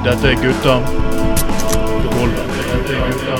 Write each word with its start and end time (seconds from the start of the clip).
Dette 0.00 0.30
er 0.30 0.38
gutta. 0.40 0.78
Dette 0.80 0.94
er 2.96 3.10
gutta. 3.12 3.34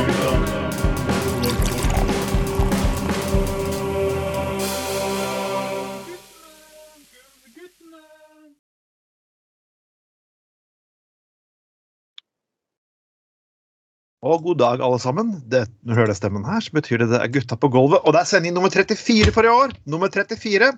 Og 14.20 14.45
god 14.45 14.61
dag, 14.61 14.84
alle 14.84 15.00
sammen. 15.00 15.41
Det, 15.48 15.64
når 15.80 15.95
du 15.95 16.00
hører 16.02 16.12
stemmen 16.12 16.45
her, 16.45 16.61
så 16.61 16.69
betyr 16.77 17.00
det 17.00 17.08
det 17.14 17.22
er 17.24 17.33
gutta 17.33 17.56
på 17.56 17.72
gulvet. 17.72 18.05
Og 18.05 18.12
det 18.12 18.20
er 18.20 18.28
sending 18.28 18.52
nummer 18.58 18.69
34 18.69 19.33
for 19.33 19.48
i 19.48 19.55
år. 19.55 19.72
Nummer 19.88 20.12
34. 20.12 20.77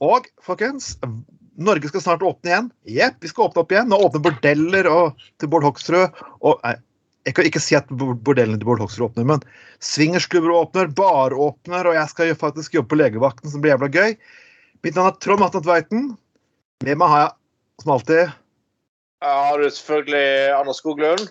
Og 0.00 0.24
folkens, 0.40 0.96
Norge 1.58 1.90
skal 1.90 2.02
snart 2.04 2.22
åpne 2.22 2.50
igjen. 2.50 2.68
Jepp, 2.88 3.18
vi 3.20 3.30
skal 3.30 3.48
åpne 3.48 3.64
opp 3.64 3.72
igjen. 3.74 3.90
Nå 3.90 3.98
åpner 4.06 4.22
bordeller 4.28 4.88
og, 4.90 5.24
til 5.40 5.50
Bård 5.52 5.66
Hoksrud. 5.66 6.20
Og 6.46 6.60
nei, 6.64 6.76
jeg 7.28 7.36
kan 7.36 7.48
ikke 7.48 7.62
si 7.62 7.76
at 7.76 7.90
bordellene 7.90 8.60
til 8.60 8.68
Bård 8.68 8.80
Hoksrud 8.80 9.10
åpner, 9.10 9.26
men 9.28 9.42
swingersklubber 9.84 10.54
åpner, 10.56 10.88
bar 10.96 11.34
åpner, 11.36 11.88
og 11.90 11.98
jeg 11.98 12.12
skal 12.12 12.32
faktisk 12.38 12.78
jobbe 12.78 12.94
på 12.94 13.00
legevakten, 13.00 13.52
som 13.52 13.64
blir 13.64 13.74
jævla 13.74 13.90
gøy. 13.92 14.16
Mitt 14.86 14.96
navn 14.96 15.10
er 15.10 15.18
Trond 15.20 15.44
Atne 15.44 15.60
Tveiten. 15.66 16.08
Med 16.86 16.96
meg 16.96 17.12
har 17.12 17.26
jeg, 17.26 17.34
som 17.82 17.94
alltid 17.96 18.22
Ja, 19.20 19.34
har 19.50 19.60
du 19.60 19.68
selvfølgelig 19.68 20.28
Anders 20.56 20.80
Skoglund. 20.80 21.28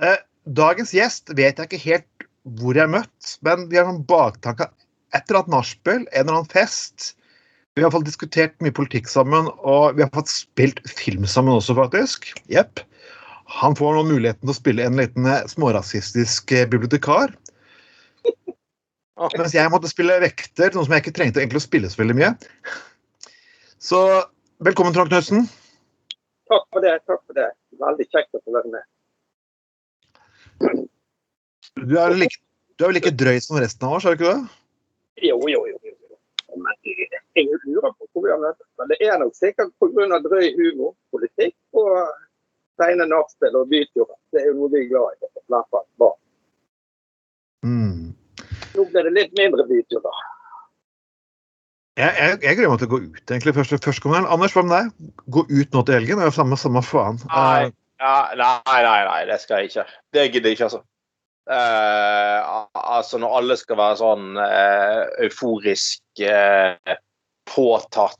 Eh, 0.00 0.20
dagens 0.48 0.94
gjest 0.96 1.34
vet 1.36 1.60
jeg 1.60 1.68
ikke 1.68 1.84
helt 1.84 2.28
hvor 2.56 2.72
jeg 2.72 2.86
har 2.86 2.94
møtt, 2.94 3.34
men 3.44 3.66
vi 3.68 3.76
har 3.76 3.84
noen 3.90 4.06
baktanker. 4.08 4.70
Et 5.12 5.20
eller 5.26 5.42
annet 5.42 5.52
nachspiel, 5.52 6.06
en 6.06 6.22
eller 6.22 6.38
annen 6.38 6.52
fest. 6.52 7.12
Vi 7.78 7.82
har 7.84 7.92
fått 7.94 8.08
diskutert 8.08 8.56
mye 8.64 8.74
politikk 8.74 9.06
sammen, 9.08 9.46
og 9.62 9.94
vi 9.96 10.02
har 10.02 10.10
fått 10.14 10.30
spilt 10.32 10.80
film 10.90 11.26
sammen 11.30 11.54
også, 11.54 11.76
faktisk. 11.78 12.32
Jepp. 12.50 12.82
Han 13.60 13.76
får 13.78 13.94
nå 13.94 14.02
muligheten 14.08 14.42
til 14.42 14.52
å 14.52 14.58
spille 14.58 14.86
en 14.86 14.98
liten 14.98 15.26
eh, 15.26 15.46
smårasistisk 15.50 16.50
eh, 16.54 16.66
bibliotekar. 16.70 17.32
Mens 19.36 19.54
jeg 19.54 19.70
måtte 19.70 19.90
spille 19.90 20.16
vekter, 20.22 20.72
noe 20.74 20.86
som 20.86 20.94
jeg 20.96 21.04
ikke 21.04 21.14
trengte 21.18 21.42
egentlig 21.42 21.60
å 21.60 21.66
spille 21.66 21.90
så 21.92 22.00
veldig 22.00 22.16
mye. 22.18 22.30
Så 23.82 24.00
velkommen, 24.64 24.94
Trond 24.96 25.12
Knutsen. 25.12 25.46
Takk 26.50 26.66
for 26.74 26.86
det. 26.86 26.96
takk 27.06 27.20
for 27.22 27.38
det. 27.38 27.50
Veldig 27.82 28.06
kjekt 28.08 28.38
å 28.38 28.42
få 28.42 28.56
være 28.56 28.72
med. 28.74 28.82
Du 31.80 31.94
er 31.94 32.10
vel 32.12 32.18
like, 32.24 32.42
du 32.74 32.84
er 32.84 32.90
vel 32.90 32.98
like 32.98 33.14
drøy 33.14 33.38
som 33.44 33.60
resten 33.62 33.86
av 33.86 33.98
oss, 33.98 34.08
er 34.08 34.16
du 34.16 34.24
ikke 34.24 34.34
det? 34.34 34.42
Jo, 35.28 35.38
jo, 35.52 35.62
jo. 35.70 35.89
Jo. 36.50 36.62
Men 36.64 36.74
jeg 37.38 37.60
lurer 37.64 37.92
på 37.94 38.08
hvor 38.10 38.26
vi 38.26 38.32
har 38.32 38.40
møtt. 38.42 38.58
Men 38.80 38.90
det 38.92 38.98
er 39.06 39.20
nok 39.22 39.36
sikkert 39.38 39.72
pga. 39.80 40.18
drøy 40.26 40.50
humor, 40.58 40.94
politikk 41.14 41.56
og 41.72 41.94
seine 42.80 43.06
nachspiel 43.10 43.56
og 43.60 43.70
byturer. 43.70 44.16
Det 44.32 44.42
er 44.42 44.50
jo 44.50 44.58
noe 44.58 44.72
vi 44.72 44.84
er 44.84 44.90
glad 44.90 45.16
i. 45.16 45.30
i 45.30 45.62
fall 45.70 45.86
barn. 46.00 46.18
Mm. 47.66 48.12
Nå 48.76 48.86
blir 48.92 49.08
det 49.08 49.16
litt 49.16 49.34
mindre 49.38 49.66
byturer. 49.68 50.22
Jeg, 52.00 52.14
jeg, 52.16 52.38
jeg 52.46 52.56
gleder 52.56 52.70
meg 52.72 52.80
til 52.80 52.88
å 52.88 52.92
gå 52.94 53.00
ut 53.02 53.32
egentlig 53.34 53.54
først, 53.58 53.76
først 53.84 54.02
kommer. 54.02 54.24
Anders, 54.24 54.54
hva 54.56 54.64
med 54.64 54.76
deg? 54.76 55.10
Gå 55.34 55.44
ut 55.50 55.74
nå 55.74 55.82
til 55.84 55.98
helgen? 55.98 56.20
Det 56.20 56.24
er 56.24 56.30
jo 56.30 56.36
samme, 56.38 56.56
samme 56.60 56.82
faen. 56.86 57.20
Nei. 57.28 57.72
Ja, 58.00 58.30
nei, 58.32 58.78
nei, 58.86 59.00
nei, 59.04 59.18
det 59.28 59.36
skal 59.42 59.60
jeg 59.60 59.68
ikke. 59.68 59.84
Det 60.16 60.22
gidder 60.30 60.48
jeg 60.48 60.56
ikke, 60.56 60.68
altså. 60.70 60.80
Al- 61.50 62.84
altså 62.96 63.18
når 63.18 63.36
alle 63.40 63.56
skal 63.58 63.78
være 63.80 63.98
sånn 64.00 64.38
uh, 64.38 65.02
euforisk 65.24 66.22
uh, 66.22 66.94
påtatt, 67.50 68.16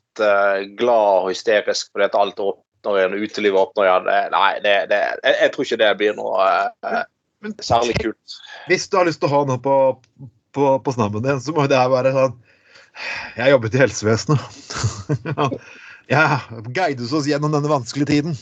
glad 0.77 1.23
og 1.23 1.29
hysterisk 1.31 1.93
fordi 1.95 2.09
at 2.09 2.17
alt 2.19 2.41
åpner 2.43 2.99
igjen, 2.99 3.15
utelivet 3.23 3.61
åpner 3.61 3.87
igjen. 3.87 4.09
Det, 4.09 4.17
nei, 4.35 4.51
det, 4.65 4.75
det, 4.91 4.99
jeg, 5.23 5.37
jeg 5.39 5.53
tror 5.55 5.67
ikke 5.67 5.79
det 5.81 5.91
blir 6.01 6.19
noe 6.19 6.49
Men 7.41 7.55
særlig 7.65 7.95
kult. 8.03 8.35
Hvis 8.69 8.89
du 8.91 8.99
har 8.99 9.07
lyst 9.09 9.23
til 9.23 9.31
å 9.31 9.33
ha 9.33 9.41
noe 9.49 9.63
på, 9.63 9.77
på, 10.53 10.67
på 10.85 10.93
snabben 10.97 11.25
din, 11.25 11.41
så 11.41 11.55
må 11.57 11.65
det 11.71 11.79
være 11.95 12.13
sånn 12.17 12.35
Jeg 13.39 13.55
jobbet 13.55 13.79
i 13.79 13.81
helsevesenet. 13.81 14.75
ja, 16.13 16.27
guides 16.75 17.15
oss 17.17 17.31
gjennom 17.31 17.55
denne 17.55 17.71
vanskelige 17.71 18.11
tiden. 18.11 18.37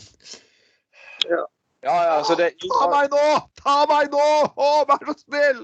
Ja, 1.80 2.04
ja, 2.04 2.14
altså 2.18 2.34
det, 2.34 2.52
Ta 2.62 2.88
meg 2.90 3.12
nå! 3.12 3.26
Ta 3.62 3.82
meg 3.90 4.10
nå! 4.10 4.30
Å, 4.50 4.70
vær 4.88 5.04
så 5.06 5.14
snill! 5.20 5.60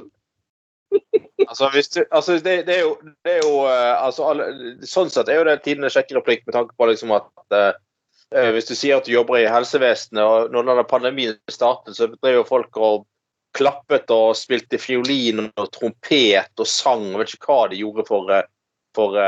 Altså, 1.48 1.70
du, 1.74 2.04
altså 2.14 2.36
det, 2.38 2.52
det 2.68 2.76
er 2.76 2.84
jo, 2.84 2.92
det 3.26 3.32
er 3.32 3.40
jo 3.42 3.64
eh, 3.66 3.94
altså, 3.98 4.28
alle, 4.30 4.44
Sånn 4.86 5.10
sett 5.10 5.28
er 5.28 5.40
jo 5.40 5.46
det 5.48 5.56
tidenes 5.64 5.96
sjekkereplikk 5.96 6.44
med 6.46 6.54
tanke 6.54 6.76
på 6.78 6.86
liksom 6.86 7.10
at 7.16 7.56
eh, 7.56 7.72
eh, 8.30 8.50
Hvis 8.54 8.70
du 8.70 8.76
sier 8.78 9.00
at 9.00 9.08
du 9.08 9.10
jobber 9.10 9.40
i 9.40 9.50
helsevesenet, 9.50 10.22
og 10.22 10.54
når 10.54 10.68
denne 10.70 10.86
pandemien 10.86 11.34
startet, 11.50 11.96
så 11.98 12.08
drev 12.14 12.38
jo 12.38 12.46
folk 12.48 12.78
og 12.78 13.08
klappet 13.54 14.10
og 14.14 14.36
spilte 14.38 14.78
fiolin 14.82 15.48
og 15.48 15.68
trompet 15.74 16.62
og 16.62 16.70
sang 16.70 17.04
og 17.12 17.20
vet 17.22 17.34
ikke 17.34 17.50
hva 17.50 17.60
de 17.70 17.82
gjorde 17.82 18.06
for, 18.06 18.30
eh, 18.34 18.46
for, 18.94 19.18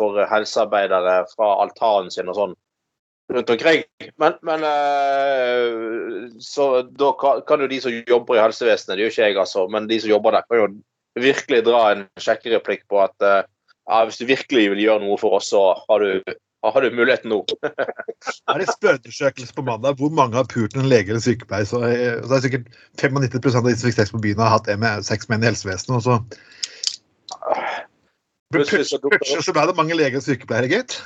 for 0.00 0.24
helsearbeidere 0.32 1.20
fra 1.34 1.52
altanen 1.66 2.12
sin 2.12 2.32
og 2.32 2.40
sånn 2.40 2.58
rundt 3.30 3.50
omkring. 3.50 3.82
Men, 4.16 4.32
men 4.42 4.64
eh, 4.64 6.28
så 6.40 6.82
da 6.82 7.12
kan, 7.46 7.64
jo 7.64 7.70
de 7.70 7.80
som 7.80 7.94
jobber 7.94 8.36
i 8.36 8.42
helsevesenet, 8.42 8.96
det 8.96 9.04
gjør 9.04 9.14
ikke 9.14 9.28
jeg 9.28 9.40
altså, 9.44 9.66
men 9.72 9.88
de 9.90 10.00
som 10.02 10.12
jobber 10.12 10.36
der, 10.36 10.46
kan 10.50 10.62
jo 10.62 10.68
virkelig 11.20 11.64
dra 11.66 11.80
en 11.92 12.04
sjekkereplikk 12.20 12.86
på 12.90 13.02
at 13.02 13.26
eh, 13.26 13.42
ja, 13.90 14.04
hvis 14.06 14.20
du 14.20 14.28
virkelig 14.28 14.70
vil 14.74 14.84
gjøre 14.84 15.04
noe 15.04 15.18
for 15.20 15.40
oss, 15.40 15.50
så 15.50 15.62
har 15.88 16.04
du, 16.04 16.36
har 16.66 16.84
du 16.84 16.94
muligheten 16.94 17.32
nå. 17.32 17.42
Er 18.50 18.60
det 18.60 18.68
spørreundersøkelse 18.68 19.54
på 19.56 19.64
mandag 19.66 19.98
hvor 19.98 20.12
mange 20.14 20.36
har 20.36 20.48
pult 20.50 20.76
en 20.76 20.90
lege 20.90 21.10
eller 21.10 21.24
sykepleier? 21.24 21.68
Så, 21.68 21.82
eh, 21.88 22.18
så 22.24 22.36
er 22.36 22.46
sikkert 22.46 22.72
95 23.00 23.54
av 23.56 23.66
de 23.66 23.76
som 23.76 23.88
fikk 23.88 23.98
sex 23.98 24.14
på 24.14 24.22
byen, 24.22 24.42
har 24.42 24.58
hatt 24.58 25.06
sex 25.06 25.30
med 25.30 25.40
en 25.40 25.48
i 25.48 25.52
helsevesenet. 25.52 25.96
Og 25.98 26.02
så 26.06 26.18
Plutselig 28.50 28.88
så 28.90 29.52
ble 29.54 29.62
det 29.68 29.76
mange 29.78 29.94
leger 29.94 30.18
og 30.18 30.24
sykepleiere, 30.26 30.66
gitt. 30.72 30.96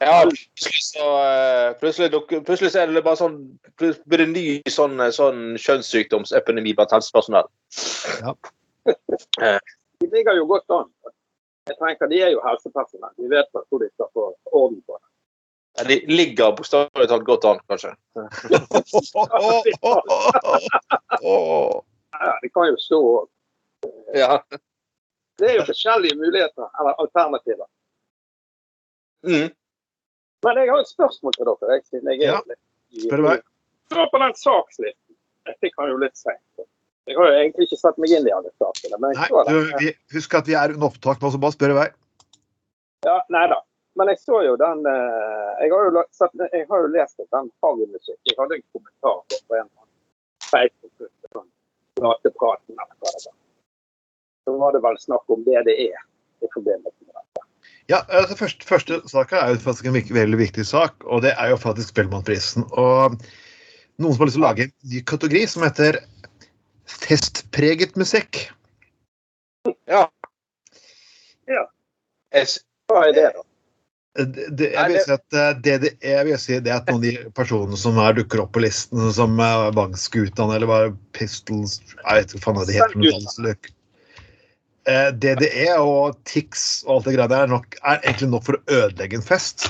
Ja, 0.00 0.22
plutselig 0.24 0.82
så, 0.84 1.06
eh, 1.26 1.72
plutselig, 1.80 2.10
plutselig 2.46 2.70
så 2.72 2.80
er 2.80 2.92
det 2.94 3.02
bare 3.04 3.20
sånn 3.20 3.34
blir 3.76 4.16
det 4.16 4.24
en 4.24 4.32
ny 4.32 4.44
sånn, 4.72 4.96
sånn 5.12 5.58
kjønnssykdomsepidemi 5.60 6.72
blant 6.78 6.94
helsepersonell. 6.96 7.50
De 10.00 10.08
ligger 10.08 10.38
jo 10.38 10.46
godt 10.48 10.72
an. 10.72 10.88
Jeg 11.68 11.76
tenker 11.82 12.08
De 12.08 12.22
er 12.24 12.32
jo 12.32 12.40
helsepersonell. 12.46 13.12
De 13.20 13.28
vet 13.28 13.52
hvor 13.52 13.84
de 13.84 13.90
skal 13.92 14.08
få 14.16 14.30
orden 14.48 14.80
på 14.88 14.96
det. 14.96 15.04
Ja, 15.76 15.84
De 15.84 16.00
ligger 16.08 16.56
bokstavelig 16.56 17.08
talt 17.12 17.28
godt 17.28 17.44
an, 17.44 17.60
kanskje. 17.68 17.92
Ja, 22.20 22.32
de 22.42 22.48
kan 22.48 22.72
jo 22.72 22.80
stå 22.80 23.04
òg. 23.12 23.28
Ja. 24.16 24.40
Det 25.40 25.48
er 25.48 25.60
jo 25.60 25.68
forskjellige 25.68 26.16
muligheter, 26.16 26.66
eller 26.80 26.98
alternativer. 27.04 27.68
Mm. 29.28 29.48
Men 30.46 30.60
jeg 30.60 30.70
har 30.72 30.82
et 30.82 30.90
spørsmål 30.90 31.36
til 31.36 31.48
dere. 31.48 31.76
Jeg, 31.76 31.86
siden 31.90 32.12
jeg 32.12 32.26
er 32.26 32.36
Ja, 32.36 32.58
spør 33.06 33.24
meg. 33.26 33.46
Så 33.90 34.04
på 34.12 34.20
den 34.22 34.36
sakslisten. 34.38 35.16
Jeg 35.50 35.72
kan 35.74 35.90
jo 35.90 35.96
litt 36.00 36.16
seint. 36.18 36.66
Jeg 37.08 37.16
har 37.18 37.26
jo 37.26 37.38
egentlig 37.40 37.66
ikke 37.66 37.80
satt 37.80 37.96
meg 37.98 38.12
inn 38.14 38.28
i 38.28 38.32
alle 38.34 38.52
sakene. 38.60 39.00
Men 39.02 39.16
Nei, 39.18 39.28
du, 39.48 39.72
vi, 39.82 39.90
husk 40.14 40.36
at 40.38 40.48
vi 40.48 40.54
er 40.54 40.76
under 40.76 40.90
opptak 40.90 41.22
nå, 41.22 41.32
så 41.32 41.40
bare 41.42 41.56
spør 41.56 41.74
i 41.74 41.78
vei. 41.80 41.88
Ja, 43.08 43.16
nei 43.34 43.46
da. 43.50 43.58
Men 43.98 44.12
jeg 44.12 44.20
så 44.22 44.38
jo 44.46 44.52
den 44.60 44.84
eh, 44.86 45.48
Jeg 45.64 45.72
har 45.72 45.88
jo, 45.88 46.02
satt, 46.14 46.42
jeg 46.52 46.66
har 46.68 46.84
jo 46.84 46.90
lest 46.94 47.18
den 47.18 47.50
Harry-musikk. 47.64 48.18
Jeg 48.28 48.36
hadde 48.38 48.60
en 48.60 48.66
kommentar 48.76 49.18
på 49.26 49.40
på 49.48 49.58
en 49.58 49.70
Facebook-gruppe. 50.46 51.32
Sånn, 51.34 51.48
det. 53.26 53.34
Så 54.46 54.54
var 54.62 54.76
det 54.76 54.84
vel 54.86 55.00
snakk 55.02 55.34
om 55.34 55.42
DDE 55.44 55.90
i 55.90 56.48
forbindelse 56.54 56.84
med 56.84 56.86
dette. 56.86 56.99
Ja, 57.90 58.04
altså 58.06 58.36
første, 58.38 58.66
første 58.66 59.00
saka 59.10 59.40
er 59.40 59.54
jo 59.54 59.62
faktisk 59.64 59.88
en 59.88 59.96
veldig 59.96 60.38
viktig 60.38 60.64
sak, 60.68 60.94
og 61.04 61.24
det 61.24 61.32
er 61.34 61.50
jo 61.50 61.58
faktisk 61.58 61.90
Spellemannprisen. 61.90 62.68
Og 62.78 63.16
noen 63.98 64.14
som 64.14 64.22
har 64.22 64.30
lyst 64.30 64.38
til 64.38 64.44
å 64.44 64.46
lage 64.46 64.66
en 64.68 64.74
ny 64.92 65.02
kategori 65.10 65.42
som 65.50 65.66
heter 65.66 65.98
festpreget 66.90 67.98
musikk. 67.98 68.44
Ja. 69.90 70.06
Ja. 71.50 71.64
Hva 72.90 73.06
er 73.08 73.16
det, 73.16 73.30
da? 73.34 73.46
Det, 74.20 74.46
det, 74.58 74.68
jeg 74.74 74.90
vil 74.90 75.04
si 75.04 75.12
at 75.14 75.36
eh, 75.38 75.50
det, 75.62 75.74
det, 75.84 75.90
jeg 76.02 76.26
vil 76.26 76.38
si 76.42 76.56
det 76.58 76.72
er 76.72 76.80
at 76.80 76.88
noen 76.90 76.98
av 76.98 77.04
de 77.04 77.34
personene 77.36 77.76
som 77.78 77.98
her 78.00 78.16
dukker 78.18 78.42
opp 78.42 78.50
på 78.56 78.62
listen, 78.64 79.04
som 79.14 79.38
uh, 79.38 79.68
Vangsgutan 79.76 80.50
eller 80.50 80.66
bare 80.66 80.88
Pistols 81.14 81.78
Jeg 81.92 82.16
vet 82.18 82.34
ikke 82.34 82.40
hva 82.40 82.46
faen 82.48 82.58
det 82.66 82.74
heter. 82.74 82.96
for 82.96 83.04
noe 83.04 83.12
danseløk. 83.20 83.70
Eh, 83.70 83.76
DDE 85.22 85.68
og 85.78 86.18
Tix 86.28 86.82
og 86.86 86.98
alt 86.98 87.08
det 87.08 87.16
greia 87.16 87.30
der 87.30 87.46
er, 87.46 87.52
nok, 87.52 87.78
er 87.82 88.00
egentlig 88.02 88.30
nok 88.32 88.46
for 88.48 88.58
å 88.58 88.78
ødelegge 88.80 89.20
en 89.20 89.26
fest. 89.26 89.68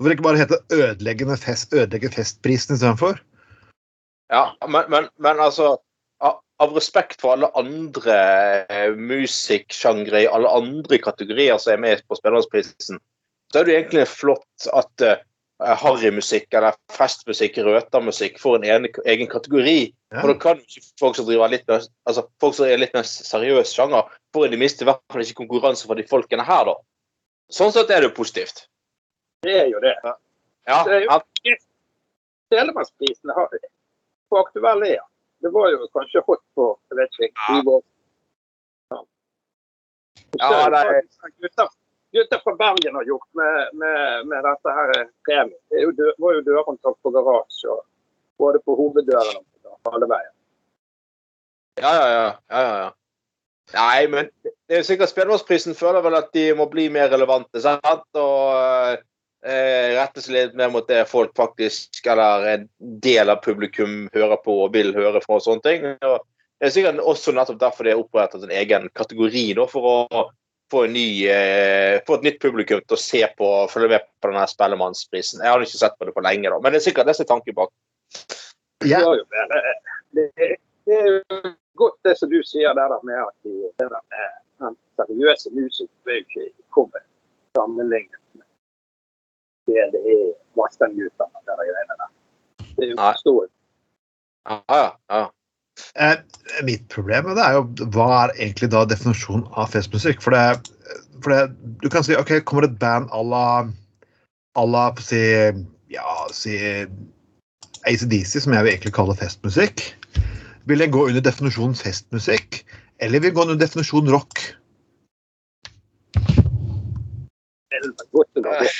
Hvorfor 0.00 0.14
ikke 0.14 0.24
bare 0.24 0.40
hete 0.40 0.58
'ødeleggende 0.72 1.36
fest', 1.36 1.74
'ødelegge 1.76 2.08
festprisen' 2.14 2.76
istedenfor? 2.76 3.18
Ja, 4.32 4.52
men, 4.68 4.84
men, 4.88 5.08
men 5.18 5.40
altså 5.42 5.74
av, 6.24 6.74
respekt 6.76 7.20
for 7.20 7.34
alle 7.34 7.50
andre 7.58 8.16
eh, 8.68 8.92
musikksjangre 8.96 10.22
i 10.24 10.28
alle 10.28 10.50
andre 10.52 10.98
kategorier 11.02 11.58
som 11.58 11.74
er 11.74 11.82
med 11.84 12.02
på 12.08 12.18
Spellemannsprisen, 12.18 13.00
så 13.52 13.60
er 13.60 13.66
det 13.66 13.76
egentlig 13.76 14.06
flott 14.08 14.68
at, 14.76 14.92
eh, 15.04 15.16
eh, 15.16 15.24
harrymusikk 15.60 16.54
eller 16.56 16.76
festmusikk, 16.92 17.58
røtermusikk, 17.66 18.38
får 18.40 18.56
en 18.56 18.64
egen, 18.64 18.86
egen 19.04 19.28
kategori. 19.30 19.92
Ja. 20.12 20.22
Og 20.22 20.32
da 20.32 20.36
kan 20.42 20.60
ikke 20.62 20.82
folk 20.98 21.16
som 21.18 21.26
driver 21.28 21.52
litt 21.52 21.66
mer, 21.68 21.84
altså 22.08 22.24
folk 22.40 22.56
som 22.56 22.66
er 22.66 22.80
litt 22.80 22.94
mer 22.96 23.04
seriøs 23.06 23.74
sjanger, 23.76 24.08
får 24.34 24.46
i 24.46 24.52
det 24.54 24.60
minste 24.62 24.86
i 24.86 24.88
hvert 24.88 25.02
fall 25.12 25.22
ikke 25.24 25.40
konkurranse 25.42 25.86
fra 25.86 25.98
de 25.98 26.06
folkene 26.08 26.46
her, 26.46 26.64
da. 26.70 26.74
Sånn 27.52 27.72
sett 27.74 27.90
er 27.90 28.00
det 28.00 28.10
jo 28.10 28.16
positivt. 28.16 28.66
Det 29.42 29.56
er 29.64 29.68
jo 29.72 29.80
det. 29.80 29.94
Ja, 30.04 30.84
Det 30.84 30.92
er 30.92 31.00
jo- 31.04 31.10
ja, 31.44 31.56
Telemannsprisen 32.50 33.30
har 33.34 33.48
på 34.30 34.38
aktuell 34.40 34.82
er? 34.82 34.98
Det 35.40 35.52
var 35.52 35.70
jo 35.70 35.86
kanskje 35.94 36.22
hot 36.26 36.42
på 36.56 36.78
jeg 36.90 36.96
vet 36.98 37.10
ikke, 37.20 37.34
20 37.48 37.70
år 37.76 37.82
Ja, 40.38 40.50
Ja, 40.50 40.70
det 40.70 40.78
er- 40.86 41.30
Gutter, 41.40 41.68
gutter 42.12 42.40
fra 42.44 42.54
Bergen 42.58 42.94
har 42.94 43.04
gjort 43.04 43.28
med, 43.38 43.68
med, 43.72 44.26
med 44.26 44.46
dette 44.46 44.76
her 44.78 44.92
premien. 45.26 45.58
Det 45.70 45.80
er 45.80 45.88
jo 45.88 46.12
var 46.18 46.38
jo 46.38 46.46
dørhåndtak 46.46 46.96
på 47.02 47.12
garasje, 47.14 47.74
og 47.74 47.84
både 48.40 48.62
på 48.64 48.76
hoveddøren 48.78 49.42
og 49.70 49.92
alle 49.94 50.08
veier. 50.10 50.32
ja, 51.80 51.92
ja, 51.96 52.08
ja, 52.14 52.24
ja, 52.50 52.62
ja, 52.62 52.80
ja. 52.86 52.90
Nei, 53.70 54.08
men 54.10 54.30
det 54.42 54.80
er 54.80 54.82
sikkert 54.86 55.12
Spellemannsprisen 55.12 55.76
føler 55.78 56.02
vel 56.02 56.16
at 56.18 56.32
de 56.34 56.48
må 56.58 56.66
bli 56.70 56.88
mer 56.90 57.06
relevante, 57.12 57.60
sant? 57.62 58.08
Og 58.18 58.96
eh, 59.46 59.94
rette 59.94 60.24
seg 60.24 60.34
litt 60.34 60.56
mer 60.58 60.72
mot 60.74 60.88
det 60.88 61.04
folk 61.10 61.30
faktisk, 61.38 62.00
eller 62.10 62.48
en 62.54 62.66
del 63.04 63.30
av 63.30 63.44
publikum, 63.44 64.08
hører 64.14 64.42
på 64.42 64.56
og 64.64 64.74
vil 64.74 64.90
høre 64.96 65.22
på 65.22 65.38
og 65.38 65.44
sånne 65.46 65.66
ting. 65.66 65.86
Og 65.86 66.18
det 66.58 66.66
er 66.68 66.74
sikkert 66.74 67.02
også 67.12 67.36
nettopp 67.36 67.60
derfor 67.62 67.86
de 67.86 67.94
har 67.94 68.02
opprettet 68.02 68.42
en 68.44 68.56
egen 68.58 68.90
kategori 68.98 69.46
da, 69.60 69.68
for 69.70 69.86
å 69.86 70.24
få, 70.70 70.84
en 70.86 70.92
ny, 70.92 71.06
eh, 71.28 72.00
få 72.06 72.18
et 72.18 72.26
nytt 72.28 72.40
publikum 72.42 72.80
til 72.84 72.96
å 72.96 73.00
se 73.00 73.22
på 73.38 73.48
og 73.62 73.70
følge 73.72 73.92
med 73.94 74.06
på 74.22 74.30
denne 74.30 74.46
Spellemannsprisen. 74.50 75.42
Jeg 75.44 75.52
har 75.52 75.64
ikke 75.64 75.80
sett 75.82 75.98
på 75.98 76.08
det 76.08 76.14
på 76.16 76.24
lenge, 76.24 76.50
da, 76.50 76.58
men 76.58 76.72
det 76.72 76.80
er 76.80 76.86
sikkert 76.88 77.10
det 77.10 77.16
som 77.18 77.26
er 77.26 77.32
tanken 77.32 77.56
bak. 77.58 77.72
Det, 78.80 78.90
Ja. 78.90 79.00
jo 79.00 79.24
det. 80.16 80.56
Er 80.90 81.06
jo 81.06 81.54
godt 81.76 81.98
det 82.04 82.16
som 82.18 82.30
du 82.30 82.40
sier 82.42 82.74
der 82.74 82.96
med 83.04 83.18
at 83.20 83.34
de, 83.44 83.70
det 83.78 83.88
der 83.88 84.02
med 84.10 84.30
den 84.60 84.76
seriøse 84.98 85.52
musikeren 85.54 86.14
er 86.14 86.18
jo 86.18 86.24
ikke 86.26 86.52
kommet 86.70 87.04
sammenlignet 87.56 88.18
med 88.32 88.46
det 89.66 89.86
det 89.92 90.00
er 90.14 90.32
Vassendgutene 90.58 91.44
de 91.46 91.56
greiene 91.56 91.96
der. 92.00 92.10
Det 92.76 92.84
er 92.84 92.90
jo 92.90 92.96
forståelig. 92.96 93.52
Ja, 94.48 94.62
ja, 94.68 94.90
ja. 95.10 95.26
Eh, 95.94 96.16
mitt 96.66 96.88
problem 96.92 97.28
med 97.28 97.38
det 97.38 97.44
er 97.46 97.58
jo 97.58 97.88
hva 97.94 98.08
er 98.24 98.34
egentlig 98.36 98.70
da 98.72 98.84
definisjonen 98.88 99.46
av 99.58 99.70
festmusikk? 99.74 100.22
For 100.24 100.34
det, 100.34 100.72
for 101.24 101.34
det 101.34 101.42
Du 101.82 101.88
kan 101.92 102.04
si 102.06 102.16
OK, 102.16 102.40
kommer 102.44 102.66
et 102.68 102.78
band 102.80 103.10
à 103.12 103.22
la 103.22 103.46
à 104.58 104.64
la 104.66 104.90
på 104.92 105.02
si, 105.02 105.20
ja, 105.92 106.14
si 106.34 106.56
ACDC, 107.86 108.40
som 108.40 108.54
jeg 108.54 108.64
vil 108.64 108.72
egentlig 108.72 108.94
kalle 108.96 109.16
festmusikk. 109.16 109.84
Vil 110.68 110.82
jeg 110.82 110.92
gå 110.92 111.06
under 111.08 111.22
definisjonen 111.24 111.76
festmusikk, 111.78 112.64
eller 113.00 113.20
vil 113.20 113.30
jeg 113.30 113.36
gå 113.38 113.46
under 113.46 113.60
definisjonen 113.60 114.12
rock? 114.12 114.42
Det 117.70 117.80
er 117.80 118.10
godt 118.12 118.40
å 118.40 118.44
lage. 118.44 118.74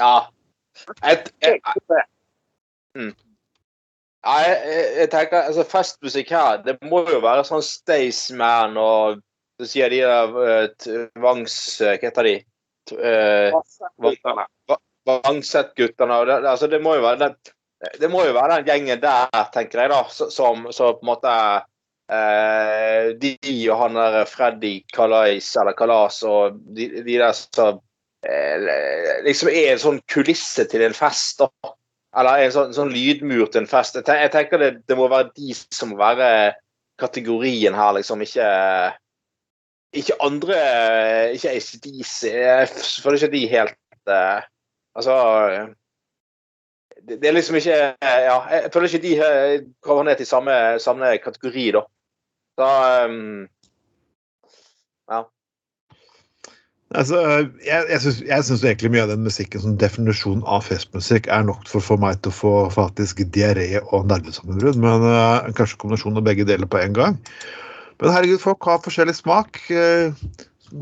ja. 0.00 0.12
Et, 1.04 1.30
et, 1.44 1.60
Det 2.96 3.27
Ja, 4.26 4.34
jeg, 4.42 4.58
jeg- 4.98 5.10
tenker, 5.12 5.44
altså 5.46 5.64
Festmusikk 5.68 6.30
her, 6.34 6.56
det 6.64 6.76
må 6.82 7.04
jo 7.08 7.20
være 7.22 7.44
sånn 7.46 7.62
Staysman 7.64 8.76
og 8.82 9.20
Så 9.60 9.66
sier 9.66 9.90
de 9.90 9.98
der 10.06 10.34
eh, 10.46 10.68
tvangs... 10.78 11.54
eh, 11.82 11.96
Hva 11.98 12.08
heter 12.10 12.26
de? 12.28 12.34
Eh, 12.94 13.54
Vangset-guttene. 15.08 16.18
Det, 16.26 16.36
det- 16.42 16.50
altså, 16.52 16.66
det 16.70 16.78
må 16.82 16.94
jo 16.94 17.02
være 17.02 17.18
den 17.24 17.34
det 18.00 18.08
må 18.10 18.24
jo 18.26 18.32
være 18.34 18.56
den 18.58 18.66
gjengen 18.66 19.00
der, 19.02 19.28
tenker 19.54 19.84
jeg, 19.84 19.90
da, 19.92 20.00
som, 20.10 20.64
som 20.74 20.96
på 20.98 21.04
en 21.04 21.10
måte 21.12 21.34
eh, 22.10 23.12
De 23.22 23.36
og 23.70 23.76
han 23.84 23.94
der 23.94 24.24
Freddy 24.26 24.80
Kalais, 24.94 25.52
eller 25.60 25.76
Kalas, 25.78 26.22
og 26.26 26.56
de, 26.74 26.88
de 27.06 27.18
der 27.20 27.36
som 27.38 27.78
eh, 28.26 29.22
liksom 29.26 29.52
er 29.52 29.76
en 29.76 29.82
sånn 29.84 30.00
kulisse 30.10 30.66
til 30.72 30.82
en 30.88 30.96
fest, 30.98 31.38
da. 31.44 31.70
Eller 32.16 32.46
en 32.46 32.54
sånn, 32.54 32.70
sånn 32.72 32.92
lydmur 32.92 33.50
til 33.52 33.62
en 33.62 33.68
fest. 33.68 33.98
Jeg, 33.98 34.06
tenker, 34.06 34.22
jeg 34.24 34.32
tenker 34.32 34.62
det, 34.62 34.70
det 34.88 34.96
må 34.96 35.10
være 35.12 35.28
de 35.36 35.56
som 35.56 35.92
må 35.92 35.98
være 36.00 36.54
kategorien 37.00 37.76
her, 37.76 37.92
liksom. 37.98 38.22
Ikke, 38.24 38.46
ikke 39.96 40.16
andre 40.24 40.60
Ikke 41.36 41.52
ACDC. 41.52 42.16
Jeg 42.32 42.70
føler 43.04 43.20
ikke 43.20 43.34
de 43.36 43.42
helt 43.52 43.76
uh, 44.08 44.40
Altså 44.98 45.18
det, 46.98 47.20
det 47.20 47.28
er 47.28 47.36
liksom 47.36 47.60
ikke 47.60 47.76
Ja, 48.02 48.40
jeg 48.50 48.72
føler 48.72 48.88
ikke 48.88 49.04
de 49.04 49.14
eh, 49.22 49.60
kommer 49.84 50.08
ned 50.08 50.18
til 50.18 50.26
samme, 50.26 50.52
samme 50.82 51.12
kategori, 51.22 51.70
da. 51.76 51.84
Da 52.58 52.70
um, 53.06 53.46
Altså, 56.96 57.18
jeg 57.66 57.84
jeg 57.90 58.00
syns, 58.00 58.18
jeg 58.24 58.44
syns 58.48 58.62
egentlig 58.64 58.90
mye 58.94 59.02
av 59.04 59.10
den 59.12 59.26
musikken 59.26 59.60
som 59.60 59.74
definisjon 59.80 60.40
av 60.48 60.62
festmusikk 60.64 61.28
er 61.28 61.44
nok 61.44 61.66
for 61.68 61.82
å 61.82 61.84
få 61.84 61.98
meg 62.00 62.22
til 62.24 62.32
å 62.32 62.38
få 62.38 62.52
faktisk 62.72 63.20
diaré 63.34 63.66
og 63.82 64.08
nervesammenbrudd, 64.08 64.80
men 64.80 65.04
uh, 65.04 65.50
kanskje 65.58 65.76
kombinasjon 65.82 66.16
av 66.16 66.24
begge 66.24 66.48
deler 66.48 66.70
på 66.70 66.80
en 66.80 66.96
gang. 66.96 67.18
Men 68.00 68.14
herregud, 68.14 68.40
folk 68.40 68.64
har 68.70 68.80
forskjellig 68.84 69.18
smak. 69.20 69.60
Uh, 69.68 70.16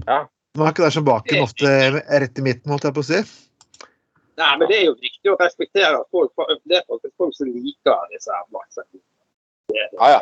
Ja. 0.06 0.26
Man 0.56 0.66
er 0.66 0.72
ikke 0.72 0.86
der 0.86 0.94
som 0.94 1.04
baken, 1.04 1.42
ofte 1.44 1.72
rett 2.22 2.38
i 2.40 2.44
midten, 2.44 2.70
holdt 2.72 2.86
jeg 2.88 2.96
på 2.96 3.02
å 3.04 3.06
si. 3.06 3.18
Nei, 4.40 4.52
men 4.60 4.68
det 4.70 4.78
er 4.78 4.86
jo 4.88 4.94
viktig 5.00 5.32
å 5.32 5.36
respektere 5.40 5.98
at 6.00 6.08
folk, 6.12 6.32
det 6.68 6.80
er 6.80 7.12
folk 7.20 7.36
som 7.36 7.50
liker 7.50 8.08
disse 8.12 8.32
er 8.32 8.48
det. 8.52 9.02
Ja, 9.76 10.08
ja. 10.12 10.20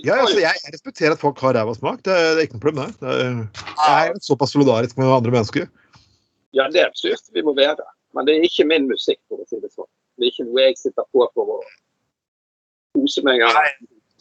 Ja, 0.00 0.14
altså, 0.22 0.38
jeg, 0.40 0.56
jeg 0.64 0.72
respekterer 0.72 1.12
at 1.12 1.20
folk 1.20 1.38
har 1.44 1.52
ræva 1.58 1.74
smak. 1.76 2.00
Det, 2.06 2.12
er- 2.16 2.34
det 2.34 2.40
er 2.40 2.46
ikke 2.48 2.56
noe 2.56 2.64
problem, 2.64 2.92
det. 2.92 3.00
det. 3.02 3.16
er- 3.26 3.64
Jeg 3.82 4.12
er 4.14 4.20
såpass 4.24 4.54
solidarisk 4.54 4.96
med 4.98 5.10
andre 5.12 5.34
mennesker. 5.34 5.68
Ja, 6.56 6.68
det 6.72 6.86
syns 6.96 7.28
vi 7.34 7.42
må 7.44 7.52
være. 7.56 7.84
Men 8.16 8.26
det 8.28 8.36
er 8.38 8.46
ikke 8.48 8.66
min 8.68 8.88
musikk, 8.88 9.20
for 9.28 9.40
å 9.40 9.46
si 9.48 9.60
det 9.60 9.70
sånn. 9.72 9.88
Det 10.20 10.26
er 10.26 10.32
ikke 10.32 10.46
noe 10.48 10.64
jeg 10.66 10.78
sitter 10.80 11.04
på 11.12 11.26
for 11.34 11.54
å 11.56 11.60
kose 12.96 13.22
meg 13.24 13.40
av. 13.46 13.56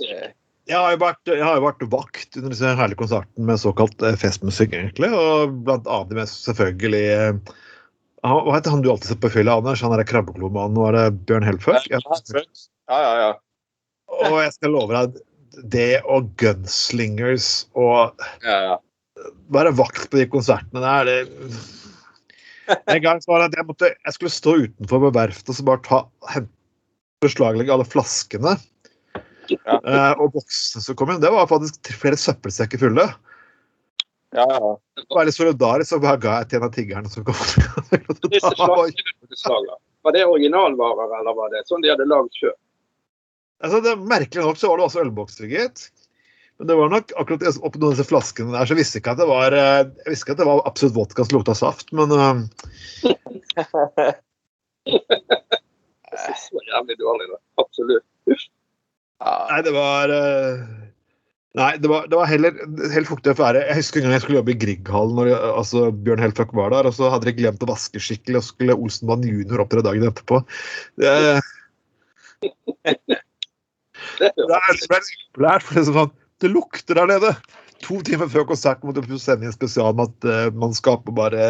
Jeg 0.01 0.77
har, 0.77 0.91
jo 0.93 0.99
vært, 1.01 1.19
jeg 1.27 1.43
har 1.43 1.57
jo 1.57 1.63
vært 1.65 1.81
vakt 1.91 2.37
under 2.39 2.53
disse 2.53 2.69
herlige 2.79 2.99
konsertene 3.01 3.47
med 3.49 3.59
såkalt 3.59 4.03
eh, 4.07 4.15
festmusikk, 4.21 4.75
egentlig. 4.77 5.09
Og 5.11 5.55
blant 5.67 5.87
annet 5.91 6.13
med 6.21 6.29
selvfølgelig 6.31 7.03
eh, 7.15 7.55
Hva 8.21 8.53
heter 8.55 8.75
han 8.75 8.83
du 8.85 8.91
alltid 8.93 9.11
ser 9.11 9.19
på 9.23 9.31
fylla, 9.33 9.57
Anders? 9.59 9.81
Han 9.83 9.95
er 9.97 10.05
krabbeklomannen, 10.07 10.75
nå 10.77 10.85
er 10.91 10.97
det 10.99 11.05
Bjørn 11.27 11.47
Helføk? 11.47 11.87
Ja. 11.91 11.99
Ja, 12.05 12.99
ja, 13.01 13.11
ja. 13.25 13.31
Og 14.29 14.37
jeg 14.43 14.53
skal 14.55 14.71
love 14.75 14.93
deg, 14.95 15.19
det 15.73 16.01
og 16.07 16.31
gunslingers 16.39 17.67
og 17.77 18.15
ja, 18.45 18.57
ja. 18.69 18.75
være 19.53 19.73
vakt 19.77 20.09
på 20.11 20.21
de 20.21 20.27
konsertene 20.31 20.83
der, 20.83 21.09
det 21.09 22.79
En 22.87 23.01
gang 23.03 23.19
så 23.19 23.33
var 23.33 23.41
det 23.41 23.51
at 23.51 23.57
jeg, 23.59 23.67
måtte, 23.67 23.89
jeg 23.91 24.15
skulle 24.15 24.31
stå 24.31 24.51
utenfor 24.63 25.01
på 25.03 25.09
verftet 25.17 25.59
og 25.59 25.67
bare 25.67 25.83
ta, 25.83 25.97
beslaglegge 27.25 27.73
alle 27.73 27.83
flaskene. 27.83 28.53
Ja. 29.51 29.75
Uh, 29.83 30.13
og 30.21 30.37
boksene 30.37 30.83
som 30.85 30.95
kom 30.95 31.11
inn. 31.11 31.19
Det 31.19 31.31
var 31.33 31.49
faktisk 31.51 31.91
flere 31.99 32.19
søppelsekker 32.19 32.79
fulle. 32.79 33.09
ja, 34.37 34.45
ja. 34.47 34.71
Være 35.11 35.27
litt 35.27 35.35
solidarisk 35.35 35.91
så 35.91 35.99
bare 35.99 36.21
ga 36.23 36.37
jeg 36.39 36.51
til 36.51 36.61
en 36.61 36.67
av 36.69 36.73
tiggerne 36.77 37.11
som 37.11 37.27
kom. 37.27 37.35
Var 40.01 40.15
det 40.15 40.23
originalvarer, 40.25 41.11
eller 41.19 41.35
var 41.37 41.51
det 41.53 41.59
sånn 41.69 41.83
de 41.83 41.91
hadde 41.91 42.07
lagd 42.09 42.33
sjøl? 42.33 42.55
Altså, 43.63 43.81
det, 43.85 43.95
merkelig 44.09 44.43
nok 44.45 44.57
så 44.59 44.69
var 44.71 44.77
det 44.81 44.85
også 44.89 45.03
ølbokser, 45.05 45.47
gitt. 45.51 45.87
Men 46.59 46.67
det 46.69 46.75
var 46.77 46.91
nok 46.93 47.13
akkurat 47.17 47.41
det- 47.41 47.55
oppi 47.65 47.79
noen 47.81 47.91
av 47.91 47.95
disse 47.97 48.09
flaskene 48.11 48.53
der, 48.53 48.65
så 48.69 48.75
jeg 48.75 48.81
visste 48.83 48.99
ikke 49.01 49.13
at 49.15 49.21
det 49.23 49.29
var 49.31 49.49
eh, 49.57 49.79
jeg 50.05 50.11
visste 50.13 50.25
ikke 50.27 50.35
at 50.37 50.41
det 50.43 50.49
var 50.51 50.61
absolutt 50.69 50.97
vodka 50.99 51.25
som 51.25 51.37
lukta 51.39 51.55
saft, 51.57 51.87
men 51.97 52.07
eh, 52.17 52.35
Så 56.11 56.59
jævlig 56.67 56.97
dårlig, 56.99 57.27
da. 57.31 57.37
Absolutt. 57.63 58.05
Nei, 59.21 59.59
det 59.65 59.73
var 59.75 60.11
uh... 60.11 60.63
Nei, 61.59 61.71
det 61.83 61.89
var, 61.91 62.05
det 62.07 62.15
var 62.15 62.29
heller 62.31 62.55
helt 62.93 63.09
fuktig 63.09 63.33
affære. 63.33 63.65
Jeg 63.67 63.75
husker 63.81 63.99
en 63.99 64.05
gang 64.07 64.13
jeg 64.15 64.23
skulle 64.23 64.37
jobbe 64.39 64.53
i 64.53 64.59
Grieghallen 64.61 65.17
når 65.19 65.27
jeg- 65.33 65.49
altså, 65.61 65.81
Bjørn 65.91 66.23
Helfuck 66.23 66.53
var 66.55 66.71
der, 66.71 66.87
og 66.87 66.95
så 66.95 67.09
hadde 67.11 67.27
de 67.27 67.33
glemt 67.41 67.63
å 67.65 67.69
vaske 67.73 67.99
skikkelig, 67.99 68.37
og 68.39 68.45
så 68.45 68.53
skulle 68.53 68.77
Olsenmann 68.79 69.25
junior 69.27 69.63
opptre 69.65 69.83
dagen 69.83 70.07
etterpå. 70.07 70.39
Det, 71.01 71.11
Det 74.21 74.31
er 74.31 74.79
populært, 75.33 75.65
for 75.65 75.77
det, 75.77 75.81
er 75.81 75.89
sånn, 75.89 76.15
det 76.43 76.51
lukter 76.53 76.99
der 76.99 77.09
nede. 77.09 77.33
To 77.81 77.97
timer 78.05 78.29
før 78.29 78.45
konserten 78.51 78.89
måtte 78.89 79.03
vi 79.07 79.17
sende 79.21 79.47
inn 79.47 79.55
spesial 79.55 79.95
med 79.97 80.11
at 80.11 80.53
man 80.53 80.75
skaper 80.77 81.15
bare 81.17 81.47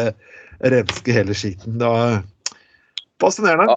renske 0.72 1.12
hele 1.12 1.36
skiten. 1.36 1.76
Det 1.80 1.90
var 1.92 2.22
fascinerende. 3.20 3.76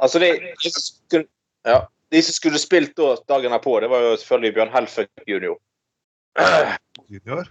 Altså, 0.00 0.20
de, 0.22 0.30
de, 0.62 0.70
som 0.70 0.84
skulle, 0.86 1.26
ja, 1.68 1.80
de 2.14 2.22
som 2.22 2.36
skulle 2.36 2.60
spilt 2.62 2.94
da, 2.96 3.16
dagen 3.28 3.52
herpå, 3.52 3.74
det 3.82 3.90
var 3.92 4.06
jo 4.06 4.14
selvfølgelig 4.22 4.54
Bjørn 4.56 4.72
Helføk 4.76 5.10
junior 5.28 5.58
Ja, 6.38 6.76
Junior. 7.10 7.50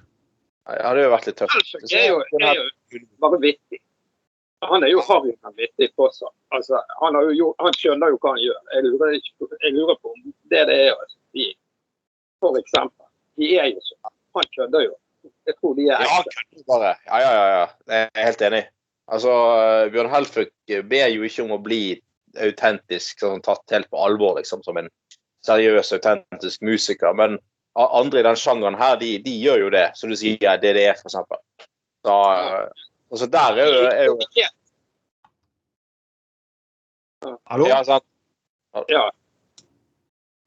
det 0.70 0.86
hadde 0.86 1.04
jo 1.04 1.12
vært 1.14 1.28
litt 1.30 1.38
tøft. 1.42 1.76
er 1.92 2.08
jo, 2.08 2.24
er 2.40 2.56
jo 2.58 3.04
bare 3.22 3.42
vittig. 3.44 3.82
Han 4.68 4.84
er 4.84 4.92
jo 4.92 5.02
avgjørende 5.02 5.56
vittig 5.56 5.88
fortsatt. 5.96 6.34
Altså, 6.56 6.82
han, 7.00 7.18
gjort, 7.36 7.56
han 7.64 7.76
skjønner 7.78 8.12
jo 8.12 8.18
hva 8.20 8.34
han 8.36 8.42
gjør. 8.44 8.58
Jeg 8.74 8.88
lurer, 8.88 9.14
jeg 9.64 9.76
lurer 9.76 10.00
på 10.02 10.12
om 10.12 10.34
det 10.52 10.66
det 10.68 10.80
er 10.88 10.90
altså, 10.96 11.16
de, 11.38 11.46
For 12.44 12.60
eksempel. 12.60 13.08
De 13.40 13.54
er 13.56 13.70
jo 13.72 13.84
sånn. 13.86 14.12
Han 14.36 14.52
skjønner 14.56 14.84
jo. 14.84 14.98
Jeg 15.48 15.56
tror 15.60 15.78
de 15.78 15.88
er 15.88 16.04
Ja, 16.04 16.20
kødder 16.28 16.68
bare. 16.68 16.92
Ja, 17.08 17.22
ja, 17.24 17.32
ja, 17.38 17.48
ja. 17.56 17.64
Jeg 17.94 18.10
er 18.12 18.28
helt 18.28 18.44
enig. 18.50 18.62
Altså, 19.10 19.32
Bjørn 19.94 20.12
Helfuk 20.12 20.52
ber 20.92 21.08
jo 21.10 21.26
ikke 21.26 21.46
om 21.46 21.56
å 21.56 21.64
bli 21.64 21.84
autentisk, 22.38 23.24
sånn, 23.24 23.42
tatt 23.42 23.74
helt 23.74 23.90
på 23.90 24.02
alvor, 24.06 24.38
liksom, 24.38 24.62
som 24.64 24.78
en 24.78 24.92
seriøs, 25.48 25.94
autentisk 25.96 26.62
musiker. 26.68 27.16
Men 27.18 27.40
andre 27.80 28.22
i 28.22 28.28
den 28.28 28.38
sjangeren 28.38 28.78
her, 28.80 29.00
de, 29.02 29.16
de 29.24 29.34
gjør 29.40 29.66
jo 29.66 29.72
det, 29.74 29.88
som 29.98 30.12
du 30.12 30.18
sier, 30.20 30.60
DDE, 30.62 30.92
eksempel. 30.94 31.42
Så, 33.10 33.16
altså, 33.16 33.28
der 33.34 33.58
er 33.58 33.66
jo, 33.66 33.86
er 33.90 34.04
jo 34.06 34.18
Hallo? 37.50 37.66
Ja, 37.68 37.84
sant? 37.84 38.06
Ja. 38.88 39.10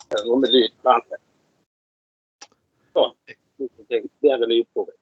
Det 0.06 0.20
er 0.20 0.28
Noe 0.28 0.38
med 0.44 0.52
lyd. 0.54 0.70
Vent 0.86 1.08
litt. 1.10 1.24
Sånn. 2.94 3.16
Bedre 4.22 4.46
lyd 4.46 4.68
på 4.70 4.86
det. 4.86 4.94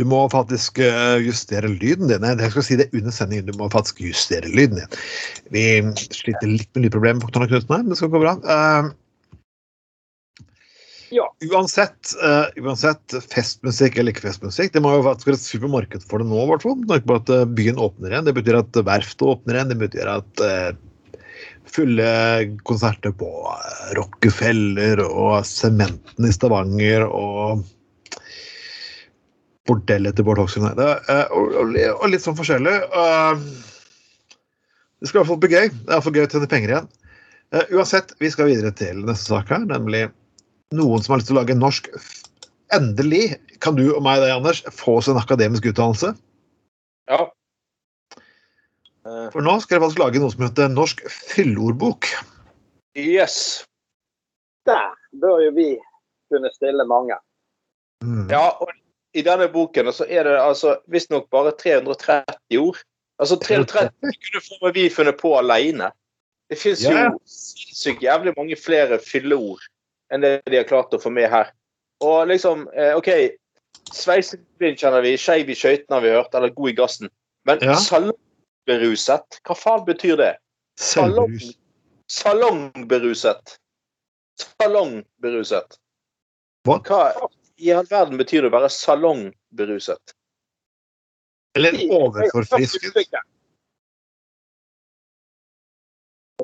Du 0.00 0.06
må 0.08 0.22
faktisk 0.32 0.80
eh, 0.80 1.20
justere 1.20 1.68
lyden 1.68 2.08
din. 2.08 2.24
Nei, 2.24 2.32
Jeg 2.40 2.54
skal 2.54 2.64
si 2.64 2.78
det 2.80 2.88
under 2.96 3.12
sendingen. 3.12 3.52
Du 3.52 3.60
må 3.60 3.68
faktisk 3.70 4.00
justere 4.00 4.48
lyden 4.48 4.80
din. 4.80 4.98
Vi 5.52 5.66
sliter 6.16 6.48
litt 6.48 6.70
med 6.72 6.86
lydproblemer 6.86 7.20
på 7.20 7.28
Knut 7.34 7.52
Knutsen 7.52 7.76
her, 7.76 7.84
men 7.84 7.92
det 7.92 8.00
skal 8.00 8.14
gå 8.14 8.24
bra. 8.24 8.38
Ja. 11.12 11.26
Uansett, 11.52 12.14
uh, 12.24 12.48
uansett 12.64 13.14
festmusikk 13.28 13.98
eller 14.00 14.14
ikke 14.14 14.24
festmusikk, 14.24 14.72
det 14.72 14.80
må 14.80 14.94
jo 14.94 15.02
være 15.04 15.34
et 15.34 15.44
supermarked 15.44 16.06
for 16.08 16.22
det 16.22 16.28
nå, 16.30 16.38
i 16.40 16.48
hvert 16.48 16.64
fall. 16.64 16.78
Med 16.88 17.12
at 17.18 17.32
eh, 17.32 17.44
byen 17.58 17.80
åpner 17.82 18.14
igjen. 18.14 18.24
Det 18.28 18.34
betyr 18.38 18.62
at 18.62 18.78
verftet 18.88 19.26
åpner 19.28 19.58
igjen. 19.58 19.72
Det 19.74 19.78
betyr 19.82 20.08
at 20.14 20.42
uh, 20.46 20.70
fulle 21.68 22.08
konserter 22.68 23.12
på 23.16 23.28
Rockefeller 23.98 25.04
og 25.04 25.44
Sementen 25.48 26.28
i 26.28 26.32
Stavanger 26.32 27.04
og 27.08 27.60
bordellet 29.68 30.16
til 30.16 30.26
Bård 30.26 30.40
Hoksrud 30.42 30.80
eh, 30.80 31.28
Og, 31.36 31.52
og, 31.60 31.76
og 31.76 32.08
litt 32.08 32.24
sånn 32.24 32.38
forskjellig. 32.40 32.78
Det 34.96 35.10
skal 35.10 35.18
i 35.18 35.20
hvert 35.20 35.32
fall 35.34 35.44
bli 35.44 35.52
gøy. 35.52 35.68
Det 35.68 35.86
er 35.90 35.94
iallfall 35.98 36.16
gøy 36.16 36.24
å 36.24 36.32
tjene 36.32 36.50
penger 36.56 36.74
igjen. 36.74 36.90
Uansett, 37.76 38.16
vi 38.16 38.32
skal 38.32 38.48
videre 38.48 38.72
til 38.72 39.04
neste 39.04 39.28
sak 39.28 39.52
her, 39.52 39.68
nemlig 39.68 40.06
noen 40.76 41.02
som 41.02 41.14
har 41.14 41.22
lyst 41.22 41.30
til 41.30 41.36
å 41.36 41.42
lage 41.42 41.58
norsk 41.58 41.88
Endelig 42.72 43.34
kan 43.60 43.76
du 43.76 43.84
og 43.92 44.00
meg, 44.00 44.22
det, 44.22 44.30
Anders, 44.32 44.62
få 44.72 44.94
oss 44.96 45.08
en 45.12 45.18
akademisk 45.20 45.66
utdannelse. 45.68 46.14
Ja. 47.10 47.26
For 49.34 49.44
nå 49.44 49.58
skal 49.60 49.76
jeg 49.76 49.82
faktisk 49.82 50.00
lage 50.00 50.22
noe 50.22 50.32
som 50.32 50.44
heter 50.46 50.70
Norsk 50.72 51.02
fyllordbok. 51.10 52.08
yes. 52.96 53.64
Der 54.64 54.94
bør 55.20 55.42
jo 55.42 55.50
vi 55.56 55.66
kunne 56.32 56.48
stille 56.54 56.86
mange. 56.88 57.18
Mm. 58.00 58.30
Ja, 58.30 58.54
og 58.62 58.70
i 59.12 59.24
denne 59.26 59.48
boken 59.52 59.90
så 59.92 60.06
er 60.08 60.24
det 60.24 60.38
altså 60.40 60.78
visstnok 60.88 61.28
bare 61.34 61.52
330 61.58 62.56
ord. 62.62 62.78
Altså 63.20 63.36
330 63.36 64.16
kunne 64.30 64.72
vi 64.74 64.88
funnet 64.88 65.18
på 65.20 65.34
alene. 65.36 65.90
Det 66.48 66.58
fins 66.58 66.80
jo 66.84 66.94
Ja. 66.94 67.10
sinnssykt 67.26 68.02
jævlig 68.02 68.32
mange 68.36 68.56
flere 68.56 68.98
fylleord 68.98 69.60
enn 70.12 70.24
det 70.24 70.40
de 70.50 70.60
har 70.60 70.68
klart 70.68 70.94
å 70.94 71.00
få 71.00 71.10
med 71.12 71.30
her. 71.32 71.50
Og 72.04 72.26
liksom, 72.28 72.66
eh, 72.74 72.92
OK, 72.98 73.08
sveiseblind 73.92 74.78
kjenner 74.80 75.04
vi, 75.04 75.16
skeiv 75.20 75.50
i 75.50 75.56
skøytene 75.56 75.98
har 75.98 76.04
vi 76.04 76.14
hørt, 76.14 76.34
eller 76.34 76.54
god 76.54 76.70
i 76.70 76.76
gassen. 76.78 77.10
Men 77.48 77.58
Ja. 77.62 77.74
salongberuset, 77.74 79.40
hva 79.42 79.56
faen 79.56 79.84
betyr 79.86 80.16
det? 80.16 80.36
Salong, 80.78 81.38
salongberuset. 82.08 83.58
Salongberuset. 84.38 85.78
Hva? 86.64 86.78
Hva 86.86 87.28
i 87.58 87.70
all 87.72 87.86
verden 87.86 88.18
betyr 88.18 88.42
det 88.42 88.50
å 88.50 88.56
være 88.56 88.70
salongberuset? 88.70 90.14
Eller 91.54 91.76
overforfrisket. 91.90 93.14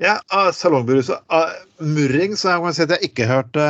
Ja, 0.05 0.19
uh, 0.35 0.51
salongberuset. 0.55 1.23
Uh, 1.33 1.55
murring, 1.83 2.37
så 2.39 2.53
jeg 2.53 2.65
kan 2.65 2.77
si 2.77 2.83
at 2.85 2.93
jeg 2.97 3.11
ikke 3.11 3.27
hørte 3.29 3.67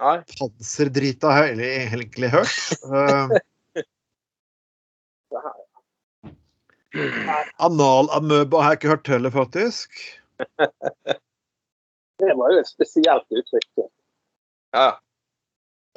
Nei. 0.00 0.16
panserdrita 0.38 1.32
har 1.32 1.50
jeg 1.52 1.86
egentlig 1.92 2.30
hørt. 2.32 2.56
Uh, 2.84 3.28
Analamøba 7.62 8.62
har 8.64 8.74
jeg 8.74 8.80
ikke 8.80 8.92
hørt 8.94 9.12
heller, 9.14 9.30
faktisk. 9.34 10.00
Det 12.20 12.34
var 12.36 12.52
jo 12.52 12.58
et 12.60 12.68
spesielt 12.68 13.24
uttrykk. 13.32 13.86
Ja. 14.76 14.88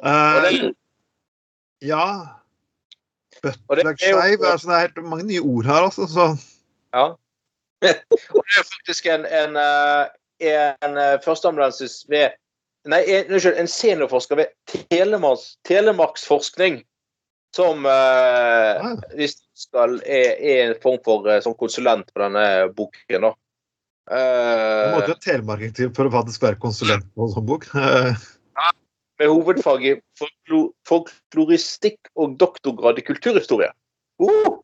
Uh, 0.00 0.70
ja. 1.84 2.06
Og 3.44 3.76
det 3.76 3.84
er 3.84 3.90
jo- 3.90 3.92
Buttplug-skeiv 3.92 4.46
er 4.48 4.56
sånn, 4.56 4.70
det 4.72 4.78
er 4.78 4.86
helt 4.86 5.02
mange 5.04 5.26
nye 5.28 5.42
ord 5.44 5.68
her, 5.68 5.84
altså. 5.90 6.06
Så. 6.08 6.24
ja. 6.96 7.04
Og 8.34 8.40
det 8.40 8.56
er 8.60 8.66
faktisk 8.70 9.06
en, 9.12 9.26
en, 9.26 9.56
eh, 9.60 10.72
en 10.84 10.98
eh, 11.00 11.18
førsteamanuensis 11.24 12.02
ved 12.10 12.34
Nei, 12.84 12.98
en, 13.08 13.30
unnskyld, 13.32 13.56
en 13.56 13.68
seniorforsker 13.72 14.36
ved 14.36 14.50
Telemarks, 14.92 15.54
Telemarksforskning 15.64 16.82
som 17.56 17.86
eh, 17.88 18.82
Ah. 18.84 18.98
hvis 19.16 19.38
skal 19.56 20.00
er, 20.04 20.34
er 20.36 20.60
en 20.66 20.74
form 20.82 20.98
for 21.06 21.28
eh, 21.30 21.40
sånn 21.40 21.56
konsulent 21.56 22.10
på 22.12 22.20
denne 22.20 22.44
boken, 22.76 23.28
da. 23.30 23.32
Det 24.04 24.18
Eh, 24.20 24.90
måtte 24.92 25.14
jo 25.14 25.20
telemarking 25.24 25.70
til 25.72 25.88
for 25.96 26.04
å 26.04 26.12
faktisk 26.12 26.42
være 26.44 26.58
konsulent 26.60 27.06
på 27.16 27.24
en 27.24 27.30
sånn 27.32 27.46
bok. 27.48 27.64
Med 29.22 29.30
hovedfag 29.30 29.86
i 29.86 29.94
folklo- 30.18 30.74
folkloristikk 30.90 32.10
og 32.20 32.34
doktorgrad 32.36 32.98
i 33.00 33.04
kulturhistorie. 33.06 33.70
Uh! 34.20 34.58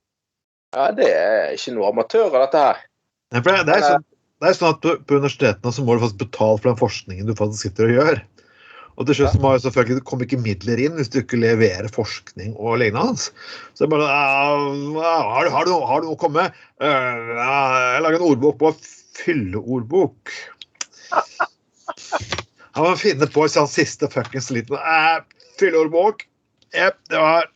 Ja, 0.75 0.91
det 0.93 1.09
er 1.15 1.55
ikke 1.55 1.73
noe 1.79 1.89
amatører, 1.89 2.37
dette 2.45 2.65
her. 2.67 2.83
For 3.31 3.47
det, 3.47 3.63
det, 3.69 3.77
er 3.77 3.87
sånn, 3.87 4.05
det 4.43 4.49
er 4.51 4.57
sånn 4.59 4.75
at 4.75 4.83
på, 4.83 4.97
på 5.07 5.19
universitetene 5.21 5.73
så 5.75 5.85
må 5.87 5.95
du 5.95 6.03
faktisk 6.03 6.23
betale 6.25 6.59
for 6.59 6.71
den 6.73 6.81
forskningen 6.81 7.29
du 7.29 7.35
faktisk 7.39 7.69
sitter 7.69 7.87
og 7.87 7.99
gjør. 7.99 8.23
Og 9.01 9.07
til 9.09 9.17
slutt 9.17 9.33
så 9.33 9.41
må 9.41 9.53
jo 9.55 9.63
selvfølgelig 9.65 9.97
det 9.97 10.07
kommer 10.11 10.27
ikke 10.27 10.43
midler 10.45 10.81
inn 10.83 10.97
hvis 10.99 11.09
du 11.13 11.21
ikke 11.23 11.39
leverer 11.41 11.89
forskning 11.95 12.51
og 12.59 12.81
lignende. 12.83 13.17
Så 13.73 13.85
det 13.85 13.87
er 13.87 13.93
bare 13.95 14.09
«Ah, 14.13 15.23
Har 15.31 15.47
du, 15.47 15.53
har 15.55 15.69
du, 15.69 15.73
har 15.89 16.03
du 16.03 16.11
noe 16.11 16.17
å 16.19 16.21
komme 16.21 16.43
med? 16.43 16.59
«Øh, 16.85 17.31
Jeg 17.39 18.03
lager 18.05 18.19
en 18.19 18.27
ordbok 18.27 18.59
på 18.61 18.75
fylleordbok. 19.23 20.35
Han 22.77 22.87
må 22.87 22.93
finne 23.01 23.27
på 23.31 23.47
en 23.47 23.55
sånn 23.55 23.71
siste 23.71 24.11
fuckings 24.13 24.51
liten 24.55 24.77
fylleordbok. 25.61 26.27
Jepp, 26.77 27.01
det 27.11 27.19
var 27.19 27.49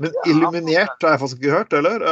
Men 0.00 0.14
illuminert 0.26 1.02
har 1.02 1.16
jeg 1.16 1.20
faktisk 1.24 1.42
ikke 1.42 1.58
hørt, 1.58 1.74
eller? 1.76 2.06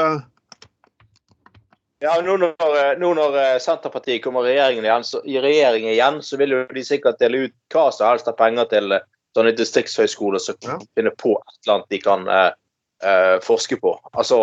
Ja, 2.01 2.15
nå 2.25 2.37
når, 2.41 2.55
eh, 2.81 2.93
nå 2.99 3.11
når 3.15 3.35
eh, 3.37 3.57
Senterpartiet 3.61 4.23
kommer 4.25 4.47
regjeringen 4.49 4.87
igjen, 4.87 5.05
så, 5.05 5.21
i 5.29 5.37
regjering 5.43 5.85
igjen, 5.91 6.23
så 6.25 6.39
vil 6.41 6.55
jo 6.55 6.61
de 6.73 6.85
sikkert 6.87 7.19
dele 7.21 7.43
ut 7.47 7.57
hva 7.75 7.91
som 7.93 8.09
helst 8.09 8.29
av 8.31 8.39
penger 8.39 8.71
til 8.71 8.93
eh, 8.97 9.03
sånne 9.37 9.53
distriktshøyskoler 9.59 10.41
som 10.43 10.57
Ja. 10.65 10.79
finner 10.97 11.13
på 11.21 11.35
et 11.37 11.59
eller 11.67 11.75
annet 11.77 11.91
de 11.93 11.99
kan 12.03 12.25
eh, 12.33 13.37
forske 13.45 13.77
på. 13.83 13.93
Altså 14.17 14.41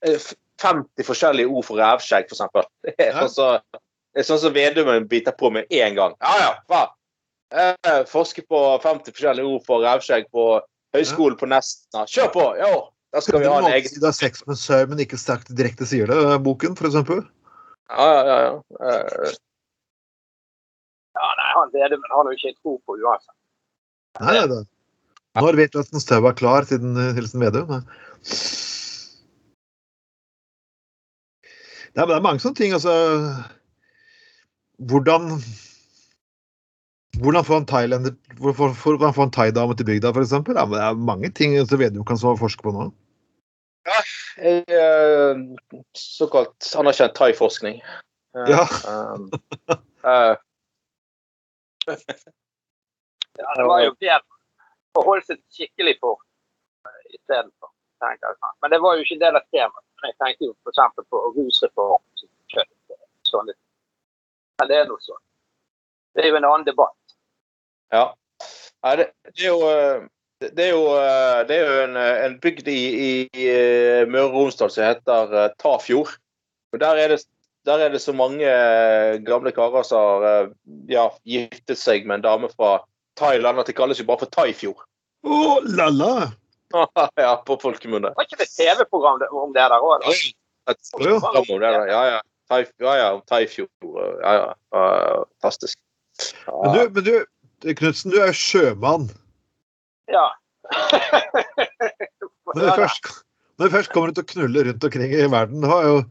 eh, 0.00 0.16
50 0.62 1.04
forskjellige 1.04 1.50
ord 1.52 1.64
for 1.68 1.76
revskjegg, 1.82 2.26
eksempel. 2.32 2.64
Det 2.88 2.94
er 2.98 3.12
Ja. 3.12 3.26
sånn 3.28 3.36
som 3.36 3.80
er 4.16 4.26
sånn 4.28 4.54
Vedumen 4.56 5.06
biter 5.08 5.32
på 5.36 5.50
med 5.52 5.68
én 5.70 5.94
gang. 5.96 6.16
Ja 6.24 6.34
ja, 6.40 6.50
hva? 6.72 6.82
Eh, 7.52 8.02
forske 8.08 8.42
på 8.48 8.58
50 8.80 9.12
forskjellige 9.12 9.44
ord 9.44 9.64
for 9.68 9.84
revskjegg 9.84 10.30
på 10.32 10.46
Høgskolen 10.96 11.36
på 11.40 11.46
Nesna. 11.48 12.06
Kjør 12.08 12.32
på! 12.32 12.42
Jo, 12.60 12.72
da 13.12 13.20
skal 13.20 13.42
vi 13.42 13.48
ha 13.50 13.60
en 13.60 13.70
egen 13.72 14.00
Du 14.00 14.06
har 14.08 14.16
sex 14.16 14.44
med 14.48 14.58
sau, 14.60 14.82
men 14.88 15.00
ikke 15.04 15.20
sterkt 15.20 15.52
direkte 15.56 15.88
sier 15.88 16.08
det, 16.10 16.16
eh, 16.16 16.38
boken, 16.42 16.76
eksempel. 16.88 17.24
Ja, 17.92 18.08
ja, 18.08 18.22
ja. 18.26 18.36
ja. 18.80 18.92
Eh, 18.92 19.32
Ja, 21.12 21.28
nei, 21.38 21.48
han 21.56 21.72
Vedemen 21.74 22.12
har 22.14 22.28
jo 22.28 22.36
ikke 22.36 22.54
tro 22.60 22.78
på 22.86 22.96
uansett. 22.96 23.34
Nei, 24.20 24.32
nei, 24.38 24.46
nei. 24.48 24.62
Når 25.40 25.56
vet 25.56 25.72
du 25.72 25.80
at 25.80 25.92
en 25.92 26.02
stau 26.02 26.26
er 26.28 26.36
klar 26.36 26.66
siden 26.68 26.96
eh, 27.00 27.12
Hilsen 27.16 27.40
Vedum? 27.40 27.70
Det 31.92 32.00
er, 32.00 32.08
det 32.08 32.16
er 32.16 32.24
mange 32.24 32.40
sånne 32.40 32.56
ting, 32.56 32.72
altså 32.76 32.92
Hvordan 34.80 35.36
Hvordan 37.20 37.44
få 37.44 37.60
en 37.60 37.68
hvordan 37.68 39.12
få 39.14 39.28
thaidame 39.36 39.76
til 39.76 39.86
bygda, 39.86 40.14
f.eks.? 40.16 40.32
Ja, 40.32 40.64
det 40.64 40.80
er 40.80 40.96
mange 40.96 41.28
ting 41.30 41.56
som 41.68 41.78
Vedum 41.80 42.04
kan 42.08 42.16
forske 42.16 42.64
på 42.64 42.72
nå. 42.72 42.88
Jeg, 43.86 44.64
er 44.68 45.40
såkalt 45.98 46.68
anerkjent 46.78 47.16
thaiforskning. 47.18 47.80
Eh, 48.36 48.50
Ja. 48.50 48.62
um, 48.88 49.30
uh, 50.06 50.36
Ja, 53.38 53.54
det 53.56 53.64
var 53.64 53.80
jo 53.82 53.94
bedre 53.96 54.20
å 54.98 55.02
holde 55.06 55.24
seg 55.24 55.40
skikkelig 55.50 55.96
på 56.02 56.12
eh, 56.86 57.14
istedenfor. 57.16 57.70
Men 58.60 58.70
det 58.72 58.80
var 58.82 58.96
jo 58.96 59.04
ikke 59.04 59.16
en 59.16 59.22
del 59.24 59.38
av 59.38 59.44
temaet. 59.54 59.84
Men 60.02 60.10
jeg 60.10 60.18
tenkte 60.20 60.48
jo 60.48 60.54
f.eks. 60.66 61.04
på 61.10 61.20
rusreform. 61.36 62.02
Sånn. 63.30 63.52
Men 64.60 64.68
det 64.68 64.80
er 64.82 64.90
noe 64.90 65.00
sånn. 65.00 65.20
Det 66.12 66.24
er 66.24 66.32
jo 66.34 66.40
en 66.40 66.48
annen 66.48 66.66
debatt. 66.66 67.14
Ja. 67.94 68.10
Nei, 68.84 68.96
det, 69.00 69.06
det 69.30 69.46
er 69.46 69.48
jo 69.48 69.70
eh, 69.70 70.04
det 70.50 70.64
er 70.66 70.72
jo, 70.72 70.82
eh, 70.98 71.42
det 71.48 71.56
er 71.56 71.62
jo 71.62 71.84
en, 71.86 71.96
eh, 72.00 72.24
en 72.26 72.34
bygd 72.42 72.68
i, 72.70 72.80
i 73.06 73.12
eh, 73.48 74.02
Møre 74.08 74.28
og 74.28 74.36
Romsdal 74.36 74.72
som 74.72 74.86
heter 74.86 75.54
Tafjord. 75.62 76.14
Og 76.72 76.80
der 76.80 77.00
er, 77.00 77.14
det, 77.14 77.24
der 77.68 77.84
er 77.84 77.92
det 77.92 78.00
så 78.02 78.14
mange 78.16 78.48
gamle 79.26 79.52
karer 79.52 79.84
som 79.86 80.24
har 80.24 80.50
ja, 80.88 81.08
giftet 81.28 81.78
seg 81.78 82.06
med 82.08 82.20
en 82.20 82.26
dame 82.26 82.50
fra 82.54 82.78
Thailand 83.20 83.60
at 83.60 83.68
det 83.68 83.76
kalles 83.76 84.00
jo 84.00 84.08
bare 84.08 84.24
for 84.24 84.32
Thaifjord. 84.32 84.80
Oh, 85.22 85.60
la 85.76 85.90
la! 85.92 86.14
ja, 87.20 87.34
på 87.46 87.58
folkemunne. 87.60 88.14
Var 88.16 88.26
ikke 88.26 88.40
det 88.40 88.48
TV-program 88.54 89.20
om 89.28 89.52
det 89.52 89.60
der 89.68 89.76
òg? 89.78 90.06
Ja, 91.92 92.02
ja. 92.16 92.20
Ja, 92.80 92.94
ja, 92.96 93.10
Thaifjord. 93.28 93.70
Ja, 94.24 94.32
ja. 94.32 94.54
ja. 94.72 95.24
Fantastisk. 95.40 95.78
Men 96.48 96.74
du, 96.74 96.80
men 96.96 97.04
du 97.04 97.74
Knutsen, 97.78 98.10
du 98.10 98.18
er 98.18 98.32
sjømann. 98.34 99.06
Ja. 100.12 100.26
Når 102.52 102.62
du 102.62 102.72
først, 102.82 103.06
når 103.58 103.68
du 103.68 103.74
først 103.76 103.92
kommer 103.92 104.12
ut 104.12 104.20
og 104.22 104.28
knuller 104.32 104.68
rundt 104.68 104.84
omkring 104.88 105.14
i 105.16 105.30
verden 105.30 105.64
har 105.66 105.86
jo, 105.88 106.02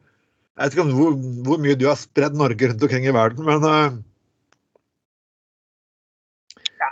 Jeg 0.58 0.64
vet 0.64 0.74
ikke 0.76 0.96
hvor, 0.98 1.14
hvor 1.48 1.60
mye 1.64 1.78
du 1.80 1.86
har 1.88 2.00
spredd 2.00 2.36
Norge 2.38 2.68
rundt 2.70 2.84
omkring 2.86 3.06
i 3.08 3.14
verden, 3.16 3.46
men 3.48 3.64
uh... 3.66 3.94
Ja, 6.82 6.90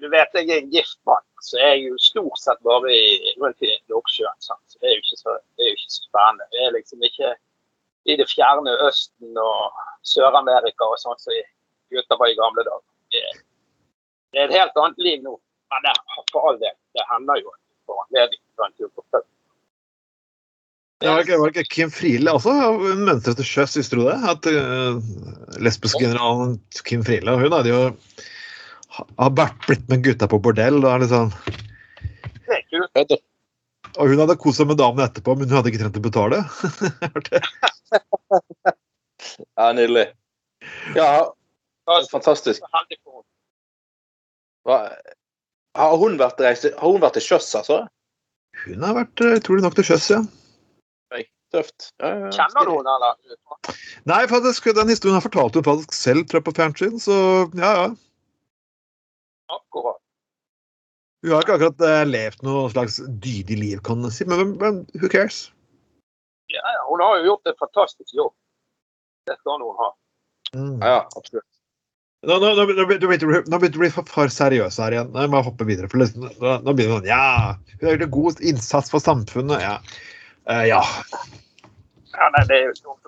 du 0.00 0.06
vet 0.10 0.38
jeg 0.38 0.48
er 0.48 0.62
en 0.62 0.70
gift 0.72 0.98
mann, 1.06 1.26
så 1.44 1.58
jeg 1.60 1.70
er 1.74 1.80
jo 1.82 1.98
stort 2.00 2.40
sett 2.40 2.60
bare 2.66 2.94
i, 2.94 3.34
rundt 3.42 3.62
i 3.66 3.72
Nordsjøen. 3.90 4.38
Så 4.40 4.56
det 4.78 4.88
er 4.88 4.94
jo 4.94 5.02
ikke 5.02 5.20
så, 5.20 5.34
det 5.58 5.66
er 5.66 5.70
jo 5.72 5.76
ikke 5.76 5.94
så 5.96 6.02
spennende. 6.06 6.48
Det 6.54 6.62
er 6.62 6.76
liksom 6.78 7.06
ikke 7.10 7.32
i 8.06 8.16
det 8.20 8.28
fjerne 8.30 8.76
Østen 8.86 9.40
og 9.42 9.80
Sør-Amerika 10.06 10.86
og 10.86 11.00
sånn 11.02 11.18
som 11.20 11.34
gutter 11.92 12.20
var 12.20 12.30
i 12.30 12.38
gamle 12.38 12.64
dager. 12.66 12.86
Det, 13.12 13.24
det 14.32 14.40
er 14.40 14.48
et 14.48 14.58
helt 14.60 14.80
annet 14.82 15.02
liv 15.08 15.26
nå. 15.26 15.34
Men 15.72 15.86
det, 15.86 15.94
for 16.32 16.50
all 16.50 16.60
del, 16.62 16.74
det 16.96 17.06
hender 17.10 17.40
jo 17.42 17.54
på 17.86 17.96
anledning 18.04 18.42
til 18.42 18.66
en 18.66 18.76
tur 18.76 18.90
på 18.92 19.04
pub. 19.14 19.24
Ja, 21.04 21.12
var 21.18 21.28
var 21.42 21.50
ikke 21.52 21.66
Kim 21.68 21.90
Friele 21.92 22.32
også 22.32 22.54
mønstret 22.96 23.36
til 23.36 23.44
sjøs, 23.46 23.74
visste 23.76 23.98
du 23.98 24.06
det? 24.06 24.16
At 24.30 24.46
uh, 24.48 24.96
lesbiskegeneralen 25.60 26.56
Kim 26.88 27.04
Friele 27.04 27.34
hun 27.36 27.52
hadde 27.52 27.68
jo 27.74 27.80
har 28.96 29.32
vært 29.36 29.66
blitt 29.66 29.84
med 29.92 30.04
gutta 30.06 30.28
på 30.30 30.40
bordell. 30.40 30.78
Og, 30.80 31.02
liksom, 31.04 31.32
Det 32.46 33.04
sånn... 33.10 33.20
og 33.96 34.08
hun 34.12 34.22
hadde 34.22 34.38
kost 34.40 34.62
seg 34.62 34.70
med 34.70 34.80
damene 34.80 35.04
etterpå, 35.08 35.36
men 35.36 35.50
hun 35.50 35.58
hadde 35.58 35.72
ikke 35.72 35.82
trengt 35.84 36.00
å 36.00 36.06
betale. 36.08 36.42
Ja, 39.56 39.70
nydelig. 39.72 40.04
Ja, 40.96 41.08
fantastisk. 42.10 42.64
Hva- 44.66 44.96
Har 45.76 45.98
hun 46.00 46.16
vært, 46.20 46.40
reise, 46.40 46.72
har 46.78 46.92
hun 46.94 47.02
vært 47.02 47.18
til 47.18 47.26
sjøs, 47.26 47.50
altså? 47.58 47.82
Hun 48.64 48.84
har 48.86 48.96
vært 48.96 49.22
utrolig 49.28 49.64
nok 49.66 49.76
til 49.76 49.90
sjøs, 49.90 50.08
ja. 50.14 50.22
Oi, 51.12 51.26
Tøft. 51.52 51.90
Ja, 52.00 52.08
ja, 52.08 52.22
ja. 52.24 52.30
Kjenner 52.32 52.68
du 52.68 52.72
henne, 52.78 52.94
eller? 52.96 53.76
Nei, 54.08 54.22
faktisk, 54.30 54.70
den 54.78 54.92
historien 54.92 55.18
har 55.18 55.24
fortalt 55.24 55.58
hun 55.58 55.66
faktisk 55.66 55.96
selv 55.98 56.24
tror 56.24 56.40
jeg, 56.40 56.46
på 56.48 56.56
fjernsyn, 56.56 56.96
så 57.02 57.18
ja, 57.58 57.72
ja. 57.82 57.90
Akkurat. 59.52 60.00
Hun 61.26 61.34
har 61.34 61.44
ikke 61.44 61.58
akkurat 61.58 61.84
uh, 61.84 62.06
levd 62.08 62.42
noe 62.46 62.70
slags 62.72 62.96
dydig 63.24 63.60
liv, 63.60 63.84
kan 63.84 64.00
man 64.00 64.14
si, 64.14 64.24
men, 64.28 64.40
men, 64.42 64.56
men 64.62 64.80
who 64.96 65.12
cares? 65.12 65.46
Ja, 66.52 66.62
ja, 66.62 66.82
hun 66.88 67.04
har 67.04 67.20
jo 67.20 67.32
gjort 67.32 67.52
en 67.52 67.60
fantastisk 67.60 68.16
jobb. 68.16 68.32
Det 69.26 69.36
skal 69.42 69.60
hun 69.60 69.76
ha. 69.82 69.92
Mm. 70.54 70.76
Ja, 70.80 70.92
ja, 70.94 71.00
absolutt. 71.18 71.55
Nå, 72.24 72.38
nå, 72.40 72.52
nå, 72.56 72.64
begynte 72.72 73.04
du 73.04 73.54
å 73.54 73.58
bli- 73.60 73.90
for, 73.92 74.06
for 74.08 74.32
seriøs 74.32 74.78
her 74.80 74.94
igjen. 74.96 75.10
Nå 75.14 75.26
må 75.30 75.40
jeg 75.40 75.46
hoppe 75.50 75.66
videre. 75.68 75.90
for 75.92 76.00
liksom, 76.00 76.30
Nå, 76.40 76.54
nå 76.64 76.72
begynner 76.72 77.02
det 77.02 77.02
sånn 77.02 77.10
Ja, 77.10 77.56
hun 77.76 77.84
har 77.84 77.96
gjort 77.96 78.06
en 78.06 78.14
god 78.16 78.40
innsats 78.52 78.92
for 78.94 79.04
samfunnet. 79.04 79.60
Ja. 79.62 79.74
Uh, 80.48 80.64
ja. 80.66 80.80
Ja, 82.16 82.30
nei, 82.32 82.46
det 82.48 82.56
er 82.56 82.64
jo 82.70 82.78
dumt. 82.80 83.02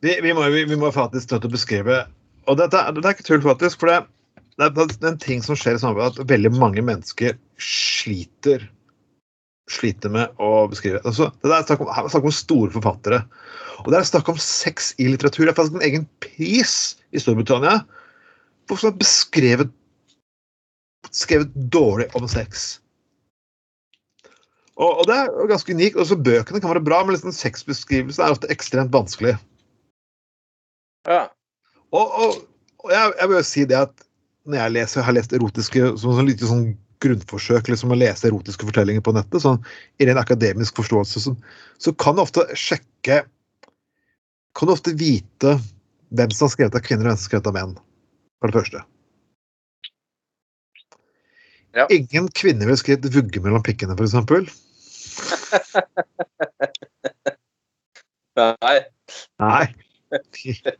Vi, 0.00 0.14
vi, 0.24 0.32
må, 0.32 0.46
vi, 0.48 0.64
vi 0.64 0.76
må 0.80 0.88
faktisk 0.94 1.30
nødt 1.30 1.44
til 1.44 1.50
å 1.50 1.52
beskrive 1.52 1.96
Og 2.48 2.56
dette, 2.56 2.80
det 2.96 3.04
er 3.04 3.14
ikke 3.14 3.26
tull, 3.28 3.42
faktisk. 3.44 3.82
For 3.82 3.92
det, 3.92 3.98
det, 4.56 4.70
det 4.72 5.04
er 5.04 5.12
en 5.12 5.20
ting 5.20 5.44
som 5.44 5.58
skjer 5.58 5.76
i 5.76 5.82
samfunnet, 5.82 6.16
at 6.16 6.30
veldig 6.32 6.54
mange 6.56 6.84
mennesker 6.84 7.36
sliter 7.60 8.64
sliter 9.70 10.12
med 10.12 10.42
å 10.42 10.66
beskrive. 10.70 11.00
Altså, 11.06 11.30
det 11.44 11.52
er 11.54 11.66
snakk 11.68 11.84
om, 11.84 11.90
her 11.94 12.06
er 12.06 12.12
snakk 12.12 12.28
om 12.28 12.34
store 12.34 12.74
forfattere. 12.74 13.22
Og 13.84 13.92
det 13.92 14.00
er 14.00 14.08
snakk 14.08 14.28
om 14.32 14.40
sex 14.42 14.92
i 15.00 15.08
litteratur. 15.08 15.46
Det 15.46 15.52
er 15.52 15.58
faktisk 15.58 15.78
en 15.78 15.86
egen 15.86 16.06
pris 16.24 16.76
i 17.14 17.22
Storbritannia 17.22 17.80
for 18.68 18.78
som 18.78 18.92
har 18.92 19.00
beskrevet 19.00 19.72
skrevet 21.10 21.54
dårlig 21.72 22.06
om 22.14 22.28
sex. 22.30 22.78
Og, 24.80 25.00
og 25.00 25.08
det 25.08 25.16
er 25.16 25.48
ganske 25.50 25.74
unikt. 25.74 25.98
Også 26.00 26.18
bøkene 26.18 26.60
kan 26.60 26.72
være 26.72 26.84
bra, 26.84 27.00
men 27.04 27.16
liksom 27.16 27.34
sexbeskrivelsen 27.34 28.24
er 28.24 28.36
ofte 28.36 28.50
ekstremt 28.52 28.92
vanskelig. 28.94 29.34
Ja. 31.08 31.26
Og, 31.90 32.06
og, 32.06 32.38
og 32.84 32.94
jeg, 32.94 33.12
jeg 33.18 33.28
vil 33.30 33.36
jo 33.36 33.48
si 33.48 33.66
det 33.68 33.80
at 33.80 34.06
når 34.48 34.62
jeg 34.62 34.74
leser, 34.76 35.04
har 35.04 35.16
lest 35.16 35.34
erotiske 35.36 35.90
som 36.00 36.16
sånn 36.16 36.30
sånn, 36.30 36.48
sånn 36.48 36.68
grunnforsøk 37.00 37.68
liksom 37.70 37.92
å 37.94 37.98
lese 37.98 38.28
erotiske 38.28 38.66
fortellinger 38.68 39.04
på 39.04 39.14
nettet, 39.16 39.42
sånn 39.42 39.60
i 40.00 40.06
ren 40.08 40.20
akademisk 40.20 40.76
forståelse, 40.80 41.22
så, 41.24 41.34
så 41.80 41.94
kan 41.96 42.16
du 42.16 42.24
ofte 42.24 42.46
sjekke 42.58 43.24
Kan 44.58 44.66
du 44.66 44.72
ofte 44.74 44.92
vite 44.98 45.52
hvem 46.10 46.30
som 46.34 46.48
har 46.48 46.52
skrevet 46.56 46.74
av 46.74 46.82
kvinner 46.82 47.06
og 47.06 47.12
hvem 47.12 47.18
som 47.20 47.22
har 47.22 47.30
skrevet 47.30 47.46
av 47.46 47.54
menn. 47.54 47.74
For 48.42 48.50
det 48.50 48.56
første. 48.58 48.80
Ja. 51.78 51.84
Ingen 51.94 52.26
kvinner 52.34 52.66
ville 52.66 52.80
skrevet 52.80 53.14
'vugge 53.14 53.40
mellom 53.44 53.62
pikkene', 53.62 53.94
f.eks. 53.94 54.14
Nei. 58.64 58.78
Nei. 59.38 59.66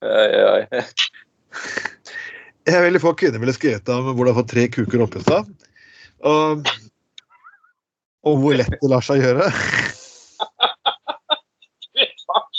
Oi, 0.00 0.32
oi. 0.48 0.64
Jeg 2.68 2.84
veldig 2.84 3.00
få 3.02 3.14
kvinner 3.16 3.40
ville 3.40 3.56
skrevet 3.56 3.88
om 3.94 4.10
hvor 4.12 4.26
du 4.26 4.30
har 4.30 4.38
fått 4.40 4.52
tre 4.52 4.66
kuker 4.72 5.04
oppi 5.06 5.22
seg. 5.24 5.48
Og, 6.28 6.66
og 8.28 8.42
hvor 8.42 8.58
lett 8.58 8.74
det 8.76 8.90
lar 8.92 9.04
seg 9.04 9.24
gjøre. 9.24 9.48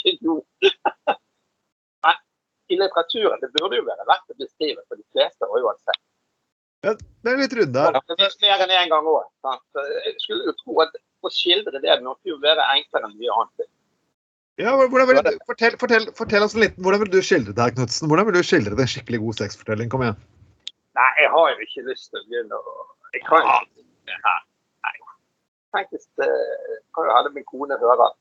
Ikke 0.02 0.32
i 2.72 2.78
litteraturen 2.80 3.40
det 3.42 3.50
burde 3.58 3.78
jo 3.78 3.84
være 3.86 4.06
lett 4.08 4.32
å 4.32 4.38
beskrive 4.40 4.82
for 4.88 4.98
de 4.98 5.04
fleste. 5.12 5.46
og 5.46 5.68
uansett. 5.68 6.00
Ja, 6.82 6.96
det 6.96 7.30
er 7.30 7.38
litt 7.38 7.54
runde 7.54 7.84
her. 7.84 7.98
Det 8.08 8.16
er 8.26 8.36
mer 8.42 8.64
enn 8.64 8.74
én 8.80 8.90
gang 8.90 9.06
òg. 9.06 9.28
Jeg 10.08 10.16
skulle 10.24 10.48
jo 10.48 10.54
tro 10.64 10.80
at 10.82 10.96
å 11.22 11.30
skildre 11.30 11.82
det 11.84 12.00
måtte 12.02 12.32
jo 12.32 12.40
være 12.42 12.64
enklere 12.74 13.10
enn 13.10 13.18
mye 13.20 13.36
annet. 13.36 13.68
Ja, 14.62 14.76
vil 14.78 14.90
du, 14.92 15.30
fortell, 15.48 15.74
fortell, 15.80 16.04
fortell 16.14 16.44
oss 16.46 16.54
litt, 16.54 16.76
hvordan 16.82 17.02
vil 17.02 17.10
du 17.10 17.18
skildre 17.24 17.54
det 17.56 17.64
her, 17.64 17.72
Knutsen? 17.74 18.06
Hvordan 18.10 18.28
vil 18.28 18.36
du 18.36 18.44
skildre 18.46 18.76
en 18.78 18.90
skikkelig 18.92 19.18
god 19.24 19.40
sexfortelling? 19.40 19.90
Kom 19.90 20.04
igjen. 20.04 20.18
Nei, 20.98 21.08
jeg 21.18 21.30
har 21.32 21.48
jo 21.50 21.66
ikke 21.66 21.84
lyst 21.88 22.10
til 22.12 22.20
å 22.20 22.26
begynne 22.28 22.58
å 22.58 22.74
Jeg 23.16 23.24
kan 23.26 23.48
ikke 23.48 23.84
det 24.10 24.18
her. 24.26 24.44
Nei. 24.86 24.94
Tenk 25.74 25.90
hvis 25.96 26.06
kan 26.14 27.08
jo 27.08 27.16
hende 27.16 27.34
min 27.34 27.48
kone 27.48 27.78
hører 27.80 28.14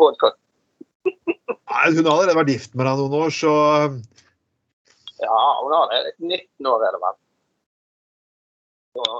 podkast. 0.00 0.38
Nei, 1.08 1.84
hun 1.96 2.06
har 2.06 2.12
allerede 2.12 2.38
vært 2.38 2.52
gift 2.52 2.78
med 2.78 2.86
deg 2.86 3.02
noen 3.02 3.18
år, 3.24 3.34
så 3.34 3.52
Ja, 5.22 5.40
hun 5.64 5.74
har 5.74 5.90
det. 5.90 6.14
19 6.20 6.70
år 6.70 6.86
er 6.86 6.94
det 6.94 7.02
vel. 7.08 7.18
Så 8.92 9.10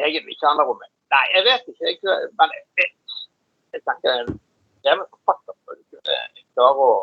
egentlig 0.00 0.38
kjenner 0.40 0.68
hun 0.70 0.80
meg. 0.80 0.90
Nei, 1.12 1.24
jeg 1.34 1.46
vet 1.50 1.70
ikke. 1.74 1.92
Jeg, 1.92 2.32
men 2.40 2.58
jeg, 2.80 2.92
jeg 3.74 3.84
tenker 3.84 4.34
jeg 4.86 4.94
er 4.94 5.04
forfatter 5.10 5.56
for 5.66 5.76
å 5.76 5.84
kunne 5.92 6.16
klare 6.56 6.86
å 6.86 6.94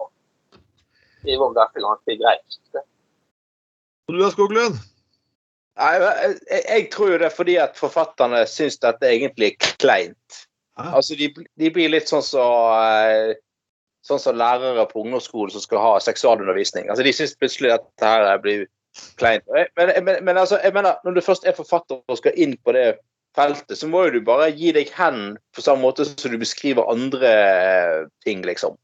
skrive 1.19 1.48
om 1.48 1.56
dette 1.58 1.84
ganske 1.84 2.17
greit. 2.22 2.58
Og 4.08 4.15
du 4.15 4.19
da, 4.19 4.32
Skoglund? 4.34 4.82
Nei, 5.80 5.93
jeg, 5.98 6.63
jeg 6.67 6.89
tror 6.93 7.13
jo 7.13 7.22
det 7.22 7.30
er 7.30 7.38
fordi 7.38 7.56
at 7.62 7.80
forfatterne 7.80 8.43
syns 8.50 8.78
dette 8.84 9.10
egentlig 9.10 9.54
er 9.54 9.72
kleint. 9.82 10.43
Ja. 10.78 10.91
Altså, 10.98 11.17
de, 11.17 11.30
de 11.60 11.72
blir 11.74 11.91
litt 11.93 12.10
sånn 12.10 12.26
som 12.26 12.43
så, 12.43 13.36
sånn 14.04 14.22
som 14.22 14.38
lærere 14.38 14.86
på 14.89 15.04
ungdomsskolen 15.04 15.54
som 15.54 15.63
skal 15.63 15.82
ha 15.82 15.93
seksualundervisning. 16.04 16.89
Altså, 16.89 17.06
De 17.06 17.13
syns 17.15 17.36
plutselig 17.39 17.74
at 17.76 17.86
dette 17.86 18.12
her 18.12 18.41
blir 18.43 18.65
kleint. 19.22 19.46
Men, 19.78 19.93
men, 20.04 20.19
men 20.26 20.38
altså, 20.38 20.60
jeg 20.63 20.76
mener, 20.76 21.00
når 21.06 21.17
du 21.17 21.26
først 21.26 21.48
er 21.48 21.58
forfatter 21.58 22.02
og 22.04 22.19
skal 22.19 22.38
inn 22.38 22.58
på 22.65 22.76
det 22.76 22.88
feltet, 23.36 23.78
så 23.78 23.89
må 23.89 24.06
jo 24.08 24.17
du 24.17 24.26
bare 24.26 24.52
gi 24.54 24.72
deg 24.76 24.91
hen 24.98 25.36
på 25.56 25.63
samme 25.65 25.84
måte 25.86 26.06
som 26.08 26.32
du 26.32 26.39
beskriver 26.41 26.89
andre 26.91 27.32
eh, 27.34 28.00
ting, 28.26 28.43
liksom. 28.46 28.78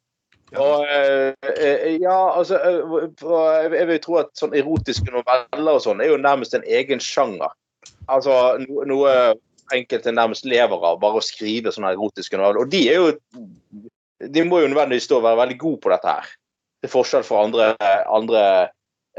Ja. 0.50 0.64
Og 0.64 0.88
eh, 0.90 1.36
eh, 1.54 2.00
ja, 2.02 2.18
altså 2.34 2.58
jeg 2.58 3.86
vil 3.92 4.02
tro 4.02 4.18
at 4.24 4.32
sånn 4.40 4.56
erotiske 4.58 5.14
noveller 5.14 5.76
og 5.76 5.84
sånn 5.86 6.02
er 6.02 6.10
jo 6.10 6.22
nærmest 6.22 6.58
en 6.58 6.66
egen 6.66 7.02
sjanger. 7.04 7.54
Altså 8.10 8.58
noe 8.90 9.14
enkelte 9.76 10.12
nærmest 10.16 10.48
lever 10.50 10.82
av, 10.82 10.98
bare 11.02 11.22
å 11.22 11.26
skrive 11.26 11.70
sånne 11.74 11.94
erotiske 11.94 12.40
noveller. 12.40 12.66
Og 12.66 12.74
de 12.74 12.84
er 12.90 13.00
jo 13.00 13.14
De 14.20 14.42
må 14.44 14.58
jo 14.60 14.68
nødvendigvis 14.68 15.06
da 15.08 15.22
være 15.24 15.40
veldig 15.40 15.56
gode 15.62 15.80
på 15.80 15.92
dette 15.94 16.12
her. 16.12 16.26
Til 16.84 16.92
forskjell 16.92 17.24
fra 17.24 17.44
andre, 17.46 17.68
andre 18.12 18.42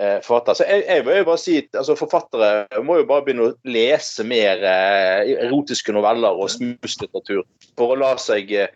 eh, 0.00 0.18
forfattere. 0.24 0.58
Så 0.58 0.66
jeg, 0.68 0.84
jeg 0.88 1.06
vil 1.06 1.26
bare 1.28 1.40
si 1.40 1.56
altså, 1.68 1.96
forfattere 1.98 2.82
må 2.86 3.00
jo 3.00 3.08
bare 3.08 3.26
begynne 3.26 3.50
å 3.50 3.54
lese 3.68 4.26
mer 4.26 4.64
eh, 4.66 5.34
erotiske 5.46 5.94
noveller 5.96 6.40
og 6.40 6.52
smuslitteratur 6.52 7.44
for 7.78 7.94
å 7.94 8.00
la 8.00 8.14
seg 8.20 8.54
eh, 8.56 8.68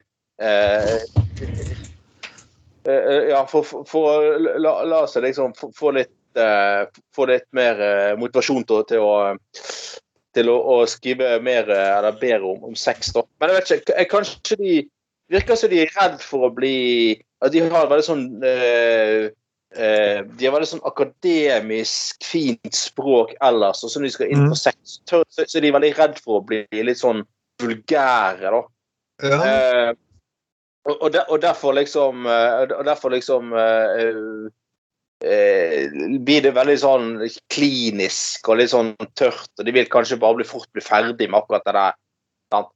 eh, 0.44 1.02
Ja, 2.84 3.44
for, 3.48 3.64
for, 3.64 3.88
for 3.88 4.10
å 4.12 4.38
la, 4.60 4.76
la 4.84 5.04
seg 5.08 5.24
liksom 5.24 5.54
få, 5.56 5.94
litt 5.96 6.40
eh, 6.40 6.84
litt 7.30 7.46
mer 7.56 7.80
eh, 7.80 8.16
motivasjon 8.20 8.66
til, 8.68 8.84
til 8.90 9.04
å 9.04 9.14
til 10.34 10.50
å, 10.50 10.56
å 10.58 10.76
skrive 10.90 11.38
mer 11.44 11.68
eh, 11.70 11.92
eller 11.98 12.18
bedre 12.20 12.50
om, 12.50 12.64
om 12.70 12.74
sex. 12.78 13.12
da. 13.14 13.22
Men 13.40 13.52
jeg 13.52 13.60
vet 13.60 13.72
ikke, 13.76 13.96
jeg, 14.00 14.10
kanskje 14.10 14.58
de 14.60 14.74
virker 15.32 15.58
som 15.58 15.72
de 15.72 15.80
er 15.84 15.94
redd 15.94 16.20
for 16.22 16.48
å 16.48 16.54
bli 16.54 16.76
at 17.44 17.52
De 17.52 17.60
har 17.60 17.90
veldig 17.90 18.06
sånn 18.06 18.24
eh, 18.46 18.62
eh, 18.64 19.24
De 19.74 20.46
har 20.46 20.52
veldig 20.54 20.68
sånn 20.70 20.84
akademisk, 20.86 22.22
fint 22.22 22.76
språk 22.78 23.32
ellers, 23.42 23.80
og 23.82 23.90
så 23.90 23.98
når 23.98 24.06
de 24.06 24.12
skal 24.14 24.30
inn 24.30 24.44
på 24.52 24.58
sex, 24.58 25.00
så, 25.10 25.24
er 25.44 25.64
de 25.64 25.72
veldig 25.74 25.90
redd 25.98 26.20
for 26.22 26.38
å 26.38 26.44
bli 26.46 26.60
litt 26.86 27.00
sånn 27.00 27.24
vulgære, 27.62 28.52
da. 28.54 28.62
Ja. 29.22 29.38
Eh, 29.46 29.90
og, 30.84 30.96
og, 30.98 31.08
der, 31.14 31.24
og 31.32 31.40
derfor 31.42 31.72
liksom 31.78 32.26
eh, 32.26 32.64
Og 32.74 32.84
derfor 32.84 33.12
liksom 33.14 33.52
eh, 33.56 34.48
eh, 35.24 35.92
blir 36.20 36.42
det 36.44 36.54
veldig 36.56 36.76
sånn 36.82 37.06
klinisk 37.52 38.48
og 38.50 38.60
litt 38.60 38.72
sånn 38.74 38.92
tørt. 39.16 39.50
Og 39.58 39.64
de 39.64 39.74
vil 39.76 39.90
kanskje 39.92 40.20
bare 40.20 40.40
bli 40.40 40.48
fort 40.48 40.68
bli 40.74 40.84
ferdig 40.84 41.30
med 41.30 41.40
akkurat 41.40 41.64
det 41.64 41.76
der. 41.78 42.00
Sant? 42.52 42.72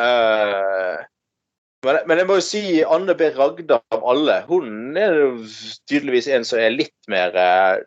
Eh, 0.00 1.04
men, 1.84 2.00
men 2.08 2.20
jeg 2.20 2.28
må 2.28 2.38
jo 2.38 2.44
si 2.44 2.62
Anne 2.82 3.16
B. 3.18 3.30
Ragde 3.36 3.80
av 3.94 4.06
alle, 4.12 4.40
hun 4.48 4.96
er 4.98 5.18
jo 5.20 5.32
tydeligvis 5.90 6.28
en 6.32 6.46
som 6.48 6.60
er 6.60 6.74
litt 6.74 6.96
mer 7.12 7.36
eh, 7.38 7.82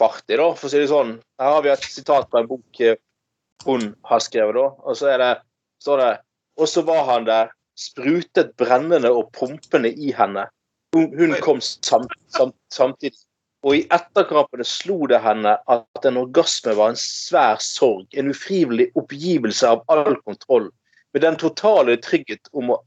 fartig, 0.00 0.38
da, 0.40 0.50
for 0.56 0.68
å 0.68 0.72
si 0.72 0.82
det 0.82 0.90
sånn. 0.90 1.16
Her 1.40 1.56
har 1.56 1.64
vi 1.64 1.72
et 1.72 1.86
sitat 1.86 2.30
på 2.30 2.40
en 2.40 2.50
bok 2.50 2.82
eh, 2.84 2.98
hun 3.66 3.90
har 4.08 4.22
skrevet, 4.24 4.56
da. 4.56 4.68
Og 4.84 4.98
så 4.98 5.10
er 5.14 5.22
det, 5.22 5.32
står 5.82 6.04
det 6.04 6.12
Og 6.60 6.68
så 6.68 6.82
var 6.84 7.04
han 7.08 7.26
der, 7.28 7.52
sprutet 7.80 8.52
brennende 8.60 9.08
og 9.14 9.30
pumpende 9.32 9.88
i 9.88 10.12
henne. 10.12 10.44
Hun, 10.92 11.06
hun 11.16 11.32
kom 11.40 11.60
samt, 11.64 12.12
samt, 12.34 12.56
samtidig. 12.74 13.16
Og 13.64 13.76
i 13.76 13.86
etterkrampene 13.92 14.64
slo 14.64 15.04
det 15.08 15.20
henne 15.20 15.54
at 15.68 16.06
en 16.08 16.18
orgasme 16.20 16.74
var 16.76 16.92
en 16.92 17.00
svær 17.00 17.60
sorg, 17.64 18.06
en 18.16 18.32
ufrivillig 18.32 18.88
oppgivelse 18.96 19.68
av 19.68 19.82
all 19.92 20.16
kontroll, 20.24 20.70
med 21.12 21.24
den 21.24 21.36
totale 21.40 21.98
trygghet 22.00 22.48
om, 22.56 22.72
å, 22.72 22.78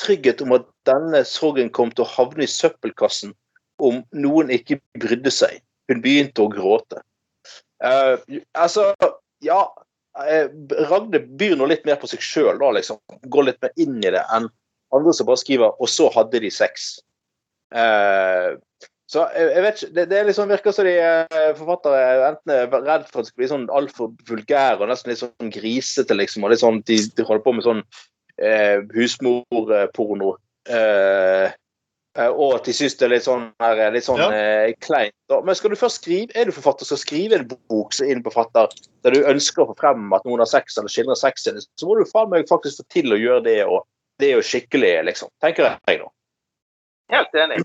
trygghet 0.00 0.42
om 0.44 0.56
at 0.56 0.66
denne 0.88 1.22
sorgen 1.28 1.70
kom 1.74 1.92
til 1.92 2.06
å 2.06 2.12
havne 2.14 2.46
i 2.46 2.50
søppelkassen 2.50 3.34
om 3.80 4.02
noen 4.16 4.52
ikke 4.54 4.80
brydde 5.00 5.32
seg. 5.34 5.60
Hun 5.90 6.02
begynte 6.04 6.44
å 6.44 6.52
gråte. 6.52 7.02
Uh, 7.80 8.20
altså, 8.52 8.90
ja 9.40 9.62
eh, 10.28 10.50
Ragde 10.90 11.22
byr 11.40 11.54
nå 11.56 11.70
litt 11.70 11.86
mer 11.88 11.96
på 12.00 12.10
seg 12.10 12.20
sjøl, 12.24 12.58
da, 12.60 12.72
liksom. 12.76 13.00
Går 13.32 13.48
litt 13.48 13.62
mer 13.64 13.72
inn 13.80 14.00
i 14.02 14.12
det 14.12 14.24
enn 14.36 14.50
andre 14.94 15.14
som 15.14 15.28
bare 15.28 15.40
skriver 15.40 15.70
'og 15.78 15.88
så 15.88 16.10
hadde 16.12 16.42
de 16.42 16.50
sex'. 16.50 16.98
Uh, 17.70 18.58
så 19.10 19.24
jeg, 19.34 19.46
jeg 19.54 19.62
vet 19.62 19.80
ikke, 19.80 19.94
det, 19.94 20.04
det 20.10 20.20
liksom 20.26 20.50
virker 20.50 20.74
som 20.74 20.86
de 20.86 20.94
forfattere 21.58 22.28
enten 22.28 22.52
er 22.54 22.68
redd 22.70 23.08
for 23.08 23.20
at 23.20 23.26
det 23.26 23.30
skal 23.30 23.42
bli 23.42 23.48
sånn 23.50 23.64
altfor 23.74 24.12
vulgære 24.28 24.78
og 24.78 24.90
nesten 24.90 25.10
litt 25.10 25.22
sånn 25.22 25.50
grisete, 25.50 26.14
liksom. 26.14 26.46
og 26.46 26.52
litt 26.52 26.62
sånn, 26.62 26.78
De, 26.86 26.98
de 27.16 27.26
holder 27.26 27.42
på 27.42 27.54
med 27.56 27.66
sånn 27.66 27.82
eh, 28.40 28.80
husmorporno. 28.94 30.34
Eh, 30.68 31.52
eh, 32.18 32.30
og 32.30 32.56
at 32.58 32.68
de 32.68 32.74
syns 32.76 32.96
det 32.98 33.06
er 33.06 33.12
litt 33.14 33.26
sånn, 33.26 33.48
her, 33.62 33.80
litt 33.94 34.06
sånn 34.06 34.20
Ja. 34.20 34.30
eh, 34.32 34.74
kleint. 34.80 35.14
da. 35.28 35.40
Men 35.40 35.54
skal 35.54 35.70
du 35.70 35.76
først 35.76 36.02
skrive, 36.02 36.30
er 36.34 36.44
du 36.48 36.52
forfatter 36.52 36.84
skal 36.88 36.98
skrive 36.98 37.38
en 37.38 37.48
bok 37.48 37.92
som 37.96 38.06
innbefatter 38.10 38.68
der 39.04 39.10
du 39.16 39.24
ønsker 39.24 39.64
å 39.64 39.70
få 39.72 39.78
frem 39.78 40.12
at 40.12 40.24
noen 40.24 40.42
har 40.42 40.50
sex 40.50 40.76
eller 40.78 40.88
skildrer 40.92 41.16
sex, 41.18 41.44
så 41.44 41.86
må 41.86 41.98
du 41.98 42.04
faen 42.10 42.30
meg 42.30 42.48
faktisk 42.48 42.82
få 42.82 42.88
til 42.90 43.12
å 43.12 43.20
gjøre 43.20 43.44
det. 43.44 43.58
og 43.66 43.84
Det 44.18 44.32
er 44.32 44.36
jo 44.36 44.42
skikkelig, 44.44 45.04
liksom. 45.06 45.28
Tenker 45.40 45.78
jeg 45.86 46.00
nå. 46.00 46.10
Helt 47.10 47.32
enig. 47.34 47.62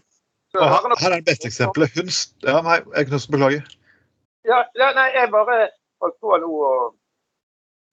Så 0.55 0.63
her, 0.63 0.95
her 0.97 1.11
er 1.11 1.19
det 1.19 1.25
beste 1.27 1.49
eksempelet. 1.49 1.91
Hun 1.97 2.07
Ja, 2.47 2.61
nei, 2.61 2.77
jeg 2.95 3.07
kan 3.09 3.17
også 3.17 3.31
beklage. 3.33 3.63
Ja, 4.45 4.63
ja, 4.77 4.91
nei, 4.95 5.09
jeg 5.11 5.31
bare 5.33 5.69
holdt 6.01 6.15
på 6.21 6.37
nå 6.39 6.47
og 6.47 6.93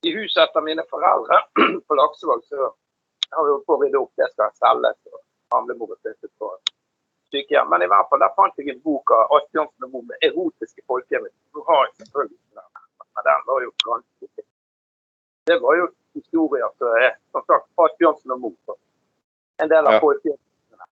I 0.02 0.12
huset 0.16 0.42
etter 0.42 0.60
mine 0.66 0.82
foreldre 0.90 1.36
på 1.86 1.94
Laksevåg 1.94 2.44
så 2.44 2.56
har 3.30 3.44
vi 3.46 3.50
holdt 3.54 3.66
på 3.66 3.76
å 3.76 3.80
rydde 3.82 4.00
opp. 4.02 4.12
Det 4.18 4.28
skal 4.32 4.50
selges. 4.58 4.98
og 5.12 5.20
Gamlemor 5.54 5.92
er 5.94 6.00
flyttet 6.02 6.32
på 6.42 6.48
sykehjem. 7.32 7.68
Men 7.70 7.84
i 7.84 7.88
hvert 7.92 8.08
fall, 8.10 8.22
der 8.24 8.34
fant 8.36 8.58
jeg 8.58 8.72
en 8.72 8.80
bok 8.84 9.12
av 9.14 9.30
Asbjørnsen 9.38 9.86
og 9.86 9.92
Moe 9.94 10.08
med 10.10 10.26
erotiske 10.28 10.82
folkeeventyr. 10.90 11.38
Du 11.54 11.62
har 11.68 11.84
jeg 11.86 11.94
selvfølgelig 12.02 12.38
ikke 12.38 12.58
den, 12.58 12.88
men 13.14 13.28
den 13.28 13.46
var 13.50 13.66
jo 13.66 13.74
ganske 13.86 14.46
Det 15.50 15.56
var 15.62 15.78
jo 15.80 15.86
historier 16.18 16.74
som 16.78 16.98
er 17.02 17.14
som 17.34 17.46
sagt 17.46 17.70
Asbjørnsen 17.86 18.34
og 18.36 18.42
Moe. 18.46 18.76
En 19.62 19.70
del 19.70 19.86
av 19.86 19.98
Ja. 19.98 20.02
folkeeventyrene. 20.02 20.86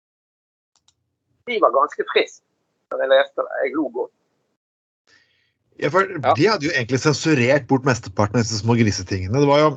De 1.50 1.58
var 1.60 1.74
ganske 1.74 2.06
friske 2.14 2.46
når 2.90 3.04
jeg 3.04 3.10
leste 3.16 3.42
det. 3.42 3.58
Jeg 3.64 3.74
lo 3.74 3.88
godt. 3.98 4.14
Ja, 5.78 5.90
for 5.92 6.08
Ja. 6.10 6.34
De 6.36 6.48
hadde 6.50 6.66
jo 6.66 6.72
egentlig 6.74 7.00
sensurert 7.00 7.68
bort 7.70 7.86
mesteparten 7.88 8.40
av 8.40 8.44
disse 8.44 8.58
små 8.60 8.74
grisetingene. 8.80 9.38
Det 9.38 9.48
var 9.48 9.62
jo 9.62 9.70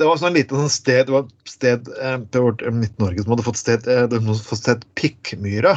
det 0.00 0.08
var 0.08 0.16
sånn 0.16 0.32
lite 0.32 0.56
sånn 0.56 0.72
sted, 0.72 1.06
det 1.06 1.12
var 1.12 1.26
et 1.26 1.50
sted 1.50 1.88
eh, 2.00 2.16
på 2.32 2.40
eh, 2.64 2.72
Midt-Norge 2.72 3.20
som 3.20 3.34
hadde 3.34 3.44
fått 3.44 3.60
sted, 3.60 3.84
eh, 3.84 4.30
fått 4.48 4.62
sted 4.62 4.86
Pikkmyra. 4.96 5.74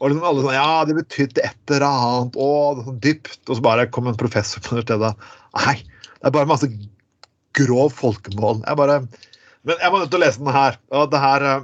Og 0.00 0.10
liksom 0.10 0.26
alle 0.26 0.42
sånn 0.42 0.56
Ja, 0.56 0.84
det 0.88 0.96
betydde 0.98 1.44
et 1.46 1.70
eller 1.70 1.86
annet. 1.86 2.34
Å, 2.34 2.48
det 2.74 2.82
er 2.82 2.88
så 2.88 2.94
dypt. 3.06 3.38
Og 3.46 3.58
så 3.58 3.64
bare 3.64 3.86
kom 3.94 4.10
en 4.10 4.18
professor 4.18 4.64
på 4.64 4.74
universitetet. 4.74 5.28
Nei, 5.54 5.76
det 6.18 6.28
er 6.28 6.34
bare 6.34 6.50
masse 6.50 6.68
grov 7.54 7.94
folkemål. 7.94 8.64
Jeg 8.66 8.80
bare 8.80 8.98
Men 9.64 9.78
jeg 9.80 9.92
var 9.94 10.02
nødt 10.02 10.10
til 10.12 10.18
å 10.20 10.24
lese 10.24 10.42
den 10.42 10.52
her. 10.52 10.76
Og 10.92 11.06
det 11.14 11.22
her 11.22 11.46
eh, 11.48 11.62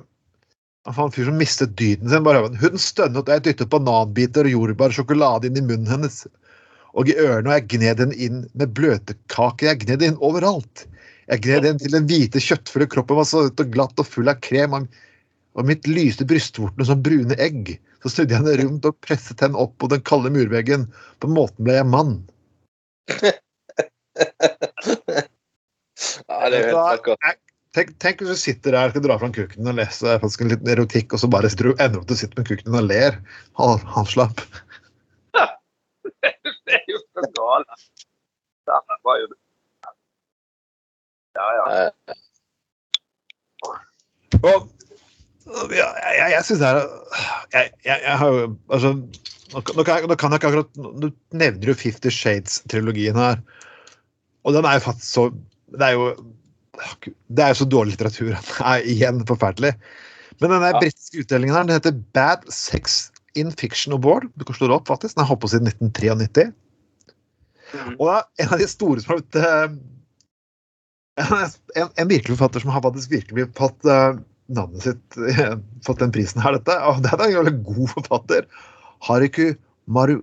en 0.88 1.12
fyr 1.12 1.24
som 1.28 1.36
mistet 1.36 1.76
dyden 1.76 2.08
sin. 2.08 2.22
bare. 2.24 2.48
Hun 2.60 2.78
stønnet, 2.78 3.28
og 3.28 3.28
jeg 3.34 3.44
dyttet 3.44 3.70
bananbiter 3.72 4.48
og 4.48 4.54
jordbær 4.54 4.92
og 4.92 4.96
sjokolade 4.96 5.50
inn 5.50 5.58
i 5.60 5.64
munnen 5.64 5.90
hennes. 5.90 6.22
Og 6.94 7.08
i 7.08 7.14
ørene, 7.14 7.50
og 7.50 7.54
jeg 7.54 7.68
gned 7.74 8.00
den 8.00 8.12
inn 8.16 8.40
med 8.54 8.72
bløtkaker. 8.74 9.68
Jeg 9.68 9.84
gned 9.84 10.00
den 10.02 10.14
inn 10.14 10.24
overalt. 10.24 10.86
Jeg 11.30 11.44
gned 11.44 11.62
den 11.68 11.78
til 11.78 11.94
den 11.94 12.08
hvite, 12.10 12.42
kjøttfulle 12.42 12.88
kroppen 12.90 13.20
var 13.20 13.28
så 13.28 13.44
glatt 13.60 14.00
og 14.00 14.08
full 14.08 14.28
av 14.32 14.40
krem. 14.42 14.74
Og- 14.74 15.66
mitt 15.66 15.86
lyste 15.86 16.24
brystvortene 16.24 16.86
som 16.86 17.02
brune 17.02 17.36
egg. 17.38 17.76
Så 18.02 18.08
snudde 18.08 18.32
jeg 18.32 18.40
henne 18.40 18.56
rundt 18.64 18.86
og 18.88 18.96
presset 19.04 19.40
henne 19.44 19.58
opp 19.60 19.76
på 19.78 19.90
den 19.92 20.00
kalde 20.00 20.30
murveggen. 20.32 20.88
På 21.20 21.28
den 21.28 21.36
måten 21.36 21.64
ble 21.64 21.74
jeg 21.76 21.86
mann. 21.86 22.16
Ja, 26.30 26.48
det 26.48 26.56
er 26.56 26.66
helt 26.70 26.78
akkurat. 26.80 27.40
Tenk, 27.76 27.92
tenk 28.02 28.22
hvis 28.24 28.32
du 28.34 28.38
sitter 28.40 28.74
der 28.74 28.90
skal 28.90 29.04
dra 29.04 29.16
fram 29.20 29.32
kukken 29.34 29.68
og 29.70 29.76
lese 29.78 30.16
faktisk 30.22 30.42
en 30.42 30.50
liten 30.50 30.70
erotikk, 30.72 31.12
og 31.14 31.20
så 31.22 31.28
bare 31.30 31.50
sitter 31.52 31.68
du, 31.70 31.74
ender 31.78 32.00
opp 32.00 32.08
til 32.10 32.16
å 32.16 32.20
sitte 32.24 32.40
med 32.40 32.48
kukken 32.48 32.74
og 32.80 32.88
ler. 32.90 33.18
Han, 33.60 33.78
han 33.94 34.08
slapp. 34.10 34.42
Det 36.66 36.74
er 36.80 36.90
jo 36.90 36.98
så 37.14 37.22
galt. 37.36 37.86
Ja, 41.38 41.46
ja. 41.56 42.16
Og 44.40 44.68
og 45.50 45.72
ja, 45.74 45.86
jeg, 46.14 46.28
jeg, 46.30 46.42
syns 46.46 46.60
det 46.62 46.68
er 46.68 46.76
jeg, 47.50 47.70
jeg, 47.86 47.96
jeg 48.04 48.16
har 48.20 48.28
jo 48.34 48.42
altså, 48.70 48.90
nå, 49.54 49.62
kan- 49.66 49.74
nå, 49.78 49.82
kan 49.88 49.96
jeg, 49.98 50.10
nå 50.10 50.16
kan 50.20 50.30
jeg 50.34 50.38
ikke 50.38 50.50
akkurat 50.52 51.00
Du 51.02 51.08
nevner 51.34 51.72
jo 51.72 51.74
Fifty 51.80 52.12
Shades-trilogien 52.14 53.18
her. 53.18 53.40
Og 54.46 54.54
den 54.54 54.68
er 54.68 54.78
jo 54.78 54.84
faktisk 54.84 55.08
så 55.10 55.24
Det 55.74 55.88
er 55.88 55.96
jo 55.96 56.04
det 56.76 57.44
er 57.44 57.52
jo 57.52 57.60
så 57.62 57.68
dårlig 57.68 57.96
litteratur 57.96 58.34
at 58.38 58.50
det 58.50 58.72
er 58.72 58.88
igjen 58.94 59.22
forferdelig. 59.28 59.74
Men 60.40 60.54
denne 60.54 60.72
ja. 60.72 60.80
britiske 60.80 61.24
utdelingen 61.24 61.56
her, 61.56 61.68
den 61.68 61.76
heter 61.76 61.98
Bad 62.16 62.46
Sex 62.54 63.10
in 63.38 63.52
Fiction 63.52 63.94
Award. 63.96 64.30
Du 64.34 64.46
kan 64.46 64.56
slå 64.56 64.70
det 64.70 64.78
opp, 64.78 64.88
faktisk. 64.88 65.16
Den 65.16 65.24
har 65.24 65.32
holdt 65.32 65.44
på 65.44 65.52
siden 65.52 65.70
1993. 65.70 66.50
Mm. 67.70 67.94
Og 67.98 68.04
det 68.06 68.14
er 68.14 68.44
en 68.44 68.54
av 68.56 68.62
de 68.62 68.68
store 68.70 69.02
som 69.02 69.12
har 69.12 69.20
blitt 69.20 69.38
eh, 69.40 69.76
en, 71.82 71.92
en, 71.94 72.08
virkelig 72.08 72.36
forfatter 72.36 72.64
som 72.64 72.72
har 72.74 72.82
faktisk 72.82 73.12
virkelig 73.12 73.46
fått 73.58 73.86
uh, 73.86 74.16
navnet 74.50 74.86
sitt 74.86 75.18
uh, 75.20 75.58
fått 75.86 76.02
den 76.02 76.14
prisen 76.14 76.42
her, 76.42 76.56
dette. 76.56 76.78
Og 76.88 77.02
det 77.04 77.12
er 77.12 77.20
da 77.20 77.28
en 77.28 77.38
veldig 77.42 77.58
god 77.68 77.92
forfatter. 77.98 78.48
Haruku 79.06 79.46
Maru, 79.90 80.18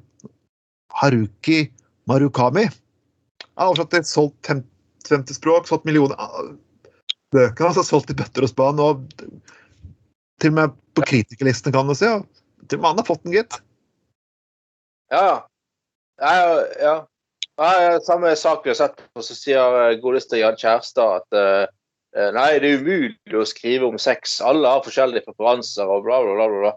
Haruki 0.97 1.67
Marukami. 2.09 2.67
Han 2.67 3.63
har 3.63 3.71
oversatt 3.71 3.93
til 3.93 4.09
solgt 4.09 4.49
50 4.49 4.65
omtrente 5.07 5.35
språk, 5.35 5.67
solgt 5.67 5.85
millioner 5.87 6.17
Bøkene 7.31 7.67
hans 7.67 7.77
altså, 7.77 7.97
solgt 7.97 8.11
i 8.13 8.15
bøtter 8.15 8.45
og 8.45 8.51
spann, 8.51 8.79
og 8.79 9.03
til 10.39 10.53
og 10.53 10.57
med 10.59 10.75
på 10.95 11.03
kritikerlisten 11.09 11.73
kan 11.75 11.89
du 11.89 11.95
si, 11.97 12.07
Og 12.07 12.67
til 12.69 12.79
og 12.79 12.81
med 12.81 12.89
han 12.93 13.01
har 13.01 13.07
fått 13.07 13.23
den, 13.25 13.35
gitt. 13.35 13.59
Ja, 15.11 15.23
ja. 15.25 15.37
Ja, 16.17 16.35
ja. 16.81 16.95
ja 17.59 17.99
samme 18.05 18.31
sak 18.39 18.63
vi 18.63 18.71
har 18.71 18.79
sett, 18.79 19.03
og 19.15 19.25
så 19.27 19.35
sier 19.35 19.75
eh, 19.81 19.97
godeste 20.01 20.39
Jan 20.39 20.57
Kjærstad 20.59 21.21
at 21.21 21.37
uh, 21.37 21.65
Nei, 22.33 22.57
det 22.63 22.69
er 22.71 22.79
umulig 22.81 23.35
å 23.37 23.43
skrive 23.45 23.85
om 23.85 23.99
sex. 24.01 24.39
Alle 24.41 24.71
har 24.71 24.81
forskjellige 24.81 25.27
preferanser 25.27 25.85
og 25.85 26.07
bla, 26.07 26.17
bla, 26.23 26.33
bla. 26.39 26.47
bla. 26.63 26.71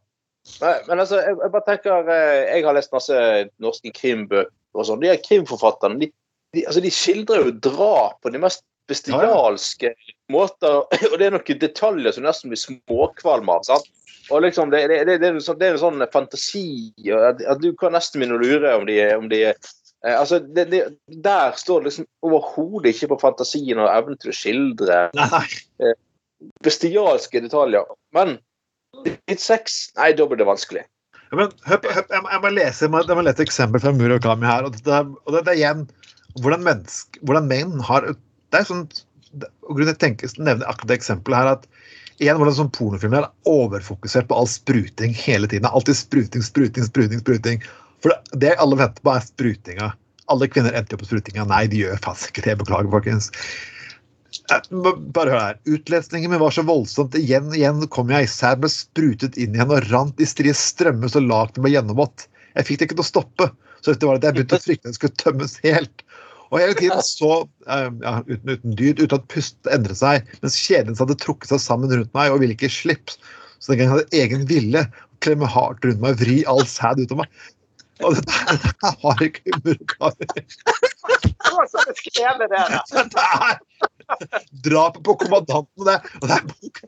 Nei, 0.60 0.74
men 0.88 1.00
altså, 1.00 1.20
jeg, 1.22 1.36
jeg, 1.38 1.52
bare 1.54 1.64
tenker 1.68 2.10
Jeg 2.10 2.64
har 2.66 2.76
lest 2.76 2.92
masse 2.92 3.20
norske 3.62 3.92
krimbøker 3.94 4.50
og 4.76 4.86
sånn. 4.86 5.00
De 5.00 5.08
er 5.08 5.22
krimforfatterne 5.22 6.02
de 6.02 6.10
de, 6.56 6.64
altså, 6.66 6.80
de 6.84 6.90
skildrer 6.94 7.46
jo 7.46 7.56
drap 7.62 8.20
på 8.24 8.32
de 8.34 8.40
mest 8.42 8.64
bestialske 8.90 9.92
måter. 10.32 10.80
Og 11.12 11.16
det 11.20 11.28
er 11.28 11.34
noen 11.36 11.60
detaljer 11.62 12.16
som 12.16 12.24
nesten 12.26 12.50
blir 12.50 12.58
småkvalm 12.58 13.50
av. 13.52 13.62
sant? 13.68 13.86
Og 14.30 14.42
liksom, 14.44 14.70
det, 14.70 14.84
det, 14.90 14.98
det, 15.08 15.18
det, 15.22 15.28
er 15.30 15.36
en 15.38 15.42
sånn, 15.42 15.58
det 15.60 15.68
er 15.68 15.76
en 15.76 15.82
sånn 15.82 16.02
fantasi 16.14 16.64
at, 17.10 17.40
at 17.50 17.62
Du 17.62 17.72
kan 17.78 17.94
nesten 17.96 18.20
begynne 18.22 18.36
å 18.38 18.42
lure 18.42 18.74
om 18.78 18.84
de, 18.86 18.98
om 19.16 19.26
de 19.30 19.40
eh, 19.50 19.56
altså, 20.06 20.38
det, 20.38 20.68
det, 20.70 20.84
Der 21.24 21.56
står 21.58 21.82
det 21.82 21.90
liksom 21.90 22.06
overhodet 22.28 22.92
ikke 22.94 23.08
på 23.14 23.18
fantasien 23.24 23.80
og 23.82 23.90
evnen 23.90 24.18
til 24.22 24.30
å 24.30 24.36
skildre 24.38 25.00
eh, 25.82 25.96
bestialske 26.66 27.42
detaljer. 27.46 27.86
Men 28.16 28.36
litt 29.06 29.42
sex, 29.42 29.88
nei, 29.98 30.12
da 30.18 30.26
blir 30.30 30.40
det 30.42 30.46
vanskelig. 30.50 30.84
Ja, 31.30 31.38
Men, 31.38 31.50
høp, 31.66 31.86
høp, 31.86 32.10
jeg, 32.10 32.22
må- 32.24 32.30
jeg 32.34 32.42
må 32.44 32.50
lese 32.54 32.86
jeg 32.86 32.92
må, 32.92 33.22
lese 33.26 33.36
et 33.38 33.44
eksempel 33.46 33.82
fra 33.82 33.92
Murakami 33.94 34.46
her. 34.50 34.66
og 34.66 34.78
det, 34.78 34.86
er- 34.94 35.10
og 35.10 35.34
det 35.36 35.42
er 35.46 35.58
igjen 35.58 35.84
hvordan, 36.38 36.64
menneske, 36.66 37.22
hvordan 37.26 37.48
menn 37.50 37.78
har 37.86 38.10
det 38.50 38.58
er 38.58 38.66
sånn, 38.66 38.86
det, 39.38 39.48
grunnen 39.68 39.94
til 39.94 40.12
at 40.12 40.24
jeg 40.24 40.42
nevner 40.42 40.68
akkurat 40.68 40.92
det 40.92 40.98
eksempelet 41.00 41.38
her, 41.38 41.50
at 41.58 42.20
igjen 42.20 42.38
hvordan 42.40 42.56
sånn 42.58 42.72
pornofilmer 42.76 43.26
er 43.26 43.50
overfokusert 43.50 44.28
på 44.30 44.36
all 44.36 44.48
spruting 44.50 45.14
hele 45.16 45.48
tiden. 45.50 45.68
Alltid 45.70 45.98
spruting, 45.98 46.44
spruting, 46.44 46.86
spruting. 46.86 47.22
spruting. 47.22 47.62
For 48.04 48.12
det, 48.12 48.40
det 48.42 48.56
alle 48.60 48.78
venter 48.80 49.04
på, 49.04 49.14
er 49.14 49.26
sprutinga. 49.26 49.90
Alle 50.30 50.48
kvinner 50.50 50.74
endte 50.76 50.96
jo 50.96 51.02
på 51.02 51.10
sprutinga. 51.10 51.46
Nei, 51.50 51.64
de 51.70 51.84
gjør 51.84 52.02
faktisk 52.04 52.34
ikke 52.34 52.48
det. 52.48 52.58
Beklager, 52.62 52.90
folkens. 52.92 53.30
Eh, 54.52 54.68
Bare 55.14 55.32
hør 55.32 55.40
her. 55.40 55.58
Utlesningen 55.70 56.32
min 56.32 56.42
var 56.42 56.54
så 56.54 56.64
voldsomt. 56.66 57.16
Igjen 57.18 57.50
igjen 57.56 57.86
kom 57.92 58.12
jeg. 58.12 58.28
Sæd 58.30 58.62
ble 58.62 58.70
sprutet 58.72 59.38
inn 59.40 59.56
igjen 59.56 59.74
og 59.74 59.88
rant 59.90 60.20
i 60.22 60.28
strie 60.28 60.54
strømmer 60.56 61.12
så 61.12 61.22
lagene 61.24 61.64
ble 61.64 61.74
gjennomvått. 61.74 62.28
Jeg 62.58 62.68
fikk 62.68 62.80
det 62.80 62.90
ikke 62.90 63.00
til 63.00 63.06
å 63.06 63.10
stoppe. 63.10 63.50
Så 63.80 63.94
dette 63.94 64.08
var 64.08 64.18
at 64.18 64.26
jeg 64.26 64.36
begynte 64.36 64.58
å 64.58 64.64
frykte 64.64 64.84
at 64.84 64.90
den 64.90 64.98
skulle 64.98 65.20
tømmes 65.22 65.56
helt. 65.64 66.04
Og 66.50 66.58
hele 66.58 66.74
tiden 66.74 67.02
så, 67.06 67.44
eh, 67.70 67.90
ja, 68.02 68.14
uten, 68.26 68.50
uten 68.50 68.74
dyd, 68.78 68.98
uten 69.02 69.18
at 69.20 69.28
pusten 69.30 69.70
endret 69.74 70.00
seg, 70.00 70.26
mens 70.42 70.58
kjeden 70.58 70.98
hadde 70.98 71.18
trukket 71.22 71.52
seg 71.52 71.62
sammen 71.62 71.92
rundt 71.92 72.12
meg 72.16 72.32
og 72.32 72.42
ville 72.42 72.56
ikke 72.56 72.72
slippe. 72.72 73.14
Så 73.60 73.72
den 73.72 73.82
gangen 73.82 73.94
hadde 73.94 74.08
jeg 74.10 74.26
egen 74.26 74.46
ville 74.50 74.82
klemme 75.24 75.48
hardt 75.50 75.84
rundt 75.84 76.02
meg 76.02 76.18
vri 76.20 76.40
all 76.50 76.64
sæd 76.66 77.02
ut 77.04 77.14
av 77.14 77.22
meg. 77.22 77.40
Og 78.00 78.16
dette, 78.16 78.32
dette 78.64 78.92
har 79.02 79.22
ikke 79.26 79.58
Murakami. 79.64 80.26
Sånn 81.70 81.90
jeg 81.90 81.98
skrev 81.98 82.40
det 82.40 82.48
der. 82.54 82.78
Dette 82.88 83.26
er 83.36 83.56
drapet 84.64 85.02
på 85.06 85.16
kommandanten. 85.20 85.84
Det, 85.86 85.98
og 86.20 86.26
det 86.30 86.38
er 86.38 86.44
bok. 86.48 86.80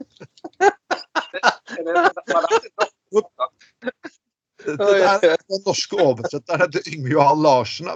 Det 4.63 4.89
er 5.03 5.37
den 5.51 5.63
norske 5.67 6.01
oversetteren 6.01 6.81
Yngve 6.87 7.13
Johan 7.17 7.45
Larsen. 7.45 7.93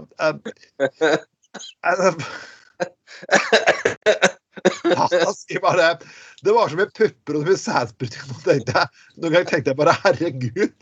Han 4.97 5.35
sier 5.41 5.61
bare 5.63 5.99
Det 6.45 6.53
var 6.53 6.69
så 6.69 6.77
mye 6.79 6.91
pupper 6.97 7.39
og 7.41 7.49
så 7.59 7.71
mye 7.73 8.57
jeg- 8.57 8.89
Noen 9.17 9.33
ganger 9.33 9.49
tenkte 9.51 9.71
jeg 9.73 9.79
bare 9.81 9.97
herregud. 10.05 10.75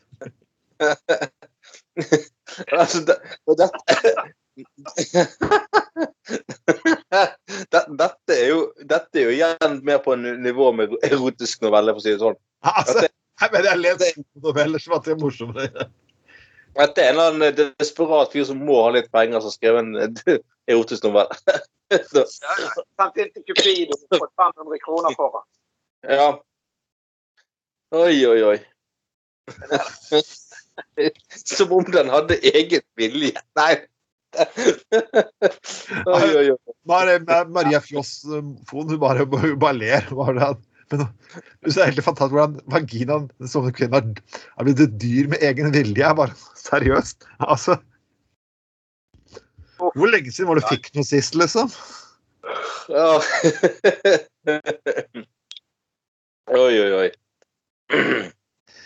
Altså, 2.72 3.00
det, 3.06 3.14
det, 3.58 3.70
det, 7.72 7.82
dette, 7.98 8.34
er 8.36 8.48
jo, 8.50 8.58
dette 8.86 9.18
er 9.18 9.24
jo 9.24 9.32
igjen 9.34 9.78
mer 9.86 9.98
på 10.04 10.14
en 10.14 10.26
nivå 10.44 10.70
med 10.76 10.94
erotisk 11.06 11.64
novelle, 11.64 11.94
for 11.94 12.02
å 12.02 12.04
si 12.04 12.12
det 12.14 12.22
sånn. 12.22 12.38
Altså, 12.70 13.06
jeg 13.08 13.52
mener, 13.54 13.68
jeg 13.70 13.82
lest 13.82 14.20
noveller 14.44 14.82
som 14.82 14.96
at 14.98 15.06
det 15.08 15.14
er 15.16 15.20
morsommere. 15.22 15.88
Dette 16.74 17.02
er 17.02 17.10
en 17.12 17.18
eller 17.18 17.32
annen 17.32 17.74
desperat 17.78 18.32
fyr 18.34 18.46
som 18.48 18.62
må 18.66 18.80
ha 18.82 18.90
litt 18.96 19.10
penger, 19.14 19.38
som 19.42 19.50
har 19.50 19.56
skrevet 19.58 19.80
en 19.82 19.92
erotisk 20.70 21.06
novelle. 21.06 21.36
Så, 22.10 22.24
Sendt 22.32 23.20
inn 23.20 23.30
til 23.34 23.44
Cupido 23.50 23.94
og 23.94 24.18
fått 24.18 24.32
500 24.40 24.82
kroner 24.84 25.16
for 25.18 25.38
den. 25.38 25.46
ja. 26.18 26.28
Oi, 27.94 28.26
oi, 28.26 28.40
oi. 28.42 28.56
Som 31.54 31.74
om 31.76 31.84
den 31.94 32.08
hadde 32.10 32.40
egen 32.50 32.82
vilje. 32.98 33.38
Nei. 33.58 33.74
Oi, 36.10 36.30
oi, 36.34 36.46
oi. 36.50 36.72
Mar 36.90 37.06
Maria 37.54 37.78
Fjoss 37.84 38.24
eh, 38.26 38.42
Fon, 38.66 38.88
hun 38.90 38.98
bare, 38.98 39.28
hun 39.30 39.58
bare 39.62 39.78
ler. 39.78 40.08
Bare 40.10 40.34
det. 40.40 40.48
Men 40.90 41.04
det 41.62 41.76
er 41.76 41.92
helt 41.92 42.02
fantastisk 42.02 42.34
hvordan 42.34 42.58
vaginaen 42.72 43.28
som 43.48 43.68
kvinne 43.76 44.00
har, 44.00 44.40
har 44.58 44.66
blitt 44.66 44.82
et 44.82 44.96
dyr 44.98 45.30
med 45.30 45.44
egen 45.46 45.70
vilje. 45.76 46.10
Bare, 46.18 46.34
Seriøst? 46.58 47.28
Altså 47.46 47.78
Hvor 49.78 50.06
lenge 50.10 50.32
siden 50.32 50.48
var 50.48 50.54
det 50.60 50.64
du 50.68 50.74
fikk 50.76 50.90
noe 50.94 51.04
sist, 51.08 51.34
liksom? 51.38 51.70
Ja. 52.92 53.20
Oi, 56.54 56.74
oi, 56.76 56.92
oi. 56.92 57.10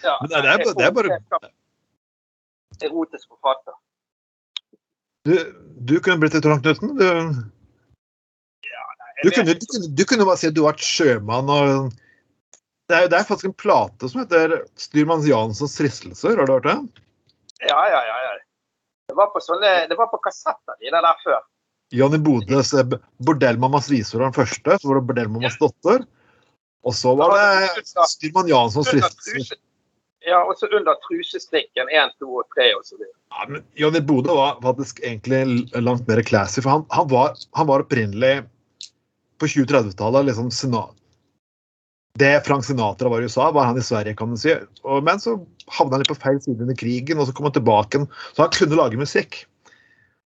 Ja, 0.03 0.19
Men 0.23 0.29
det 0.31 0.37
er- 0.39 0.43
det 0.43 0.49
er- 0.49 0.75
det 0.79 0.85
er 0.87 0.91
bare- 0.95 1.19
Erotisk 2.81 3.27
forfatter. 3.29 3.73
Du, 5.27 5.35
du 5.85 5.99
kunne 6.01 6.19
blitt 6.21 6.35
litt 6.35 6.43
Trond 6.45 6.63
Knutsen. 6.63 6.97
Du, 6.97 7.05
du, 9.25 9.31
kunne, 9.35 9.55
du, 9.59 9.67
kunne, 9.67 9.89
du 9.99 10.05
kunne 10.05 10.25
bare 10.25 10.37
si 10.39 10.47
at 10.47 10.55
du 10.55 10.63
har 10.63 10.73
vært 10.73 10.85
sjømann 10.87 11.49
og 11.51 11.91
det 12.89 12.97
er, 12.97 13.09
det 13.11 13.19
er 13.19 13.25
faktisk 13.27 13.45
en 13.51 13.55
plate 13.59 14.09
som 14.09 14.21
heter 14.23 14.63
'Styrmann 14.79 15.27
Janssons 15.27 15.75
fristelser'. 15.77 16.39
Har 16.39 16.47
du 16.47 16.53
hørt 16.55 16.65
det? 16.65 16.79
Ja, 17.69 17.81
ja, 17.91 18.01
ja. 18.07 18.17
ja. 18.25 18.33
Var 19.19 19.31
på, 19.35 19.43
sånne, 19.43 19.73
det 19.91 19.97
var 19.99 20.11
på 20.13 20.21
kassetter, 20.23 20.77
de 20.81 20.93
der, 20.95 21.09
før. 21.25 21.41
Johnny 21.95 22.19
Bodes 22.21 22.75
eh, 22.77 22.97
'Bordellmammas 23.25 23.89
visor' 23.91 24.21
var 24.21 24.29
den 24.29 24.37
første. 24.37 24.77
Så 24.79 24.91
var 24.91 25.01
det 25.01 25.07
'Bordellmammas 25.09 25.57
datter'. 25.61 26.05
Og 26.87 26.95
så 26.95 27.15
var 27.19 27.35
det 27.35 27.87
Styrman 28.13 28.49
Janssons 28.49 28.91
fristelse. 28.93 29.57
ja, 30.27 30.39
og 30.45 30.55
så 30.61 30.69
under 30.73 30.99
trusestrikken. 31.07 31.91
1, 31.91 32.15
2 32.23 32.29
og 32.43 32.47
3 32.55 32.69
og 32.77 32.85
så 32.87 32.99
videre. 32.99 33.17
Ja, 33.35 33.49
men 33.49 33.65
Johnny 33.81 34.01
Bode 34.01 34.37
var 34.37 34.61
faktisk 34.63 35.01
egentlig 35.01 35.43
langt 35.75 36.07
mer 36.09 36.23
classy, 36.23 36.63
for 36.63 36.71
han, 36.77 36.87
han, 36.95 37.09
var, 37.11 37.35
han 37.59 37.69
var 37.69 37.85
opprinnelig 37.85 38.47
på 39.39 39.47
2030-tallet 39.47 40.31
liksom 40.31 40.51
Det 42.19 42.33
Frank 42.47 42.67
Sinatra 42.67 43.11
var 43.13 43.23
i 43.23 43.29
USA, 43.29 43.51
var 43.55 43.69
han 43.71 43.79
i 43.79 43.85
Sverige, 43.85 44.17
kan 44.19 44.33
man 44.33 44.41
si. 44.41 44.55
Og, 44.85 45.05
men 45.07 45.21
så 45.23 45.37
havna 45.77 45.97
han 45.97 46.03
litt 46.03 46.11
på 46.11 46.19
feil 46.19 46.41
side 46.43 46.65
under 46.65 46.79
krigen, 46.79 47.21
og 47.21 47.29
så 47.29 47.37
kom 47.37 47.49
han 47.49 47.57
tilbake. 47.57 48.03
Så 48.35 48.45
han 48.45 48.55
kunne 48.57 48.79
lage 48.79 49.01
musikk. 49.01 49.43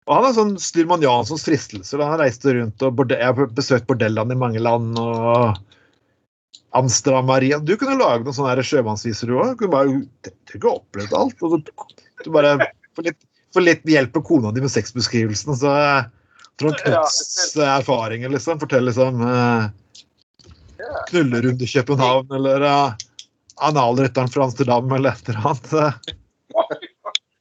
Og 0.08 0.16
han 0.16 0.26
er 0.26 0.36
sånn 0.36 0.54
Styrman 0.60 1.04
Janssons 1.04 1.44
fristelser. 1.46 2.02
Han 2.02 2.20
reiste 2.20 2.56
rundt 2.56 2.82
og 2.82 2.96
borde, 2.98 3.18
Jeg 3.20 3.30
har 3.30 3.52
besøkt 3.54 3.86
bordellene 3.90 4.34
i 4.34 4.40
mange 4.40 4.62
land. 4.62 4.98
og 4.98 5.60
Amsterdam 6.70 7.26
Maria. 7.26 7.58
Du 7.58 7.76
kunne 7.78 7.98
lage 7.98 8.24
noen 8.24 8.36
sånne 8.36 8.62
sjømannsviser, 8.66 9.30
du 9.30 9.38
òg. 9.42 9.58
Du 9.58 9.70
bare 9.70 9.90
du 9.90 10.56
ikke 10.58 10.70
opplevd 10.70 11.14
alt. 11.18 11.42
Og 11.42 11.58
du, 11.58 11.72
du 12.24 12.30
bare 12.34 12.56
får 12.98 13.10
litt, 13.10 13.20
får 13.54 13.66
litt 13.66 13.86
hjelp 13.90 14.18
av 14.20 14.26
kona 14.26 14.52
di 14.54 14.62
med 14.62 14.72
sexbeskrivelsen. 14.72 15.56
Så 15.58 15.74
Trond 16.60 16.78
Knutts 16.82 17.56
erfaringer, 17.64 18.30
liksom. 18.34 18.60
Fortell 18.62 18.86
liksom 18.86 19.22
eh, 19.26 19.70
Knullerunde 21.10 21.66
i 21.66 21.72
København, 21.74 22.32
eller 22.38 22.64
uh, 22.66 22.92
analrytteren 23.68 24.30
fra 24.32 24.44
Amsterdam, 24.44 24.92
eller 24.96 25.12
et 25.12 25.28
eller 25.28 25.46
annet. 25.52 25.72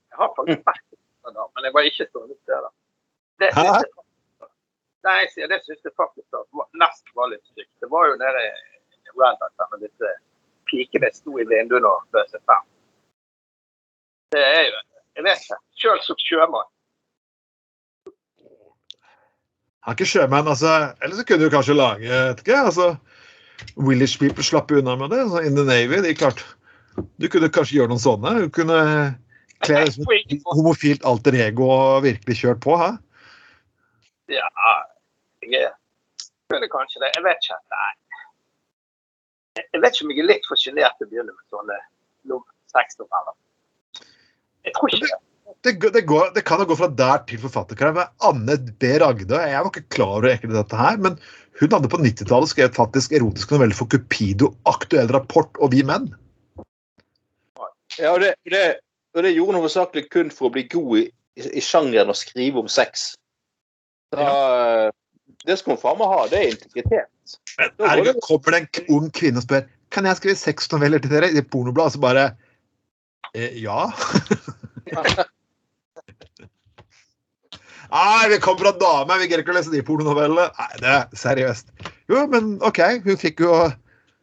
Jeg 0.10 0.18
har 0.22 0.34
faktisk 0.38 0.64
vært 0.68 0.86
der, 0.92 1.34
da, 1.36 1.48
men 1.56 1.68
jeg 1.68 1.76
var 1.78 1.90
ikke 1.92 2.08
så 2.10 2.24
litt 2.26 2.52
der. 2.54 2.70
Det 3.40 3.52
syns 3.56 3.70
jeg, 3.80 4.50
nei, 5.08 5.20
jeg 5.40 5.52
det 5.52 5.62
syns 5.68 5.86
jeg 5.88 5.96
faktisk 5.96 6.40
at 6.42 6.66
nest 6.82 7.14
var 7.16 7.32
litt 7.32 7.46
stygt. 7.54 7.72
Det 7.80 7.92
var 7.92 8.10
jo 8.12 8.18
nede 8.20 8.48
i 8.50 8.58
Hat 9.20 9.72
med 9.72 9.82
disse 9.84 10.10
pikene 10.70 11.10
sto 11.14 11.40
i 11.42 11.46
vinduene 11.50 11.88
og 11.90 12.04
bød 12.14 12.28
seg 12.34 12.44
frem. 12.46 12.68
Det 14.36 14.44
er 14.44 14.68
jo 14.68 14.76
Jeg 15.18 15.26
vet 15.26 15.42
ikke. 15.44 15.58
Sjøl 15.80 16.04
som 16.06 16.20
sjømann. 16.22 16.68
Han 19.84 19.96
er 19.96 19.98
ikke 19.98 20.08
sjømann, 20.08 20.48
altså. 20.48 20.74
Eller 21.02 21.18
så 21.18 21.26
kunne 21.28 21.48
du 21.48 21.52
kanskje 21.52 21.76
lage 21.76 22.08
et 22.08 22.44
ikke, 22.44 22.60
altså, 22.70 22.86
Willish 23.76 24.20
People 24.20 24.44
slapp 24.44 24.72
unna 24.72 24.96
med 24.96 25.10
det. 25.14 25.24
In 25.48 25.56
the 25.56 25.64
Navy, 25.68 26.02
de 26.06 26.14
klart. 26.16 26.44
Du 27.18 27.28
kunne 27.32 27.50
kanskje 27.50 27.80
gjøre 27.80 27.92
noen 27.94 28.02
sånne. 28.04 28.34
Du 28.46 28.50
kunne 28.56 28.80
kle 29.64 29.82
deg 29.84 29.94
som 29.96 30.08
et 30.16 30.44
homofilt 30.56 31.04
alter 31.08 31.36
ego 31.36 31.68
og 31.72 32.04
virkelig 32.04 32.38
kjørt 32.42 32.62
på. 32.64 32.76
Hæ? 32.80 32.90
Ja, 34.30 34.48
jeg 35.42 35.72
føler 36.52 36.68
kunne 36.68 36.70
kanskje 36.74 37.02
det. 37.04 37.12
Jeg 37.16 37.24
vet 37.26 37.44
ikke. 37.46 37.60
Nei. 37.76 37.90
Jeg- 39.60 39.82
vet 39.82 39.96
ikke 39.96 40.06
om 40.06 40.12
jeg 40.12 40.20
er 40.24 40.30
litt 40.30 40.46
for 40.48 40.56
sjenert 40.60 40.98
til 40.98 41.08
å 41.08 41.10
begynne 41.12 41.34
med 41.34 41.46
sånne 41.52 41.78
no- 42.30 42.46
sexnoveller. 42.72 43.36
Jeg 44.66 44.74
tror 44.76 44.88
ikke 44.94 45.08
det. 45.08 45.20
Det, 45.66 45.74
det, 45.94 46.02
går, 46.08 46.32
det 46.36 46.46
kan 46.48 46.62
jo 46.62 46.70
gå 46.70 46.76
fra 46.80 46.88
der 46.88 47.24
til 47.28 47.42
forfatterkrav. 47.44 47.98
Anne 48.24 48.56
B. 48.80 48.94
Ragde 49.02 49.42
Jeg 49.44 49.60
var 49.60 49.72
ikke 49.74 49.90
klar 49.92 50.14
over 50.20 50.30
egentlig 50.32 50.56
dette 50.56 50.80
her, 50.80 50.98
men 51.04 51.18
hun 51.60 51.74
hadde 51.76 51.92
på 51.92 52.00
90-tallet 52.00 52.52
skrevet 52.54 52.78
faktisk 52.78 53.16
erotiske 53.18 53.56
noveller 53.56 53.76
for 53.76 53.90
Cupido, 53.92 54.54
Aktuell 54.70 55.10
Rapport 55.12 55.60
og 55.60 55.74
Vi 55.74 55.82
Menn. 55.84 56.08
Ja, 58.00 58.14
og 58.14 58.22
det, 58.24 58.36
det, 58.48 58.62
og 59.18 59.26
det 59.26 59.34
gjorde 59.36 59.52
hun 59.52 59.60
hovedsakelig 59.60 60.06
kun 60.14 60.30
for 60.32 60.48
å 60.48 60.54
bli 60.56 60.64
god 60.72 61.02
i, 61.02 61.04
i, 61.42 61.48
i 61.60 61.64
sjangeren 61.66 62.14
å 62.14 62.16
skrive 62.16 62.62
om 62.64 62.70
sex. 62.72 63.10
Da, 64.16 64.24
ja. 64.24 64.92
Det 65.46 65.58
skal 65.60 65.76
hun 65.76 65.82
faen 65.82 66.00
meg 66.00 66.12
ha. 66.14 66.22
Det 66.32 66.40
er 66.40 66.54
integritet. 66.54 67.36
Men 67.60 67.76
Da 67.82 67.96
det- 68.00 68.16
kommer 68.24 68.56
det 68.56 68.62
en 68.64 68.96
ung 68.96 69.12
kvinne 69.14 69.38
og 69.38 69.46
spør 69.46 69.68
Kan 69.94 70.06
jeg 70.08 70.18
skrive 70.18 70.38
sexnoveller 70.38 71.02
til 71.02 71.12
dere 71.12 71.30
i 71.34 71.38
et 71.42 71.50
pornoblad, 71.52 71.90
og 71.90 71.94
så 71.98 72.02
bare 72.02 72.24
eh, 73.36 73.60
Ja. 73.60 73.90
Nei, 77.90 78.30
vi 78.30 78.38
kommer 78.44 78.68
fra 78.68 78.74
dame, 78.78 79.18
vi 79.22 79.28
greier 79.30 79.42
ikke 79.42 79.54
å 79.54 79.58
lese 79.58 79.74
de 79.74 79.82
pornonovellene. 79.86 80.50
Nei, 80.60 80.82
det 80.82 80.90
er 80.94 81.06
seriøst. 81.18 81.72
Jo, 82.12 82.26
men 82.30 82.58
OK, 82.66 82.82
hun 83.06 83.18
fikk 83.22 83.46
jo 83.46 83.54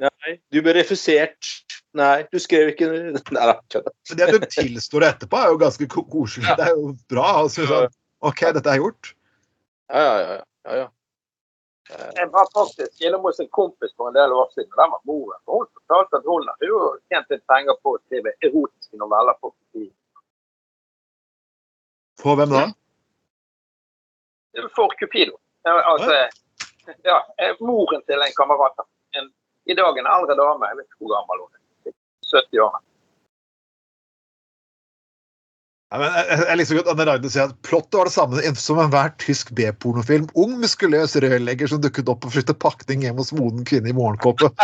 Nei, 0.02 0.34
du 0.52 0.58
ble 0.60 0.74
refusert. 0.76 1.54
Nei, 1.96 2.26
du 2.28 2.36
skrev 2.42 2.74
ikke 2.74 2.90
Nei 2.92 3.46
da, 3.48 3.54
kødda. 3.72 3.92
Det 4.12 4.26
du 4.34 4.44
tilstår 4.52 5.06
etterpå, 5.08 5.38
er 5.40 5.54
jo 5.54 5.60
ganske 5.62 5.88
koselig. 5.88 6.12
koselig. 6.12 6.56
Det 6.58 6.66
er 6.66 6.76
jo 6.76 6.92
bra. 7.10 7.30
Altså, 7.40 7.64
sånn, 7.70 7.96
OK, 8.28 8.44
dette 8.58 8.74
er 8.74 8.82
gjort. 8.82 9.14
Ja, 9.88 10.04
ja, 10.04 10.20
ja. 10.20 10.44
ja, 10.68 10.78
ja. 10.82 10.86
Jeg 12.18 12.30
var 12.34 12.48
faktisk 12.50 13.02
innom 13.06 13.26
hos 13.28 13.38
en 13.40 13.48
kompis 13.54 13.92
for 13.96 14.10
en 14.10 14.16
del 14.16 14.32
år 14.34 14.48
siden. 14.54 14.72
Den 14.74 14.90
var 14.92 15.02
moren. 15.06 15.42
og 15.46 15.62
Hun 15.62 15.68
fortalte 15.80 16.18
at 16.18 16.26
hun 16.26 16.48
hadde 16.50 16.70
jo 16.70 16.80
tjent 17.12 17.30
litt 17.30 17.44
penger 17.50 17.78
på 17.82 17.94
å 17.94 18.00
skrive 18.02 18.34
erotiske 18.42 18.98
noveller. 19.00 19.38
på 19.40 19.52
politiet. 19.54 19.94
For 22.20 22.36
hvem 22.36 22.52
da? 22.52 22.66
For 24.76 24.94
Cupido. 25.00 25.38
Altså, 25.66 26.28
ja, 27.02 27.18
eh, 27.42 27.54
moren 27.60 28.02
til 28.06 28.22
en 28.22 28.34
kamerat. 28.36 28.84
En, 29.18 29.30
I 29.66 29.74
dag 29.74 29.98
en 29.98 30.10
eldre 30.16 30.36
dame. 30.38 30.70
Jeg 30.70 30.80
vet 30.80 30.88
ikke 30.88 31.04
hvor 31.04 31.16
gammel 31.16 31.44
hun 31.44 31.50
er. 31.52 31.94
70 32.32 32.62
år. 32.66 32.76
Ja, 35.94 36.00
men 36.02 36.10
jeg, 36.10 36.38
jeg 36.48 36.58
liker 36.58 36.68
så 36.68 36.76
godt 36.80 36.88
Anne 36.90 37.04
Ragnhild 37.06 37.32
sier 37.32 37.50
at 37.52 37.58
plottet 37.66 37.94
var 37.94 38.08
det 38.08 38.14
samme 38.16 38.54
som 38.58 38.80
enhver 38.82 39.12
tysk 39.22 39.52
B-pornofilm. 39.54 40.26
Ung, 40.34 40.56
muskuløs 40.62 41.14
rørlegger 41.22 41.70
som 41.70 41.82
dukket 41.82 42.10
opp 42.10 42.26
og 42.26 42.34
flyttet 42.34 42.58
pakning 42.62 43.04
hjem 43.06 43.20
hos 43.22 43.30
moden 43.36 43.62
kvinne 43.68 43.92
i 43.92 43.96
morgenkåpe. 43.96 44.50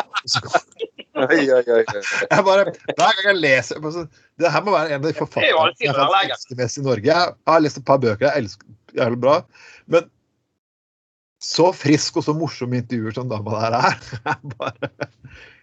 Jeg 1.23 2.43
bare, 2.43 2.73
Hver 2.73 3.13
gang 3.15 3.27
jeg 3.29 3.37
leser 3.37 3.79
sånn, 3.95 4.09
Det 4.41 4.51
her 4.51 4.63
må 4.65 4.73
være 4.75 4.95
en 4.95 4.97
av 4.97 5.05
de 5.05 5.11
er 5.13 5.19
forfatterne 5.21 5.75
jeg 5.79 5.93
har 5.95 6.09
lest 6.27 6.55
mest 6.59 6.81
i 6.81 6.83
Norge. 6.83 7.05
Jeg 7.07 7.35
har 7.47 7.63
lest 7.63 7.79
et 7.79 7.85
par 7.87 8.01
bøker 8.03 8.27
jeg 8.27 8.43
elsker 8.43 8.67
jævlig 8.99 9.21
bra. 9.23 9.39
Men 9.93 10.09
så 11.43 11.73
frisk 11.75 12.21
og 12.21 12.27
så 12.27 12.35
morsom 12.39 12.75
intervjuer 12.77 13.17
som 13.17 13.31
dama 13.31 13.65
der 13.65 13.79
er. 13.79 13.97
bare, 14.55 14.91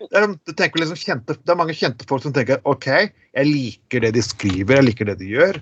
det, 0.01 0.71
liksom 0.75 0.99
kjente, 0.99 1.37
det 1.39 1.53
er 1.53 1.59
mange 1.59 1.77
kjente 1.77 2.07
folk 2.09 2.25
som 2.25 2.35
tenker 2.35 2.59
OK, 2.67 2.89
jeg 2.89 3.47
liker 3.47 4.03
det 4.03 4.11
de 4.17 4.25
skriver, 4.25 4.75
jeg 4.79 4.89
liker 4.89 5.07
det 5.07 5.19
de 5.21 5.31
gjør. 5.31 5.61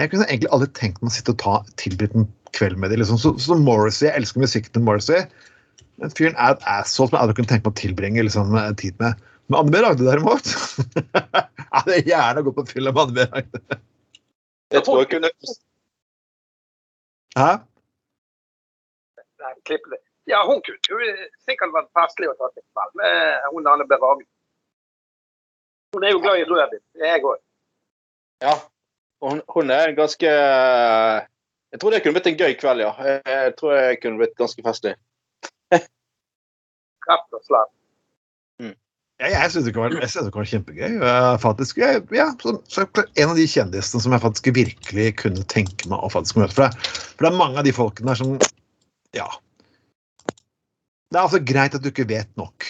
Jeg 0.00 0.12
kunne 0.12 0.28
egentlig 0.28 0.52
aldri 0.52 0.68
tenkt 0.76 1.00
meg 1.00 1.12
å 1.12 1.14
sitte 1.16 1.34
og 1.34 1.40
ta 1.40 1.54
tilbudt 1.80 2.14
en 2.16 2.28
kveld 2.56 2.78
med 2.80 2.92
dem. 2.92 3.00
Liksom. 3.00 3.20
Så, 3.20 3.56
Morrissey, 3.60 4.08
Jeg 4.08 4.20
elsker 4.20 4.44
musikken 4.44 4.76
til 4.76 4.84
Morrissey. 4.84 5.24
Den 6.00 6.12
fyren 6.16 6.36
er 6.40 6.54
et 6.54 6.64
asshole 6.68 7.10
som 7.10 7.16
jeg 7.16 7.24
aldri 7.24 7.38
kunne 7.40 7.52
tenkt 7.52 7.66
meg 7.66 7.74
å 7.74 7.80
tilbringe 7.80 8.24
liksom, 8.24 8.56
tid 8.80 8.96
med. 9.00 9.20
Men 9.48 9.58
Anne 9.60 9.74
B. 9.74 9.82
Ragde 9.82 10.06
derimot 10.06 10.48
Jeg 11.12 11.66
hadde 11.74 11.98
gjerne 12.06 12.44
gått 12.46 12.56
på 12.56 12.68
fylla 12.70 12.92
med 12.94 13.02
Anne 13.02 13.16
B. 13.16 13.26
Ragde. 13.32 13.80
Jeg 14.72 14.86
tror 14.86 15.02
jeg 15.02 15.10
kunne 15.12 15.32
Hæ? 17.38 17.50
Nei, 19.42 19.52
klipp 19.68 19.86
det. 19.90 19.98
Ja, 20.30 20.44
hun 20.46 20.60
kunne 20.62 20.78
jo 20.90 20.98
sikkert 21.46 21.72
vært 21.74 21.90
festlig 21.98 22.28
å 22.30 22.36
ta 22.38 22.50
til 22.52 22.62
kveld 22.62 22.98
med 23.00 23.48
hun 23.54 23.70
Anne 23.72 23.86
Beragen. 23.90 24.28
Hun 25.96 26.04
er 26.06 26.14
jo 26.14 26.20
glad 26.24 26.40
i 26.40 26.44
rødvin. 26.48 26.82
Det 26.96 27.08
jeg 27.08 27.24
òg. 27.26 27.40
Ja. 28.44 28.54
Hun, 29.22 29.42
hun 29.54 29.70
er 29.70 29.92
ganske 29.94 30.26
Jeg 30.26 31.80
tror 31.80 31.94
det 31.94 32.02
kunne 32.02 32.16
blitt 32.16 32.30
en 32.32 32.38
gøy 32.38 32.54
kveld, 32.60 32.82
ja. 32.84 32.92
Jeg, 33.26 33.54
tror 33.58 33.74
jeg 33.76 34.00
kunne 34.02 34.20
blitt 34.20 34.34
ganske 34.38 34.64
festlig. 34.66 34.94
Rett 35.72 37.36
og 37.38 37.44
slag. 37.46 37.70
Jeg, 39.22 39.30
jeg 39.36 39.50
syns 39.54 39.66
det, 39.68 39.72
kan 39.76 39.84
være- 39.86 40.46
kjempegøy. 40.50 40.96
Jeg, 40.98 41.38
faktisk, 41.42 41.76
jeg, 41.78 42.00
ja, 42.16 42.24
så, 42.42 42.56
så 42.66 42.86
en 42.90 43.30
av 43.30 43.36
de 43.38 43.44
kjendisene 43.46 44.02
som 44.02 44.14
jeg 44.16 44.22
faktisk 44.24 44.48
virkelig 44.56 45.04
kunne 45.20 45.44
tenke 45.52 45.86
meg 45.92 46.02
å 46.02 46.10
faktisk 46.10 46.40
møte. 46.40 46.56
For 46.56 46.66
det, 46.66 46.90
for 47.14 47.26
det 47.26 47.30
er 47.30 47.38
mange 47.38 47.60
av 47.62 47.68
de 47.68 47.74
folkene 47.76 48.10
der 48.10 48.18
som 48.18 48.32
Ja. 49.14 49.28
Det 51.12 51.20
er 51.20 51.22
altså 51.26 51.38
greit 51.44 51.74
at 51.76 51.84
du 51.84 51.90
ikke 51.92 52.08
vet 52.08 52.30
nok. 52.40 52.66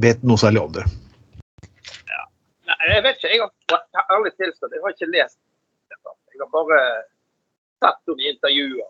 Vet 0.00 0.22
noe 0.24 0.40
særlig 0.40 0.62
om 0.62 0.72
det. 0.78 0.84
Nei, 2.70 2.78
jeg 2.94 3.02
vet 3.04 3.18
ikke. 3.20 3.32
Jeg 3.34 3.42
har, 3.42 4.06
ærlig 4.16 4.32
tilstått, 4.38 4.72
jeg 4.72 4.80
har 4.86 4.94
ikke 4.96 5.10
lest 5.12 5.36
dette. 5.92 6.14
Jeg 6.32 6.40
har 6.46 6.50
bare 6.56 6.80
sett 7.82 8.00
henne 8.08 8.22
i 8.24 8.30
intervjuer. 8.32 8.88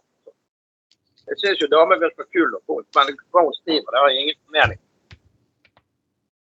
Jeg 1.33 1.41
syns 1.41 1.65
jo 1.65 1.71
damer 1.73 1.99
virker 2.03 2.29
kul, 2.31 2.55
og 2.55 2.63
hun- 2.69 2.87
men 2.95 3.17
hva 3.33 3.43
hun 3.49 3.55
skriver, 3.59 3.91
det 3.91 3.99
har 4.05 4.11
jeg 4.13 4.23
ingen 4.23 4.39
formening. 4.47 4.81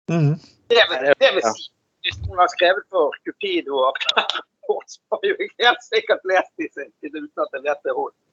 Mhm. 0.09 0.39
Det 0.69 0.83
vil, 0.89 1.05
det 1.21 1.29
vil 1.35 1.45
si, 1.55 1.69
hvis 2.05 2.17
hun 2.27 2.37
har 2.37 2.49
skrevet 2.51 2.85
for 2.93 3.15
Cupido 3.25 3.79
og 3.87 3.97
så 4.89 4.99
har 5.11 5.23
jeg 5.25 5.33
jo 5.33 5.47
helt 5.63 5.85
sikkert 5.85 6.27
lest 6.29 6.51
de 6.61 6.67
sin 6.73 6.91
tid 7.01 7.15
uten 7.15 7.45
at 7.45 7.55
jeg 7.57 7.63
vet 7.65 7.85
det 7.85 7.93
er 7.93 7.97
hun. 8.01 8.13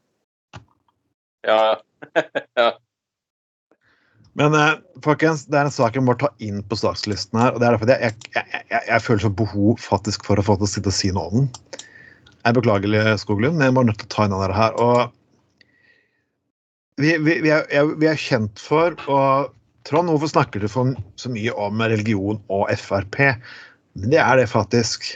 Ja. 1.46 1.76
Men 4.36 4.54
eh, 4.58 4.72
folkens, 5.04 5.44
det 5.46 5.60
er 5.60 5.68
en 5.68 5.72
sak 5.72 5.94
jeg 5.94 6.02
må 6.02 6.16
ta 6.18 6.32
inn 6.42 6.58
på 6.66 6.76
sakslisten 6.76 7.38
her. 7.38 7.54
og 7.54 7.60
det 7.62 7.68
er 7.68 7.76
derfor 7.76 7.92
jeg, 7.92 8.16
jeg, 8.34 8.46
jeg, 8.50 8.64
jeg, 8.72 8.82
jeg 8.88 9.04
føler 9.04 9.22
så 9.22 9.30
behov 9.30 9.78
faktisk 9.80 10.26
for 10.26 10.40
å 10.40 10.44
få 10.44 10.56
til 10.58 10.66
å 10.66 10.70
sitte 10.72 10.90
og 10.90 10.96
si 10.96 11.12
noe 11.14 11.30
om 11.30 11.44
den. 11.44 11.84
Jeg 12.42 12.56
beklager, 12.58 13.14
Skoglund, 13.22 13.56
men 13.60 13.70
jeg 13.70 13.76
var 13.78 13.86
nødt 13.86 14.00
til 14.02 14.08
å 14.10 14.14
ta 14.16 14.26
inn 14.26 14.34
den 14.34 14.56
her. 14.58 14.74
og 14.82 15.14
vi, 16.96 17.14
vi, 17.20 17.38
vi, 17.44 17.52
er, 17.52 17.94
vi 18.00 18.08
er 18.10 18.20
kjent 18.20 18.60
for 18.62 18.96
og 19.12 19.55
Trond, 19.86 20.10
hvorfor 20.10 20.32
snakker 20.32 20.62
du 20.62 20.68
så 20.68 21.30
mye 21.30 21.52
om 21.54 21.82
religion 21.82 22.40
og 22.52 22.70
Frp? 22.80 23.20
Men 23.96 24.12
det 24.12 24.18
er 24.22 24.40
det 24.40 24.50
faktisk 24.50 25.12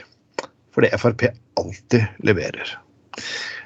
fordi 0.71 0.91
Frp 0.95 1.25
alltid 1.59 2.23
leverer. 2.23 2.77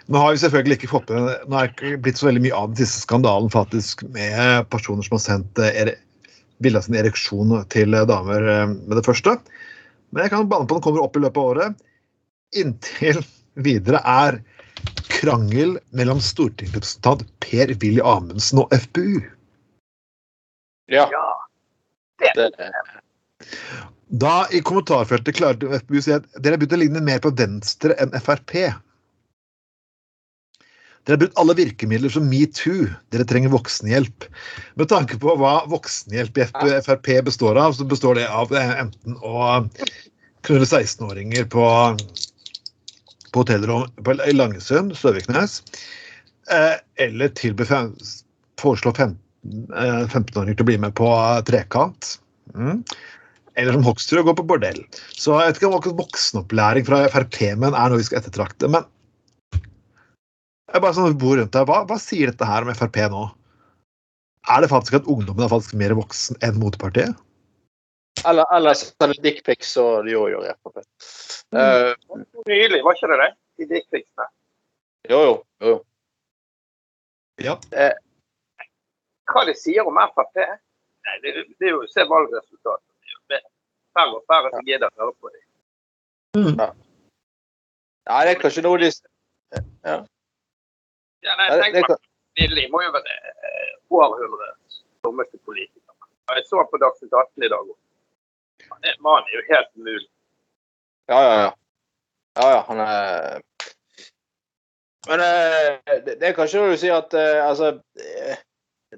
Nå 0.10 0.22
har 0.22 0.34
vi 0.34 0.42
selvfølgelig 0.42 0.78
ikke 0.80 0.90
fått 0.92 1.12
med 1.14 1.46
Nå 1.50 1.58
er 1.58 1.68
det 1.68 1.74
ikke 1.74 2.02
blitt 2.06 2.20
så 2.20 2.28
veldig 2.28 2.42
mye 2.46 2.58
av 2.58 2.72
den 2.72 2.82
siste 2.82 3.06
skandalen 3.06 3.52
faktisk 3.54 4.04
med 4.14 4.68
personer 4.74 5.06
som 5.06 5.18
har 5.18 5.24
sendt 5.24 5.62
eh, 5.62 5.94
bilde 6.62 6.82
av 6.82 6.88
sin 6.88 6.98
ereksjon 6.98 7.54
til 7.74 7.98
eh, 7.98 8.08
damer 8.10 8.50
eh, 8.50 8.66
med 8.74 8.98
det 9.00 9.06
første. 9.06 9.38
Men 10.14 10.26
jeg 10.26 10.34
kan 10.34 10.50
banne 10.50 10.70
på 10.70 10.78
den 10.78 10.86
kommer 10.86 11.06
opp 11.06 11.18
i 11.18 11.24
løpet 11.24 11.42
av 11.42 11.54
året. 11.54 11.88
Inntil 12.58 13.22
videre 13.66 14.02
er 14.06 14.42
krangel 15.10 15.78
mellom 15.96 16.20
stortingsrepresentant 16.22 17.26
Per-Willy 17.46 18.02
Amundsen 18.06 18.62
og 18.62 18.74
FpU. 18.74 19.22
Ja. 20.92 21.08
Ja. 21.12 22.34
Det, 22.36 22.72
Da 24.08 24.48
i 24.54 24.62
kommentarfeltet 24.62 25.36
klarte 25.36 25.80
FpU 25.82 26.00
å 26.00 26.04
si 26.06 26.14
at 26.16 26.28
dere 26.38 26.56
har 26.56 26.62
begynt 26.62 26.76
å 26.78 26.82
ligne 26.84 27.02
mer 27.04 27.22
på 27.24 27.34
Venstre 27.36 27.98
enn 28.02 28.14
Frp. 28.16 28.54
Dere 31.06 31.18
har 31.18 31.22
brukt 31.22 31.38
alle 31.42 31.56
virkemidler 31.58 32.14
som 32.14 32.30
metoo. 32.30 32.88
Dere 33.14 33.26
trenger 33.30 33.54
voksenhjelp. 33.54 34.26
Med 34.80 34.90
tanke 34.90 35.20
på 35.22 35.36
hva 35.42 35.60
voksenhjelp 35.70 36.40
i 36.42 36.48
Frp 36.86 37.12
består 37.28 37.60
av, 37.62 37.76
så 37.78 37.86
består 37.86 38.18
det 38.22 38.30
av 38.30 38.54
eh, 38.56 38.74
enten 38.86 39.20
å 39.22 39.66
knulle 40.46 40.66
16-åringer 40.66 41.46
på, 41.54 41.66
på 43.34 43.44
hotellrom 43.44 43.86
på, 44.06 44.18
i 44.26 44.34
Langesund, 44.34 44.96
Søviknes, 44.98 45.60
eh, 46.54 46.78
eller 47.06 47.34
tilby 47.38 47.66
fem, 47.70 47.94
foreslå 48.62 48.94
15, 48.94 49.14
eh, 49.14 49.25
15-åringer 49.46 50.58
til 50.58 50.66
å 50.66 50.70
bli 50.72 50.78
med 50.82 50.96
på 50.98 51.10
trekant. 51.50 52.16
Mm. 52.56 52.82
Eller 53.56 53.78
som 53.78 53.86
Hoksrud, 53.88 54.26
gå 54.28 54.36
på 54.36 54.48
bordell. 54.48 54.82
Så 55.16 55.38
jeg 55.38 55.48
vet 55.48 55.60
ikke 55.60 55.70
om 55.70 55.78
akkurat 55.78 56.02
voksenopplæring 56.02 56.88
fra 56.88 57.06
Frp-menn 57.14 57.78
er 57.78 57.92
noe 57.92 58.02
vi 58.02 58.08
skal 58.08 58.20
ettertrakte. 58.22 58.70
Men 58.72 58.88
jeg 59.56 60.84
bare 60.84 60.96
sånn 60.98 61.20
bor 61.22 61.38
rundt 61.40 61.54
deg, 61.56 61.68
hva, 61.70 61.84
hva 61.88 62.00
sier 62.02 62.32
dette 62.32 62.48
her 62.50 62.66
om 62.66 62.74
Frp 62.76 63.00
nå? 63.14 63.28
Er 64.52 64.62
det 64.62 64.70
faktisk 64.70 65.00
at 65.00 65.08
ungdommen 65.10 65.46
er 65.46 65.50
faktisk 65.50 65.78
mer 65.80 65.96
voksen 65.98 66.38
enn 66.46 66.60
motpartiet? 66.62 67.16
eller 68.26 68.56
eller 68.56 68.74
sende 68.74 69.16
dickpics 69.24 69.76
og 69.82 70.06
de 70.06 70.16
jo, 70.16 70.26
i 70.42 70.54
Frp. 70.64 70.86
Uh, 71.56 71.92
Nylig, 72.48 72.82
var 72.86 72.98
ikke 72.98 73.12
det 73.12 73.20
det? 73.22 73.30
De 73.60 73.68
dickpicsene. 73.74 74.28
jo, 75.10 75.20
jo. 75.28 75.36
jo. 75.68 75.76
Ja. 77.44 77.58
Hva 79.32 79.46
de 79.48 79.54
sier 79.58 79.88
om 79.88 79.98
Frp? 80.16 80.36
Nei, 81.06 81.16
det, 81.24 81.32
det 81.60 81.68
er 81.68 81.74
jo 81.76 81.84
å 81.84 81.90
se 81.92 82.06
valgresultatet. 82.10 82.92
Det 83.30 83.40
er 83.40 83.46
Færre 83.96 84.18
og 84.18 84.26
færre 84.28 84.50
som 84.52 84.66
gidder 84.68 84.92
å 84.92 85.06
høre 85.06 85.14
på 85.24 85.30
dem. 85.32 85.46
Ja, 88.06 88.18
det 88.28 88.34
er 88.36 88.40
kanskje 88.42 88.64
noe 88.66 88.78
de 88.82 88.90
Ja, 88.92 89.62
nei, 89.86 90.02
Ja, 91.26 91.36
nei, 91.40 91.46
tenk 91.50 91.64
tenker 91.64 91.86
på 91.88 91.94
kan- 91.96 92.04
Billy 92.36 92.66
må 92.74 92.82
jo 92.84 92.92
være 92.92 93.14
eh, 93.16 93.72
århundrets 93.96 94.82
dummeste 95.06 95.40
politiker. 95.48 95.94
Jeg 96.36 96.44
så 96.50 96.66
på 96.70 96.78
Dagsnytt 96.82 97.14
18 97.16 97.46
i 97.48 97.50
dag. 97.54 97.72
Er- 98.84 99.00
Mannen 99.06 99.30
er 99.32 99.38
jo 99.40 99.44
helt 99.50 99.72
mulig. 99.78 100.10
Ja, 101.10 101.22
ja, 101.24 101.36
ja. 101.46 101.52
Ja, 102.36 102.50
ja, 102.52 102.62
han 102.68 102.80
er 102.84 103.42
Men 105.08 105.20
eh, 105.22 106.02
det, 106.06 106.20
det 106.20 106.28
er 106.28 106.34
kanskje 106.36 106.60
når 106.60 106.72
du 106.76 106.78
sier 106.82 106.96
at 107.00 107.14
eh, 107.14 107.40
altså 107.48 107.68
eh, 108.02 108.36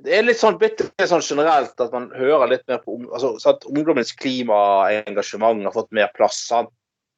Det 0.04 0.14
er 0.14 0.26
litt 0.26 0.40
sånn 0.40 0.60
bitte 0.62 1.08
sånn 1.10 1.24
generelt 1.26 1.80
at 1.82 1.94
man 1.94 2.10
hører 2.16 2.52
litt 2.52 2.66
mer 2.70 2.82
på 2.84 2.98
altså, 3.08 3.36
at 3.50 3.66
ungdommens 3.70 4.14
klimaengasjement 4.20 5.66
har 5.66 5.76
fått 5.76 5.94
mer 5.96 6.12
plass. 6.18 6.40
Sant? 6.50 6.72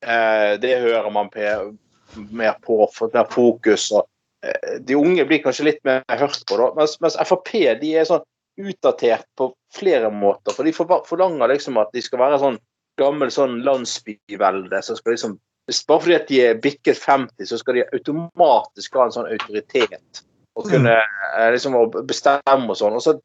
Eh, 0.05 0.55
det 0.61 0.77
hører 0.83 1.09
man 1.11 1.31
pe, 1.33 1.49
mer 2.31 2.55
på, 2.63 2.81
fått 2.95 3.17
mer 3.17 3.27
fokus. 3.31 3.89
og 3.91 4.07
eh, 4.45 4.79
De 4.85 4.97
unge 4.99 5.25
blir 5.27 5.43
kanskje 5.43 5.67
litt 5.71 5.83
mer 5.87 6.03
hørt 6.21 6.45
på, 6.47 6.59
da. 6.61 6.71
Mens, 6.77 6.97
mens 7.03 7.19
Frp 7.27 7.53
de 7.81 7.93
er 7.99 8.07
sånn 8.07 8.25
utdatert 8.59 9.27
på 9.39 9.51
flere 9.75 10.11
måter. 10.11 10.55
For 10.55 10.67
de 10.67 10.75
forlanger 10.75 11.51
liksom 11.53 11.79
at 11.79 11.91
de 11.95 12.03
skal 12.03 12.23
være 12.23 12.39
sånn 12.41 12.59
gammel 12.99 13.31
sånn 13.31 13.61
landsbyvelde 13.67 14.81
så 14.83 14.97
skal 14.99 15.17
liksom 15.17 15.39
Bare 15.69 16.01
fordi 16.01 16.15
at 16.15 16.29
de 16.31 16.37
er 16.41 16.55
bikket 16.57 16.97
50, 16.97 17.45
så 17.45 17.59
skal 17.61 17.75
de 17.77 17.83
automatisk 17.93 18.95
ha 18.97 19.03
en 19.05 19.11
sånn 19.13 19.27
autoritet. 19.29 20.21
Og 20.59 20.67
kunne 20.67 20.95
mm. 20.99 21.49
liksom 21.55 21.77
bestemme 22.07 22.73
og 22.73 22.77
sånn. 22.79 22.97
Og 22.99 23.03
så, 23.03 23.15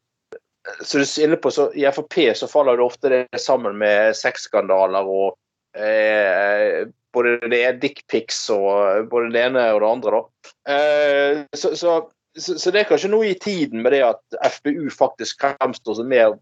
så 0.81 1.01
du 1.01 1.05
er 1.05 1.27
inne 1.27 1.39
på, 1.41 1.51
så 1.53 1.69
I 1.75 1.87
Frp 1.93 2.19
så 2.39 2.49
faller 2.49 2.79
det 2.79 2.85
ofte 2.85 3.11
det 3.11 3.41
sammen 3.41 3.77
med 3.81 4.15
sexskandaler 4.17 5.09
og 5.09 5.35
eh, 5.77 6.85
både 7.15 7.51
det 7.51 7.61
er 7.63 7.79
dickpics 7.79 8.41
og 8.53 9.07
både 9.11 9.31
det 9.35 9.45
ene 9.49 9.69
og 9.75 9.81
det 9.83 9.91
andre, 9.91 10.17
da. 10.19 10.53
Eh, 10.73 11.43
så, 11.55 11.71
så, 11.79 11.93
så, 12.35 12.71
det 12.71 12.81
er 12.81 12.89
kanskje 12.89 13.11
noe 13.13 13.29
i 13.29 13.37
tiden 13.39 13.83
med 13.85 13.95
det 13.95 14.03
at 14.07 14.39
FPU 14.57 14.89
faktisk 14.93 15.45
fremstår 15.45 15.99
som 15.99 16.11
mer, 16.11 16.35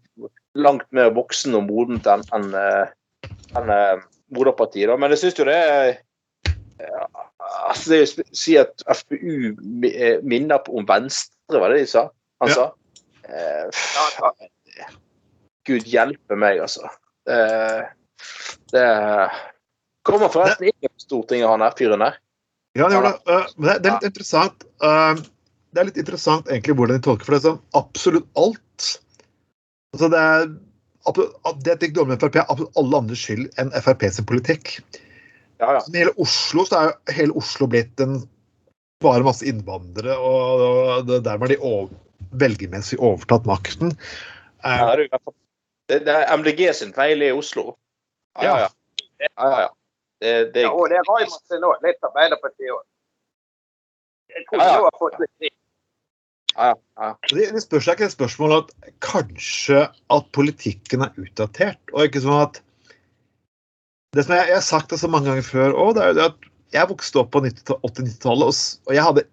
langt 0.58 0.86
mer 0.94 1.12
voksen 1.14 1.54
og 1.58 1.68
modent 1.68 2.08
enn 2.10 2.26
en, 2.34 2.50
en, 3.54 3.70
eh, 3.76 4.02
moderpartiet. 4.34 4.88
Da. 4.90 4.98
Men 4.98 5.14
jeg 5.14 5.24
syns 5.24 5.38
jo 5.38 5.48
det 5.48 5.60
er 5.60 5.94
ja, 6.82 7.06
altså 7.68 7.90
det 7.90 7.96
er 7.96 8.02
jo 8.04 8.10
sp- 8.12 8.34
Si 8.36 8.56
at 8.60 8.84
FPU 8.88 9.54
eh, 9.90 10.18
minner 10.22 10.58
på 10.64 10.76
om 10.80 10.86
Venstre, 10.88 11.60
var 11.60 11.70
det 11.74 11.82
de 11.84 11.86
sa? 11.90 12.06
Han 12.42 12.50
Ja. 12.50 12.54
sa? 12.54 12.72
Eh. 13.28 14.88
Gud 15.64 15.86
hjelpe 15.88 16.36
meg, 16.36 16.58
altså. 16.60 16.88
Det, 17.24 17.38
det 18.72 18.84
Kommer 20.04 20.28
forresten 20.28 20.66
inn 20.68 20.76
på 20.84 21.00
Stortinget, 21.00 21.48
han 21.48 21.62
her 21.64 21.72
fyren 21.78 22.02
der. 22.04 22.18
Ja, 22.76 22.88
det 22.90 22.98
gjør 22.98 23.06
det. 23.06 23.14
Eh, 23.32 23.46
men 23.56 23.68
det, 23.70 23.76
det 23.84 23.88
er 23.88 23.94
litt 23.96 24.08
interessant. 24.10 24.66
eh, 24.84 25.14
det 25.74 25.80
er 25.80 25.88
litt 25.88 25.96
interessant 26.02 26.50
egentlig 26.52 26.76
hvordan 26.78 26.98
de 27.00 27.04
tolker 27.06 27.24
for 27.26 27.34
det. 27.34 27.40
er 27.40 27.46
Sånn, 27.48 27.62
absolutt 27.80 28.28
alt. 28.36 28.90
Altså 29.94 30.10
det 30.12 30.20
er 30.20 30.46
det 31.04 31.24
er 31.44 31.76
det 31.76 31.88
gikk 31.88 31.96
dårlig 31.98 32.12
med 32.14 32.20
Frp, 32.22 32.36
er 32.40 32.46
absolutt 32.48 32.78
alle 32.80 33.00
andres 33.02 33.20
skyld 33.24 33.48
enn 33.60 33.72
Frp 33.84 34.04
sin 34.12 34.24
politikk. 34.28 34.70
Ja, 35.64 35.76
ja. 35.78 35.82
Så 35.84 35.94
hele 35.96 36.14
Oslo 36.20 36.64
så 36.68 36.78
er 36.78 36.90
jo 36.90 37.16
hele 37.16 37.36
Oslo 37.40 37.68
blitt 37.70 38.00
en 38.04 38.18
bare 39.04 39.24
masse 39.26 39.46
innvandrere, 39.48 40.16
og, 40.16 40.64
og 40.64 41.08
dermed 41.08 41.24
der 41.26 41.40
var 41.40 41.52
de 41.52 41.58
over, 41.60 41.94
velgermessig 42.40 43.00
overtatt 43.00 43.48
makten. 43.48 43.94
Uh, 44.64 44.76
Ja, 44.80 44.92
det, 44.96 45.08
det, 45.90 45.98
det 46.06 46.14
er 46.14 46.36
MDG 46.36 46.68
sin 46.76 46.94
feil 46.96 47.22
i 47.22 47.32
Oslo. 47.34 47.74
Ja, 48.40 48.54
ja. 48.64 48.68
ja. 49.20 49.50
ja. 49.64 49.68
Det, 50.20 50.54
det, 50.54 50.64
Ja, 50.64 50.70
og 50.72 50.88
det 50.88 50.96
er 50.96 51.08
Raymond 51.08 51.42
sin 51.50 51.66
òg. 51.66 51.82
Litt 51.84 52.06
Arbeiderpartiet 52.06 52.72
òg. 52.72 52.84
Jeg 54.34 54.46
tror 54.48 54.62
Ja, 54.62 54.70
ja. 54.70 54.80
har 54.86 54.98
fått 54.98 55.18
litt 55.20 55.34
dritt. 55.42 55.58
ja, 56.54 56.70
ja, 56.70 57.08
ja. 57.08 57.10
Det, 57.30 57.48
det 57.54 57.62
spørs 57.62 57.90
ikke 57.92 58.08
et 58.08 58.14
spørsmål 58.14 58.56
at 58.62 58.72
kanskje 59.04 59.84
at 60.16 60.30
politikken 60.32 61.04
er 61.06 61.12
utdatert. 61.20 61.82
Og 61.92 62.08
ikke 62.08 62.24
sånn 62.24 62.40
at 62.40 62.62
Det 64.14 64.22
som 64.22 64.36
jeg, 64.36 64.46
jeg 64.50 64.58
har 64.60 64.66
sagt 64.66 64.92
det 64.92 65.00
så 65.00 65.10
mange 65.10 65.30
ganger 65.30 65.46
før 65.46 65.74
òg, 65.74 65.96
det 65.96 66.04
er 66.04 66.12
jo 66.14 66.26
at 66.28 66.46
jeg 66.74 66.90
vokste 66.90 67.20
opp 67.22 67.32
på 67.34 67.42
80-90-tallet, 67.42 68.46
og, 68.46 68.88
og 68.88 68.94
jeg 68.94 69.06
hadde 69.06 69.26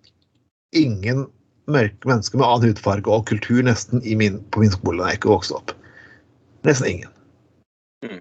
ingen 0.78 1.26
mørke 1.72 2.10
mennesker 2.10 2.42
med 2.42 2.48
annen 2.48 2.72
hudfarge 2.72 3.14
og 3.14 3.28
kultur 3.30 3.62
nesten 3.66 4.02
i 4.08 4.16
min, 4.18 4.40
på 4.54 4.64
min 4.64 4.74
skole 4.74 5.02
da 5.02 5.12
jeg 5.12 5.22
ikke 5.22 5.34
vokste 5.34 5.58
opp. 5.58 5.74
Nesten 6.68 6.90
ingen. 6.90 7.14
Mm. 8.06 8.20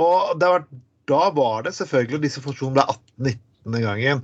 Og 0.00 0.36
det 0.40 0.52
var, 0.52 0.66
da 1.08 1.22
var 1.36 1.66
det 1.66 1.74
selvfølgelig, 1.76 2.22
disse 2.26 2.44
funksjonene 2.44 2.76
ble 2.76 3.32
18-19 3.32 3.86
gangen, 3.86 4.22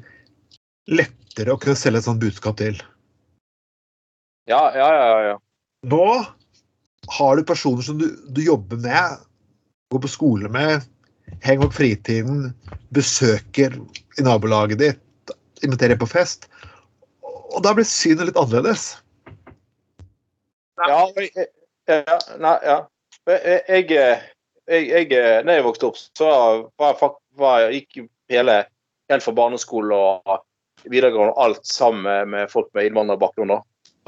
lettere 0.93 1.55
å 1.55 1.61
kunne 1.61 1.79
selge 1.79 2.03
et 2.03 2.09
sånt 2.09 2.23
budskap 2.23 2.61
til. 2.61 2.81
ja, 4.77 4.89
ja, 4.93 5.09
ja, 5.09 5.19
ja. 5.31 5.37
Nå 5.89 6.07
har 7.17 7.37
du 7.37 7.45
personer 7.47 7.83
som 7.83 7.99
du, 7.99 8.07
du 8.31 8.43
jobber 8.45 8.79
med, 8.83 9.23
går 9.93 10.03
på 10.05 10.11
skole 10.11 10.51
med, 10.53 10.85
henger 11.45 11.69
opp 11.69 11.77
fritiden, 11.77 12.51
besøker 12.95 13.77
i 14.19 14.27
nabolaget 14.27 14.81
ditt, 14.81 15.35
inviterer 15.63 15.99
på 16.01 16.09
fest. 16.11 16.49
Og 17.23 17.61
da 17.65 17.75
blir 17.77 17.87
synet 17.89 18.31
litt 18.31 18.41
annerledes. 18.41 18.95
Ja, 20.83 21.05
jeg, 21.21 21.49
ja, 21.89 22.19
nei, 22.43 22.57
ja. 22.67 22.79
Jeg, 23.29 23.87
jeg, 23.93 24.87
jeg, 24.89 25.11
når 25.47 25.59
jeg 25.59 25.67
vokste 25.67 25.91
opp, 25.91 26.01
så 26.19 26.31
var 26.81 26.95
jeg, 26.97 27.13
var 27.39 27.61
jeg 27.63 27.83
gikk 27.83 28.09
hele, 28.33 28.57
helt 29.13 29.27
fra 29.27 29.35
barneskole 29.37 29.95
og 29.95 30.41
videregående 30.91 31.37
alt 31.39 31.67
sammen 31.69 32.33
med, 32.33 32.51
folk 32.51 32.73
med 32.75 32.89
innvandrerbakgrunn. 32.89 33.55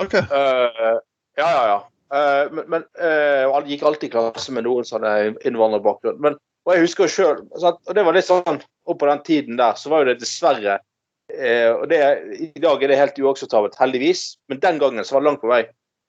Okay. 0.01 0.25
Ok. 0.25 0.33
Eh, 0.35 0.97
ja, 1.39 1.51
ja, 1.51 1.67
ja. 1.71 1.79
Eh, 2.13 2.51
men 2.53 2.67
men 2.73 2.85
eh, 3.01 3.45
og 3.49 3.69
gikk 3.69 3.85
alltid 3.87 4.11
i 4.11 4.15
klasse 4.15 4.53
med 4.53 4.67
noen 4.67 4.89
hadde 4.93 5.15
innvandrerbakgrunn. 5.49 6.21
Men, 6.25 6.37
og 6.65 6.75
jeg 6.75 6.87
husker 6.87 7.11
sjøl, 7.11 7.45
og 7.45 7.95
det 7.97 8.05
var 8.05 8.17
litt 8.17 8.29
sånn 8.29 8.61
og 8.61 8.99
på 9.01 9.09
den 9.09 9.23
tiden 9.25 9.61
der, 9.61 9.77
så 9.81 9.93
var 9.93 10.03
jo 10.03 10.11
det 10.11 10.21
dessverre 10.21 10.79
uh, 10.81 11.71
og 11.77 11.87
det, 11.89 11.99
I 12.37 12.61
dag 12.61 12.83
er 12.83 12.93
det 12.93 13.01
helt 13.01 13.21
uakseptabelt, 13.21 13.77
heldigvis, 13.81 14.35
men 14.49 14.61
den 14.61 14.81
gangen 14.81 15.05
så 15.05 15.17
var 15.17 15.25
det 15.25 15.29
langt 15.29 15.43
på 15.45 15.53
vei 15.53 15.63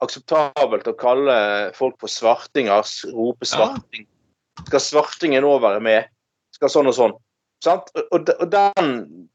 akseptabelt 0.04 0.88
å 0.92 0.96
kalle 1.00 1.36
folk 1.76 1.96
for 2.02 2.12
svartinger, 2.12 2.84
rope 3.16 3.48
svarting. 3.48 4.08
Skal 4.66 4.84
svartingen 4.84 5.44
nå 5.44 5.54
være 5.64 5.82
med? 5.84 6.10
Skal 6.56 6.72
sånn 6.72 6.92
og 6.92 6.98
sånn. 6.98 7.16
Sant? 7.64 7.88
Og 8.12 8.28
og 8.36 8.48
den 8.52 8.92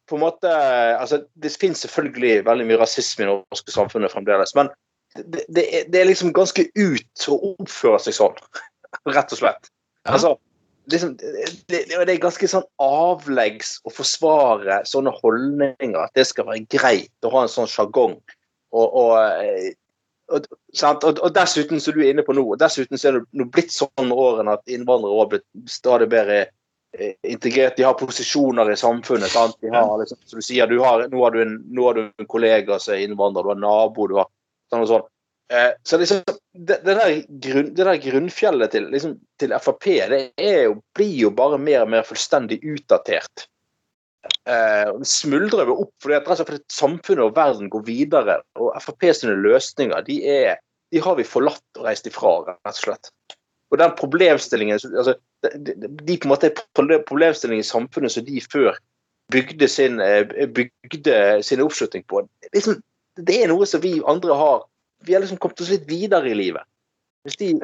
på 0.08 0.18
en 0.18 0.22
måte 0.22 0.50
altså 0.50 1.22
Det 1.40 1.50
finnes 1.56 1.80
selvfølgelig 1.82 2.44
veldig 2.46 2.66
mye 2.68 2.80
rasisme 2.82 3.24
i 3.24 3.26
det 3.26 3.36
norske 3.38 3.72
samfunnet 3.74 4.12
fremdeles, 4.12 4.52
men 4.58 4.68
det, 5.16 5.44
det, 5.48 5.64
er, 5.64 5.88
det 5.90 6.00
er 6.00 6.08
liksom 6.10 6.32
ganske 6.34 6.66
ut 6.76 7.26
å 7.28 7.38
oppføre 7.54 7.98
seg 8.04 8.16
sånn, 8.16 8.38
rett 9.10 9.34
og 9.34 9.40
slett. 9.40 9.70
Ja. 10.04 10.14
Altså, 10.14 10.36
liksom, 10.92 11.16
det, 11.18 11.80
det, 11.88 11.98
er 11.98 12.22
ganske 12.22 12.48
sånn 12.50 12.66
avleggs 12.82 13.78
å 13.84 13.92
forsvare 13.94 14.80
sånne 14.88 15.12
holdninger, 15.18 15.98
at 15.98 16.14
det 16.18 16.28
skal 16.30 16.48
være 16.50 16.64
greit 16.70 17.26
å 17.26 17.34
ha 17.34 17.44
en 17.44 17.52
sånn 17.52 17.70
sjargong. 17.70 18.16
Og, 18.70 18.86
og, 18.86 19.12
eh, 19.42 19.72
og, 20.30 20.46
sant? 20.76 21.04
Og, 21.04 21.26
dessuten, 21.34 21.82
som 21.82 21.96
du 21.96 22.04
er 22.04 22.14
inne 22.14 22.24
på 22.26 22.36
nå, 22.36 22.46
dessuten 22.60 23.00
så 23.00 23.10
er 23.10 23.20
det 23.20 23.50
blitt 23.50 23.74
sånn 23.74 24.06
med 24.06 24.16
årene 24.16 24.56
at 24.58 24.70
innvandrere 24.70 25.22
har 25.24 25.30
blitt 25.32 25.70
stadig 25.70 26.06
bedre 26.12 26.44
eh, 26.94 27.16
integrert. 27.26 27.76
De 27.78 27.86
har 27.88 27.98
posisjoner 27.98 28.70
i 28.70 28.78
samfunnet. 28.78 29.34
Sant? 29.34 29.58
De 29.58 29.74
har, 29.74 29.96
liksom, 29.98 30.22
som 30.30 30.38
du 30.38 30.46
sier, 30.46 30.70
du 30.70 30.78
har, 30.84 31.08
nå, 31.10 31.24
har 31.26 31.34
du 31.34 31.42
en, 31.42 31.56
nå 31.66 31.88
har 31.88 31.98
du 31.98 32.04
en 32.06 32.30
kollega 32.30 32.78
som 32.78 32.94
er 32.94 33.08
innvandrer, 33.08 33.42
du 33.42 33.56
har 33.56 33.64
nabo, 33.66 34.06
du 34.06 34.20
har 34.22 34.30
sånn 34.70 34.84
og 34.84 34.90
sånn. 34.90 35.08
Eh, 35.50 35.70
så 35.82 35.98
liksom, 35.98 36.22
det, 36.54 36.80
det, 36.84 36.94
der 36.94 37.14
grunn, 37.42 37.70
det 37.74 37.86
der 37.86 38.02
grunnfjellet 38.04 38.70
til, 38.74 38.86
liksom, 38.92 39.16
til 39.42 39.54
Frp 39.58 39.88
det 40.12 40.20
jo, 40.38 40.76
blir 40.94 41.16
jo 41.24 41.32
bare 41.34 41.58
mer 41.58 41.82
og 41.82 41.90
mer 41.96 42.06
fullstendig 42.06 42.60
utdatert. 42.62 43.48
Eh, 44.46 44.92
smuldrer 45.06 45.70
jo 45.70 45.78
opp 45.86 46.04
fordi 46.04 46.18
at 46.18 46.28
fordi 46.44 46.60
samfunnet 46.70 47.24
og 47.24 47.34
verden 47.38 47.72
går 47.72 47.82
videre. 47.88 48.38
Og 48.62 48.70
Frp 48.84 49.08
sine 49.16 49.34
løsninger 49.42 50.06
de, 50.06 50.20
er, 50.22 50.62
de 50.94 51.02
har 51.02 51.18
vi 51.18 51.26
forlatt 51.26 51.80
og 51.80 51.88
reist 51.88 52.06
ifra, 52.06 52.36
rett 52.52 52.76
og 52.76 52.84
slett. 52.84 53.10
Og 53.70 53.78
den 53.78 53.96
problemstillingen 53.98 54.78
altså, 54.78 55.16
de, 55.42 55.74
de, 55.74 56.14
på 56.18 56.28
en 56.28 56.32
måte 56.32 56.54
problemstillingen 56.76 57.64
i 57.64 57.66
samfunnet 57.66 58.14
som 58.14 58.26
de 58.26 58.42
før 58.52 58.78
bygde 59.30 59.68
sin, 59.70 59.98
eh, 60.02 60.46
bygde 60.46 61.42
sin 61.46 61.62
oppslutning 61.62 62.06
på, 62.10 62.22
liksom, 62.54 62.80
det 63.18 63.42
er 63.42 63.50
noe 63.50 63.66
som 63.68 63.82
vi 63.82 63.98
andre 64.06 64.36
har 64.36 64.66
Vi 65.06 65.14
har 65.16 65.22
liksom 65.22 65.40
kommet 65.40 65.60
oss 65.64 65.70
litt 65.72 65.86
videre 65.88 66.28
i 66.28 66.36
livet. 66.36 66.66
Hvis 67.24 67.38
de, 67.40 67.54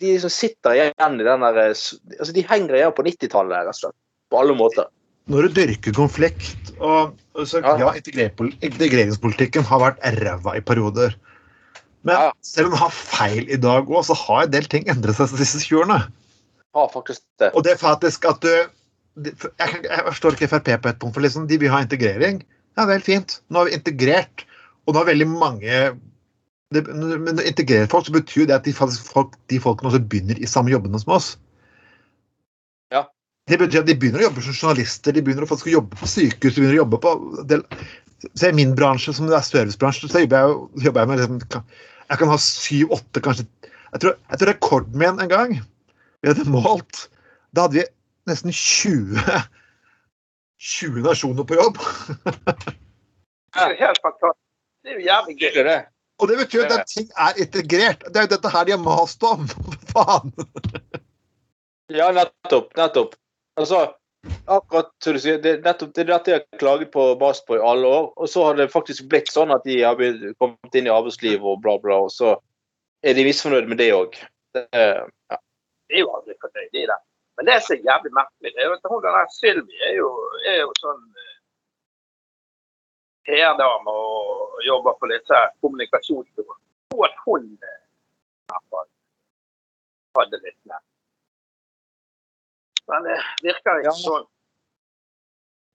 de 0.00 0.12
liksom 0.14 0.32
sitter 0.32 0.76
igjen 0.76 1.20
i 1.20 1.26
den 1.26 1.44
der 1.44 1.58
eh, 1.60 1.72
altså 2.16 2.32
De 2.32 2.44
henger 2.48 2.78
igjen 2.78 2.94
på 2.96 3.04
90-tallet, 3.04 3.66
rett 3.66 3.74
og 3.74 3.80
slett. 3.80 3.96
På 4.32 4.40
alle 4.40 4.56
måter. 4.56 4.88
Når 5.30 5.46
du 5.46 5.58
dyrker 5.60 5.94
konflikt 5.94 6.72
og, 6.78 7.14
og 7.36 7.48
så, 7.48 7.60
Ja. 7.60 7.76
Ja, 7.82 7.92
integreringspolitikken 7.98 9.66
har 9.68 9.82
vært 9.82 10.02
ræva 10.20 10.56
i 10.56 10.64
perioder. 10.64 11.16
Men 12.06 12.30
selv 12.46 12.70
om 12.70 12.76
den 12.76 12.82
har 12.84 12.94
feil 12.94 13.48
i 13.50 13.58
dag 13.58 13.88
òg, 13.90 14.04
så 14.06 14.14
har 14.14 14.46
en 14.46 14.52
del 14.54 14.68
ting 14.70 14.86
endret 14.88 15.18
seg 15.18 15.34
de 15.34 15.42
siste 15.42 15.66
20 15.66 15.82
årene. 15.82 16.00
Ja, 16.76 16.84
faktisk 16.92 17.24
det. 17.42 17.50
Og 17.52 17.64
det 17.66 17.74
er 17.74 17.80
faktisk 17.82 18.28
at 18.30 18.42
du 18.44 18.52
jeg, 19.16 19.80
jeg 19.86 20.02
forstår 20.10 20.36
ikke 20.36 20.50
Frp 20.52 20.68
på 20.82 20.90
et 20.92 20.98
punkt, 21.00 21.16
for 21.16 21.24
liksom, 21.24 21.48
de 21.48 21.58
vil 21.60 21.72
ha 21.72 21.80
integrering. 21.82 22.42
Ja, 22.76 22.84
vel, 22.88 23.00
fint. 23.04 23.38
Nå 23.48 23.62
har 23.62 23.70
vi 23.70 23.78
integrert, 23.78 24.45
og 24.86 24.94
da 24.94 25.02
har 25.02 25.10
veldig 25.10 25.26
mange 25.30 25.80
det, 26.74 26.82
Men 26.90 27.38
integrerer 27.38 27.86
folk, 27.90 28.08
så 28.08 28.14
betyr 28.14 28.48
det 28.48 28.56
at 28.56 28.64
de, 28.66 28.72
folk, 28.74 29.36
de 29.50 29.60
folkene 29.62 29.92
også 29.92 30.02
begynner 30.02 30.38
i 30.42 30.48
samme 30.50 30.72
jobbene 30.72 30.98
som 30.98 31.12
oss. 31.14 31.28
Ja. 32.94 33.04
Det 33.46 33.60
betyr 33.60 33.84
at 33.84 33.86
de 33.86 33.94
begynner 33.94 34.24
å 34.24 34.26
jobbe 34.28 34.42
som 34.42 34.56
journalister, 34.56 35.14
de 35.14 35.22
begynner 35.22 35.46
å 35.46 35.50
faktisk 35.50 35.70
å 35.70 35.76
jobbe 35.76 36.00
på 36.00 36.10
sykehus, 36.10 36.56
de 36.56 36.64
begynner 36.64 36.78
å 36.78 36.82
jobbe 36.82 37.00
på 37.04 37.14
del, 37.52 37.62
Se 38.34 38.48
i 38.48 38.54
min 38.56 38.72
bransje, 38.74 39.12
som 39.14 39.28
det 39.28 39.36
er 39.36 39.44
servicebransje, 39.44 40.08
så 40.08 40.22
jobber 40.24 40.40
jeg, 40.40 40.54
jobber 40.86 41.02
jeg 41.02 41.10
med 41.10 41.20
liksom, 41.20 41.66
Jeg 42.08 42.18
kan 42.18 42.30
ha 42.32 42.38
syv-åtte, 42.40 43.22
kanskje 43.22 43.44
jeg 43.92 44.02
tror, 44.02 44.16
jeg 44.30 44.40
tror 44.40 44.50
rekorden 44.50 44.98
min 44.98 45.20
en 45.22 45.30
gang 45.30 45.52
vi 45.56 46.28
hadde 46.28 46.48
målt 46.50 47.06
Da 47.54 47.66
hadde 47.66 47.78
vi 47.78 47.84
nesten 48.26 48.52
20 48.52 49.22
20 50.56 51.04
nasjoner 51.04 51.44
på 51.44 51.54
jobb. 51.58 51.78
Det 53.54 53.62
er 53.62 53.76
helt 53.78 54.00
fantastisk. 54.02 54.45
Det 54.86 54.92
er 54.92 54.98
jo 55.00 55.06
jævlig 55.06 55.34
gøy. 55.40 55.62
Det. 55.66 55.78
Og 56.22 56.28
det 56.30 56.36
betyr 56.38 56.64
at 56.70 56.86
ting 56.86 57.06
er 57.18 57.38
integrert. 57.42 58.04
Det 58.06 58.20
er 58.20 58.26
jo 58.26 58.32
dette 58.36 58.50
her 58.54 58.66
de 58.68 58.74
har 58.76 58.82
mast 58.84 59.24
om. 59.26 59.48
Faen. 59.92 60.30
Ja, 61.90 62.12
nettopp. 62.14 62.68
Nettopp. 62.78 63.16
Altså, 63.58 63.80
akkurat 64.46 64.92
som 65.02 65.16
du 65.16 65.18
sier, 65.24 65.40
det, 65.42 65.56
er 65.56 65.64
nettopp, 65.64 65.90
det 65.96 66.04
er 66.04 66.12
dette 66.12 66.32
jeg 66.32 66.44
har 66.44 66.60
klaget 66.62 66.92
på 66.94 67.08
mast 67.18 67.48
på 67.50 67.58
i 67.58 67.64
alle 67.72 67.90
år. 67.98 68.06
Og 68.14 68.30
så 68.30 68.46
har 68.46 68.60
det 68.60 68.68
faktisk 68.70 69.10
blitt 69.10 69.32
sånn 69.34 69.50
at 69.54 69.66
de 69.66 69.80
har 69.82 69.98
blitt, 69.98 70.22
kommet 70.38 70.78
inn 70.78 70.86
i 70.86 70.94
arbeidslivet 70.94 71.42
og 71.42 71.58
bla, 71.66 71.74
bla. 71.82 71.98
Og 72.06 72.14
så 72.14 72.36
er 73.02 73.18
de 73.18 73.26
misfornøyd 73.26 73.66
med 73.66 73.82
det 73.82 73.90
òg. 73.96 74.14
Ja. 74.54 75.02
Det 75.90 75.98
er 75.98 76.06
jo 76.06 76.14
aldri 76.14 76.38
fornøyd 76.46 76.78
i 76.78 76.86
det. 76.86 77.00
Men 77.36 77.50
det 77.50 77.58
er 77.58 77.66
så 77.66 77.74
jævlig 77.74 78.14
merkelig, 78.14 78.54
det 78.54 78.62
er 78.62 78.70
jo 78.70 78.76
at 78.78 78.86
hun 78.88 79.02
der 79.04 79.32
Sylvi 79.34 79.82
er 79.90 79.98
jo, 79.98 80.06
er 80.48 80.62
jo 80.62 80.70
sånn 80.78 81.02
eh, 81.02 81.34
PR-dame 83.26 83.90
og 83.92 84.60
jobber 84.66 84.94
på 85.00 85.08
disse 85.10 85.34
her 85.34 85.50
kommunikasjonsbyråene. 85.64 86.62
Og 86.96 87.04
at 87.08 87.16
hun 87.26 87.46
eh, 87.62 87.80
i 88.46 88.52
hvert 88.52 88.66
fall 88.72 88.86
hadde 90.20 90.40
litt 90.44 90.58
mer. 90.70 90.80
Men 92.88 93.02
det 93.08 93.18
virker 93.42 93.80
ikke 93.82 93.90
Ja. 93.90 93.98
sånn. 94.00 94.26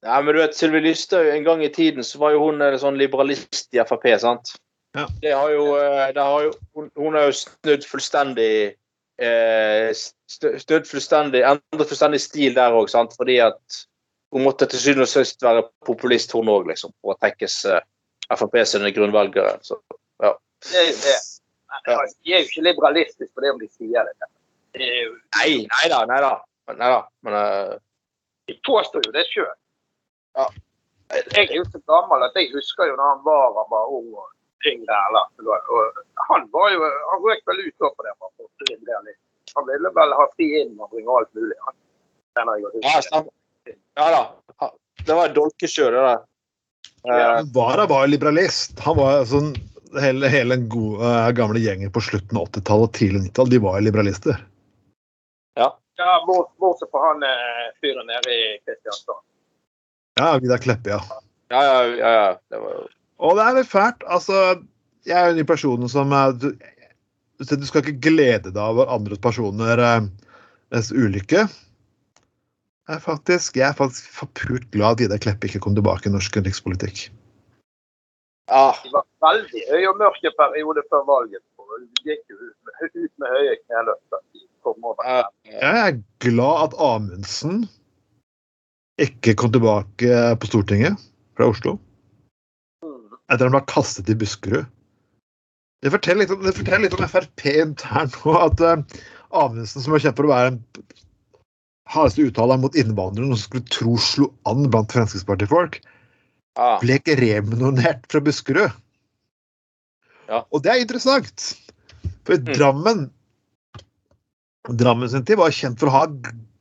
Ja, 0.03 0.21
men 0.21 0.33
du 0.33 0.39
vet, 0.41 0.55
Sylvi 0.57 0.79
Lysthaug, 0.81 1.27
en 1.29 1.43
gang 1.45 1.61
i 1.63 1.69
tiden 1.69 2.01
så 2.03 2.17
var 2.17 2.31
jo 2.33 2.39
hun 2.47 2.61
en 2.65 2.77
sånn 2.81 2.97
liberalist 2.97 3.67
i 3.75 3.83
Frp, 3.85 4.07
sant? 4.19 4.55
Ja. 4.97 5.05
Det 5.21 5.31
har 5.35 5.51
jo, 5.53 5.75
eh, 5.77 6.07
det 6.15 6.23
har 6.23 6.41
jo 6.47 6.53
hun, 6.75 6.89
hun 6.97 7.13
har 7.15 7.27
jo 7.29 7.35
snudd 7.37 7.85
fullstendig 7.85 8.75
eh, 9.21 9.91
stø- 9.93 10.57
Snudd 10.57 10.87
fullstendig 10.89 11.43
Endret 11.45 11.87
fullstendig 11.91 12.19
stil 12.23 12.55
der 12.57 12.73
òg, 12.73 12.89
sant? 12.89 13.13
Fordi 13.19 13.37
at 13.45 13.61
hun 14.31 14.45
måtte 14.45 14.67
til 14.71 14.79
syvende 14.79 15.07
og 15.07 15.11
sist 15.11 15.43
være 15.43 15.65
populist, 15.85 16.31
hun 16.37 16.49
òg, 16.51 16.69
liksom. 16.71 16.93
og 17.03 17.17
tekkes 17.23 17.65
eh, 17.71 17.81
Frp 18.31 18.61
sine 18.65 18.91
grunnvelgere. 18.95 19.57
Så 19.61 19.81
Det 20.21 20.77
er 20.77 20.87
jo 20.87 20.97
det. 21.03 21.17
Altså, 21.87 22.17
de 22.23 22.33
er 22.33 22.43
jo 22.43 22.47
ikke 22.47 22.63
liberalistiske 22.63 23.33
på 23.35 23.43
det 23.43 23.51
om 23.51 23.59
de 23.59 23.67
sier 23.73 24.07
det. 24.07 24.29
jo, 24.79 25.15
Nei, 25.37 25.53
nei 25.71 25.87
da, 25.91 26.03
nei 26.07 26.19
da. 26.23 26.33
Nei 26.71 26.91
da. 26.93 26.99
Men 27.25 27.37
uh... 27.37 27.73
de 28.47 28.55
påstår 28.67 29.07
jo 29.07 29.13
det 29.15 29.25
sjøl. 29.31 29.49
Ja. 30.37 30.45
Jeg 31.11 31.49
er 31.49 31.57
jo 31.57 31.65
så 31.73 31.81
gammel 31.91 32.23
at 32.23 32.37
jeg 32.39 32.53
husker 32.53 32.87
jo 32.87 32.95
da 32.99 33.09
han 33.09 33.25
var 33.25 33.57
han 33.57 33.67
var 33.73 33.89
ung 33.97 34.13
og 34.13 34.29
yngre. 34.69 34.99
Eller, 35.09 35.27
han 36.29 36.47
var 36.53 36.71
jo, 36.75 36.87
han 37.11 37.25
røk 37.25 37.43
vel 37.49 37.65
ut 37.65 37.83
på 37.83 38.07
det. 38.07 38.15
Han, 39.55 39.67
ville 39.67 39.91
vel 39.97 40.15
ha 40.15 40.29
fri 40.37 40.47
innvandring 40.61 41.09
og 41.09 41.23
alt 41.23 41.33
mulig. 41.35 41.57
Han, 41.67 41.75
ja, 42.37 43.01
stemmer. 43.01 43.33
Ja 43.95 44.07
da. 44.11 44.21
Det 45.05 45.17
var 45.17 45.33
dolkekjør, 45.33 45.91
det 45.91 46.03
der. 46.05 46.21
Eh, 47.09 47.35
Men 47.35 47.51
Vara 47.53 47.85
var 47.85 48.07
liberalist. 48.07 48.79
Han 48.79 48.97
var 48.97 49.25
sånn 49.29 49.53
Hele, 49.91 50.29
hele 50.31 50.55
den 50.55 50.69
gode, 50.71 51.03
eh, 51.03 51.33
gamle 51.35 51.59
gjengen 51.59 51.89
på 51.91 51.99
slutten 51.99 52.37
av 52.39 52.45
80-tallet 52.47 52.85
og 52.85 52.93
tidlig 52.95 53.19
90-tall, 53.25 53.49
de 53.51 53.57
var 53.59 53.81
liberalister. 53.83 54.37
Ja, 55.59 55.65
ja 55.99 56.13
Bortsett 56.23 56.87
fra 56.93 57.01
han 57.09 57.25
eh, 57.27 57.65
fyren 57.83 58.07
nede 58.07 58.31
i 58.31 58.45
Kristiansand. 58.63 59.19
Ja, 60.21 60.29
Vidar 60.39 60.63
Kleppe, 60.63 60.93
ja. 60.93 61.01
ja, 61.51 61.63
ja, 61.67 61.81
ja, 61.99 62.13
ja. 62.15 62.29
Det 62.47 62.61
var 62.63 62.77
jo 62.77 62.85
Og 63.19 63.35
det 63.35 63.49
er 63.49 63.57
litt 63.59 63.71
fælt. 63.73 64.07
Altså, 64.07 64.39
jeg 65.03 65.17
er 65.19 65.33
jo 65.33 65.39
de 65.41 65.47
person 65.51 65.83
som 65.91 66.15
du, 66.39 66.47
du 67.43 67.67
skal 67.67 67.83
ikke 67.83 67.99
glede 68.07 68.47
deg 68.47 68.63
over 68.63 68.95
andre 68.95 69.19
personer 69.19 69.83
mens 70.71 70.93
ulykke. 70.95 71.49
Jeg 72.89 72.97
er 72.97 73.03
faktisk, 73.03 73.57
jeg 73.57 73.67
er 73.69 73.77
faktisk 73.77 74.07
forpult 74.15 74.69
glad 74.73 74.97
at 74.97 75.03
Vidar 75.03 75.21
Kleppe 75.21 75.47
ikke 75.47 75.61
kom 75.63 75.75
tilbake 75.77 76.09
i 76.09 76.13
norsk 76.13 76.37
rikspolitikk. 76.41 77.09
Ja. 78.51 78.73
det 78.83 78.91
var 78.91 79.05
veldig 79.23 79.61
høy 79.69 79.85
og 79.91 79.99
mørke 80.01 80.31
periode 80.39 80.83
før 80.89 81.05
valget. 81.07 81.43
og 81.61 81.77
De 81.79 82.09
gikk 82.09 82.23
jo 82.33 82.39
ut 82.41 82.57
med, 82.65 82.89
ut 83.05 83.13
med 83.21 83.35
høye 83.35 83.53
kneløfter. 83.61 84.25
Jeg 84.61 85.77
er 85.85 85.95
glad 86.21 86.65
at 86.65 86.75
Amundsen 86.77 87.63
ikke 89.01 89.33
kom 89.39 89.53
tilbake 89.55 90.19
på 90.37 90.49
Stortinget 90.49 91.01
fra 91.37 91.47
Oslo 91.49 91.79
etter 93.31 93.47
at 93.47 93.47
han 93.47 93.55
ble 93.55 93.63
kastet 93.71 94.09
i 94.11 94.17
Buskerud. 94.19 94.67
Det 95.81 95.91
forteller 95.93 96.25
litt 96.25 96.33
om, 96.35 96.41
det 96.45 96.53
forteller 96.53 96.83
litt 96.85 96.97
om 96.97 97.07
Frp 97.09 97.45
internt 97.49 98.17
nå, 98.21 98.33
at 98.37 98.61
uh, 98.61 99.03
Amundsen, 99.31 99.81
som 99.81 99.95
er 99.95 100.03
kjent 100.03 100.19
for 100.19 100.27
å 100.27 100.33
være 100.33 100.51
en 100.51 100.59
hardeste 101.91 102.27
uttaler 102.29 102.59
mot 102.61 102.75
innvandrere, 102.79 103.27
noen 103.27 103.39
skulle 103.39 103.67
tro 103.71 103.97
slo 103.99 104.29
an 104.49 104.69
blant 104.71 104.93
Fremskrittspartifolk, 104.95 105.79
ah. 106.59 106.77
ble 106.81 106.99
ikke 106.99 107.17
remunert 107.19 108.07
fra 108.11 108.23
Buskerud. 108.23 108.77
Ja. 110.31 110.45
Og 110.51 110.63
det 110.63 110.71
er 110.71 110.83
interessant. 110.85 111.51
For 112.25 112.37
Mm. 112.37 112.53
Drammen 112.53 113.09
Drammen 114.69 115.09
sin 115.09 115.25
tid 115.25 115.39
var 115.41 115.49
kjent 115.49 115.79
for 115.81 115.89
å 115.89 115.93
ha 115.95 116.01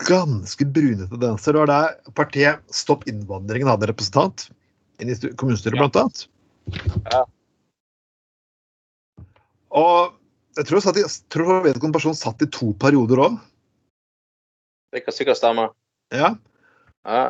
ganske 0.09 0.65
brune 0.65 1.05
tendenser. 1.11 1.53
Det 1.53 1.61
var 1.61 1.69
der 1.69 2.13
partiet 2.17 2.63
Stopp 2.73 3.05
innvandringen 3.11 3.69
hadde 3.69 3.85
en 3.85 3.93
representant 3.93 4.47
i 5.05 5.05
kommunestyret, 5.37 5.77
Ja. 5.77 5.85
blant 5.85 5.97
annet. 6.01 6.27
Ja. 7.13 7.25
Og 9.71 10.17
jeg 10.57 10.67
tror, 10.67 10.81
satt 10.81 10.97
i, 10.97 11.05
jeg 11.05 11.29
tror 11.29 11.61
vedkommende 11.63 11.99
person 12.01 12.17
satt 12.17 12.41
i 12.43 12.49
to 12.49 12.73
perioder 12.81 13.21
òg. 13.21 13.39
Det 14.91 15.05
kan 15.05 15.15
sikkert 15.15 15.39
stemme. 15.39 15.69
Ja. 16.15 16.35
Ja. 17.07 17.25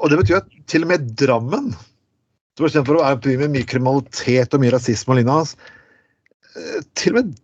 Og 0.00 0.10
det 0.10 0.18
betyr 0.22 0.40
at 0.40 0.50
til 0.70 0.86
og 0.86 0.90
med 0.90 1.10
Drammen, 1.20 1.72
som 2.56 2.66
var 2.66 2.86
for 2.86 2.98
å 2.98 3.04
være 3.04 3.38
med 3.44 3.54
mye 3.54 3.68
kriminalitet 3.68 4.54
og 4.56 4.62
mye 4.62 4.74
rasisme 4.74 5.14
og 5.14 5.20
lignende, 5.20 5.72
eh, 6.54 6.80
til 6.98 7.14
og 7.14 7.20
med 7.20 7.34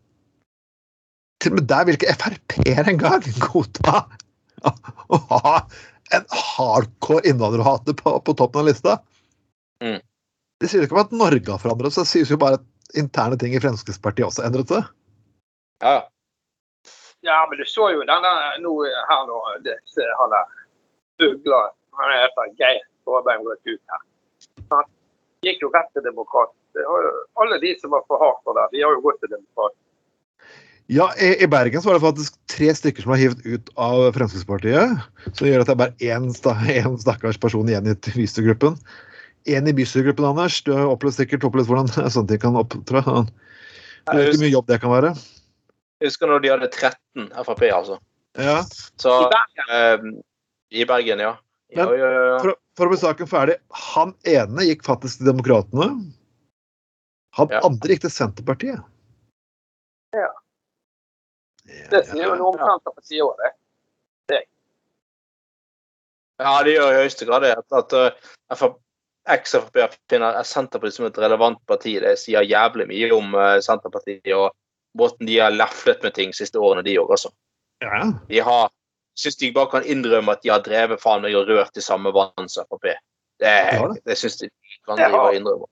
til 1.41 1.55
og 1.55 1.61
med 1.61 1.69
der 1.71 1.87
vil 1.89 1.97
ikke 1.97 2.17
Frp-er 2.21 2.89
engang 2.91 3.25
godta 3.41 4.03
å 5.09 5.21
ha 5.31 5.55
en 6.13 6.27
hardcore 6.35 7.25
innvandrerhater 7.31 7.97
på, 7.97 8.13
på 8.27 8.35
toppen 8.37 8.61
av 8.61 8.69
lista. 8.69 8.99
Mm. 9.81 10.01
Det 10.61 10.69
sier 10.69 10.85
ikke 10.85 10.99
om 10.99 11.05
at 11.05 11.15
Norge 11.17 11.49
har 11.49 11.63
forandret 11.63 11.95
seg, 11.97 12.05
det 12.05 12.13
sies 12.13 12.33
jo 12.33 12.41
bare 12.41 12.59
at 12.61 12.99
interne 13.01 13.39
ting 13.41 13.55
i 13.57 13.63
Fremskrittspartiet 13.63 14.27
også 14.27 14.43
har 14.43 14.51
endret 14.51 14.73
seg. 14.75 14.91
ja. 15.87 16.01
Ja, 17.27 17.47
men 17.51 17.59
du 17.59 17.67
så 17.69 17.91
jo 17.93 18.05
denne 18.09 18.31
nå 18.65 18.73
her 18.87 19.27
nå, 19.29 19.41
det, 19.65 19.77
se, 19.93 20.07
han 20.21 20.37
er 20.39 20.57
Ugla, 21.21 21.61
han 22.01 22.15
heter 22.17 22.55
Geir 22.57 22.81
Hårbein 23.05 23.45
gått 23.45 23.69
ut 23.69 23.93
her. 23.93 24.03
Han 24.73 24.89
gikk 25.45 25.61
jo 25.65 25.71
rett 25.75 25.91
til 25.93 26.05
demokrat. 26.07 26.55
Alle 27.41 27.59
de 27.61 27.75
som 27.81 27.93
var 27.93 28.07
for 28.09 28.23
hardt 28.23 28.41
for 28.47 28.57
det, 28.57 28.71
de 28.73 28.85
har 28.85 28.97
jo 28.97 29.05
gått 29.05 29.21
til 29.21 29.33
demokrat. 29.35 29.77
Ja, 30.91 31.07
i, 31.23 31.37
I 31.45 31.47
Bergen 31.47 31.83
så 31.83 31.91
var 31.91 31.99
det 31.99 32.03
faktisk 32.03 32.39
tre 32.51 32.73
stykker 32.75 33.05
som 33.05 33.13
var 33.13 33.21
hivet 33.21 33.45
ut 33.47 33.69
av 33.79 34.09
Fremskrittspartiet. 34.17 34.97
Som 35.29 35.47
gjør 35.47 35.63
at 35.63 35.69
det 35.69 35.77
er 35.77 35.83
bare 35.85 36.09
én, 36.17 36.97
stakkars 36.99 37.39
person 37.43 37.69
igjen 37.71 37.93
i 37.93 37.95
bystyregruppen. 37.95 38.79
Én 39.47 39.71
i 39.71 39.75
bystyregruppen, 39.77 40.27
Anders. 40.33 40.59
Du 40.67 40.73
har 40.75 40.91
opplevd 40.91 41.21
sikkert 41.21 41.47
opplevd 41.47 41.71
hvordan 41.71 41.93
sånne 42.17 42.33
ting 42.33 42.43
kan 42.43 42.59
opptre. 42.59 43.05
Du 43.05 44.17
vet 44.17 44.33
hvor 44.33 44.43
mye 44.43 44.51
jobb 44.51 44.73
det 44.73 44.81
kan 44.83 44.95
være. 44.97 45.13
Jeg 46.01 46.09
husker 46.09 46.31
når 46.31 46.41
de 46.45 46.51
hadde 46.55 46.69
13 46.73 47.29
Frp, 47.45 47.63
altså. 47.77 47.99
Ja, 48.39 48.61
Så 49.01 49.13
I 49.27 49.29
Bergen, 49.35 49.71
eh, 49.77 50.79
I 50.81 50.85
Bergen, 50.89 51.19
ja. 51.27 51.33
ja, 51.75 51.87
Men- 51.87 51.99
ja, 51.99 52.11
ja. 52.15 52.39
for, 52.41 52.55
for 52.79 52.87
å 52.87 52.93
bli 52.95 52.99
saken 53.03 53.29
ferdig. 53.29 53.57
Han 53.93 54.15
ene 54.25 54.65
gikk 54.69 54.85
faktisk 54.87 55.19
til 55.21 55.33
Demokratene. 55.33 55.91
Han 57.39 57.49
Ja. 57.53 57.61
andre 57.67 57.95
gikk 57.95 58.01
til 58.07 58.11
Senterpartiet. 58.15 58.81
Ja. 60.15 60.29
Ja, 61.71 61.87
det 61.93 62.07
sier 62.09 62.25
jo 62.27 62.35
noe 62.35 62.49
om 62.55 62.59
Senterpartiet 62.59 63.23
òg, 63.23 63.37
det. 64.31 64.41
ja, 66.41 66.55
det 66.65 66.73
gjør 66.75 66.93
i 66.95 67.03
høyeste 67.05 67.27
grad 67.29 67.43
det. 67.45 67.53
At, 67.59 67.73
at 67.83 67.93
uh, 67.93 68.31
FrP 68.57 68.79
eks-Frp 69.31 69.77
finner 70.11 70.39
Senterpartiet 70.49 70.97
som 70.97 71.07
et 71.07 71.19
relevant 71.21 71.61
parti. 71.69 71.99
Det 72.03 72.17
sier 72.19 72.47
jævlig 72.49 72.89
mye 72.89 73.11
om 73.15 73.35
uh, 73.37 73.59
Senterpartiet 73.63 74.33
og 74.35 74.49
måten 74.99 75.27
de 75.27 75.39
har 75.39 75.51
leflet 75.55 76.03
med 76.03 76.15
ting 76.15 76.33
siste 76.35 76.59
årene, 76.59 76.83
de 76.87 76.97
òg, 76.99 77.11
altså. 77.15 77.31
Ja. 77.81 78.03
De 78.29 78.39
har 78.45 78.71
syns 79.21 79.37
de 79.41 79.51
bare 79.53 79.71
kan 79.71 79.85
innrømme 79.85 80.33
at 80.33 80.43
de 80.43 80.49
har 80.53 80.63
drevet 80.65 81.01
faen 81.03 81.23
meg 81.23 81.35
og 81.37 81.49
rørt 81.49 81.77
i 81.77 81.83
samme 81.85 82.13
vann 82.15 82.49
som 82.49 82.67
Frp. 82.71 82.87
Det, 83.41 83.51
Ja, 83.73 83.87
det. 83.89 84.01
det 84.05 84.17
syns 84.19 84.37
de 84.41 84.49
kan 84.87 84.97
de 84.97 85.09
bare 85.13 85.35
innrømme. 85.37 85.67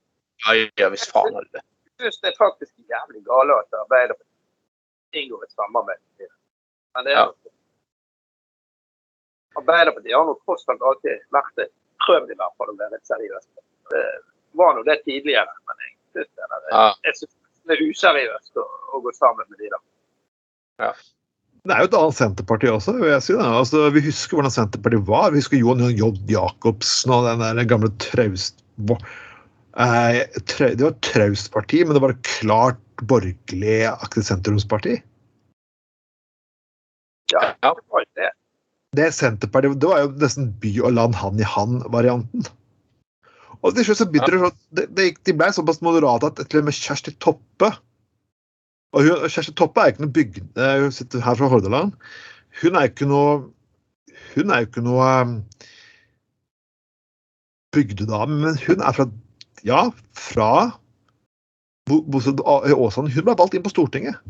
Ja, 0.47 0.55
ja, 0.77 0.89
hvis 0.93 1.07
faen 1.11 1.35
hadde 1.35 1.49
det 1.53 1.61
det. 1.61 1.65
Jeg 1.99 2.13
syns 2.13 2.21
det 2.23 2.29
er 2.33 2.37
faktisk 2.39 2.73
jævlig 2.89 3.25
gale 3.27 3.57
at 3.59 3.73
Arbeiderpartiet 3.81 5.19
inngår 5.23 5.43
et 5.45 5.53
samarbeid. 5.57 5.99
Men 6.95 7.05
det 7.05 7.13
er 7.13 7.19
Ja. 7.19 7.33
Arbeiderpartiet 9.59 10.15
har 10.17 10.25
nå 10.29 10.35
tross 10.45 10.65
alt 10.69 10.83
alltid 10.83 11.19
vært 11.35 11.55
det. 11.57 11.69
Prøvd 12.07 12.31
i 12.31 12.37
hvert 12.39 12.55
fall 12.59 12.71
å 12.73 12.77
være 12.79 12.95
litt 12.95 13.09
seriøse. 13.11 13.49
Det 13.91 14.05
var 14.61 14.75
nå 14.77 14.85
det 14.87 15.01
tidligere, 15.05 15.51
men 15.67 15.77
jeg 15.85 15.97
syns 16.15 16.31
det, 16.37 16.45
er- 16.73 17.48
Ja. 17.69 17.75
det 17.75 17.77
er 17.77 17.91
useriøst 17.93 18.61
å, 18.61 18.65
å 18.97 19.01
gå 19.05 19.13
sammen 19.17 19.45
med 19.51 19.61
de 19.61 19.69
der. 19.69 19.83
Det 21.69 21.75
er 21.75 21.83
jo 21.85 21.89
et 21.91 21.97
annet 21.99 22.17
Senterparti 22.17 22.71
også, 22.73 22.95
vil 22.97 23.11
jeg 23.13 23.25
si. 23.27 23.35
det. 23.37 23.45
Altså, 23.45 23.83
vi 23.93 24.01
husker 24.07 24.39
hvordan 24.39 24.55
Senterpartiet 24.55 25.05
var. 25.09 25.33
Vi 25.35 25.43
husker 25.43 25.61
Johan 25.61 25.85
J. 25.93 26.13
Jacobsen 26.31 27.13
og 27.13 27.27
den 27.29 27.43
der 27.45 27.69
gamle 27.69 27.91
traust... 28.01 28.63
Eh, 29.79 30.21
tre, 30.49 30.73
det 30.75 30.83
var 30.83 30.95
et 30.95 31.03
traust 31.07 31.51
parti, 31.55 31.83
men 31.85 31.95
det 31.95 32.03
var 32.03 32.15
et 32.15 32.31
klart 32.41 32.81
borgerlig-aktig 33.11 34.25
sentrumsparti. 34.27 34.97
Ja, 37.35 37.43
Ja. 37.63 37.75
det 37.75 37.85
var 37.93 38.07
det. 38.17 38.31
Det 38.97 39.11
Senterpartiet, 39.13 39.77
det 39.83 39.91
var 39.91 40.01
jo 40.07 40.15
nesten 40.23 40.49
by 40.63 40.73
og 40.81 40.95
land 40.97 41.19
hand 41.21 41.43
i 41.43 41.47
hand-varianten. 41.47 42.47
Og 43.67 43.75
til 43.75 43.89
slutt 43.89 44.01
så 44.01 44.07
begynte 44.07 44.39
ja. 44.39 44.51
det, 44.79 44.87
sånn 44.95 45.21
De 45.27 45.35
ble 45.35 45.51
såpass 45.55 45.83
moderate 45.83 46.31
at 46.31 46.41
til 46.47 46.63
og 46.63 46.69
med 46.69 46.77
Kjersti 46.77 47.17
Toppe 47.23 47.73
og 48.97 49.05
hun, 49.05 49.29
Kjersti 49.29 49.53
Toppe 49.59 49.83
er 49.83 49.93
ikke 49.93 50.05
noe 50.07 50.17
bygde, 50.17 50.69
hun 50.83 50.95
sitter 50.95 51.21
her 51.25 51.37
fra 51.37 51.51
Hordaland. 51.53 51.93
Hun 52.63 52.79
er 52.79 52.89
ikke 52.89 53.09
noe 53.09 53.51
Hun 54.33 54.53
er 54.53 54.63
jo 54.63 54.69
ikke 54.69 54.83
noe 54.85 55.09
um, 55.23 55.35
bygdedame, 57.75 58.39
men 58.45 58.59
hun 58.65 58.83
er 58.85 58.97
fra 58.97 59.09
Ja, 59.67 59.89
fra 60.15 60.51
bo- 61.91 62.05
bosatt 62.07 62.41
i 62.41 62.75
Åsane. 62.77 63.11
Hun 63.13 63.27
ble 63.27 63.37
valgt 63.39 63.57
inn 63.59 63.65
på 63.65 63.73
Stortinget. 63.73 64.21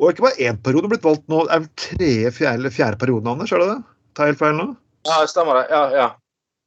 Og 0.00 0.12
ikke 0.12 0.24
bare 0.26 0.48
én 0.48 0.60
periode, 0.62 0.90
blitt 0.90 1.04
valgt 1.06 1.26
nå. 1.30 1.42
Det 1.46 1.54
er 1.54 1.62
vel 1.64 1.72
tredje, 1.84 2.32
fjerde 2.38 2.60
eller 2.60 2.74
fjerde 2.74 3.00
periode, 3.00 3.28
Anders? 3.30 3.52
Er 3.52 3.62
det 3.62 3.68
det? 3.72 3.78
Tar 4.14 4.28
jeg 4.28 4.34
helt 4.34 4.42
feil 4.42 4.56
nå? 4.58 4.68
Ja, 5.08 5.18
stemmer 5.30 5.58
det. 5.60 5.64
Ja, 5.74 5.82
ja. 5.98 6.06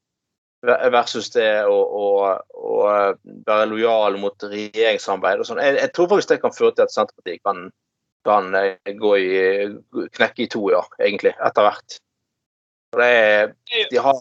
versus 0.65 1.31
det 1.35 1.51
å, 1.69 1.75
å, 1.77 2.07
å 2.57 2.79
eh, 2.91 3.13
være 3.47 3.69
lojal 3.71 4.17
mot 4.21 4.47
regjeringssamarbeid 4.49 5.43
og 5.43 5.49
sånn. 5.49 5.61
Jeg, 5.63 5.77
jeg 5.83 5.93
tror 5.95 6.09
faktisk 6.13 6.33
det 6.33 6.41
kan 6.43 6.57
føre 6.57 6.75
til 6.77 6.87
at 6.87 6.95
Senterpartiet 6.95 7.43
kan, 7.47 7.69
kan 8.27 8.57
eh, 8.59 8.75
i, 8.89 10.09
knekke 10.17 10.47
i 10.47 10.51
to, 10.53 10.65
ja, 10.73 10.83
egentlig, 10.99 11.37
etter 11.37 11.69
hvert. 11.69 12.01
Det 12.97 13.13
de 13.91 13.99
har, 14.01 14.21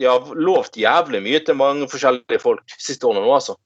de 0.00 0.06
har 0.08 0.28
lovt 0.38 0.78
jævlig 0.80 1.20
mye 1.20 1.40
til 1.44 1.58
mange 1.60 1.88
forskjellige 1.92 2.40
folk 2.40 2.62
de 2.72 2.80
siste 2.80 3.06
årene 3.08 3.26
nå, 3.26 3.32
altså. 3.36 3.58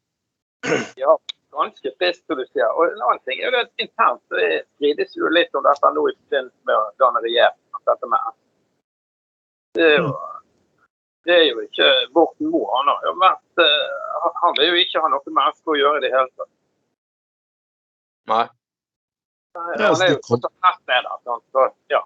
Ja, 0.99 1.15
Ganske 1.59 1.91
trist, 1.99 2.23
som 2.27 2.39
du 2.39 2.45
sier. 2.53 2.69
Og 2.77 2.85
en 2.87 3.01
annen 3.03 3.23
ting 3.27 3.41
er 3.41 3.51
jo 3.51 3.63
at 3.63 3.83
internt 3.83 4.21
så 4.31 4.43
strides 4.77 5.17
jo 5.17 5.31
litt 5.33 5.55
om 5.59 5.65
dette 5.65 5.91
nå 5.95 6.05
i 6.11 6.15
forbindelse 6.15 6.69
med 6.69 6.77
å 6.77 6.83
danne 7.03 7.23
regjering. 7.25 7.63
Dette 7.89 8.11
med 8.11 8.27
det 9.79 9.89
det 11.29 11.35
er 11.37 11.47
jo 11.51 11.61
ikke 11.65 11.89
Borten 12.17 12.49
Moe. 12.53 12.69
Han 12.79 12.89
har 12.91 13.03
jo 13.07 13.15
vært 13.21 13.63
eh, 13.65 14.29
han- 14.43 14.57
vil 14.59 14.71
jo 14.73 14.79
ikke 14.85 15.03
ha 15.05 15.11
noe 15.13 15.35
med 15.37 15.53
FK 15.59 15.75
å 15.75 15.79
gjøre 15.83 16.01
i 16.01 16.05
det 16.07 16.13
hele 16.15 16.31
tatt. 16.39 16.51
Nei. 18.29 18.45
Nei 19.59 19.65
Han 19.77 19.87
altså, 19.91 20.05
er 20.07 20.15
jo 20.15 20.19
nestleder. 20.19 21.11
sant? 21.25 21.45
Så, 21.53 21.67
ja. 21.93 22.03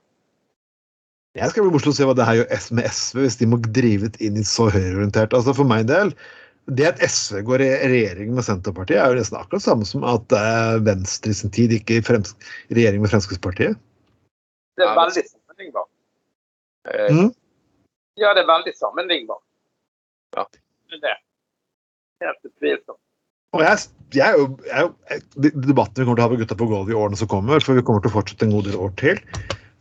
Jeg 1.39 1.49
skal 1.51 1.65
bli 1.65 1.73
morsomt 1.73 1.95
å 1.95 1.97
se 1.97 2.07
hva 2.07 2.15
det 2.19 2.27
her 2.29 2.39
gjør 2.43 2.65
med 2.77 2.87
SV, 2.93 3.19
hvis 3.25 3.39
de 3.41 3.47
må 3.49 3.59
drive 3.65 4.11
det 4.13 4.21
inn 4.27 4.37
i 4.37 4.45
så 4.47 4.67
høyreorientert. 4.75 5.33
Altså 5.39 5.55
For 5.57 5.65
min 5.69 5.87
del, 5.89 6.13
det 6.69 6.87
at 6.93 7.01
SV 7.07 7.41
går 7.49 7.65
i 7.65 7.71
regjering 7.91 8.35
med 8.37 8.45
Senterpartiet, 8.47 9.01
er 9.01 9.15
jo 9.15 9.19
nesten 9.19 9.39
akkurat 9.41 9.65
samme 9.65 9.87
som 9.89 10.05
at 10.07 10.35
eh, 10.37 10.77
Venstre 10.87 11.33
i 11.33 11.39
sin 11.39 11.51
tid 11.55 11.73
gikk 11.75 11.95
i 11.97 12.03
frems 12.05 12.35
regjering 12.71 13.01
med 13.03 13.11
Fremskrittspartiet. 13.15 13.79
Det 14.77 14.85
er 14.87 14.95
veldig 14.99 15.25
sammenlignbart. 15.31 15.91
Eh, 16.93 17.09
Mm. 17.13 17.31
Ja, 18.21 18.35
det 18.37 18.43
er 18.45 18.51
veldig 18.51 18.75
sammenlignbart. 18.77 19.45
Ja. 20.37 20.45
Det. 20.93 21.17
Helt 22.23 22.49
utvilsomt. 22.49 23.01
Og 23.53 23.61
jeg, 23.65 23.81
jeg 24.17 24.45
jeg, 24.69 24.91
jeg 25.11 25.53
Debatten 25.53 26.01
vi 26.01 26.07
kommer 26.07 26.17
til 26.17 26.23
å 26.23 26.27
ha 26.27 26.33
på 26.33 26.39
Gutta 26.41 26.57
på 26.57 26.69
gulvet 26.69 26.93
i 26.93 26.97
årene 26.97 27.19
som 27.21 27.29
kommer, 27.29 27.61
for 27.65 27.77
vi 27.77 27.85
kommer 27.85 28.05
til 28.05 28.13
å 28.13 28.17
fortsette 28.17 28.49
en 28.49 28.55
god 28.55 28.69
del 28.69 28.79
år 28.81 28.95
til, 29.01 29.21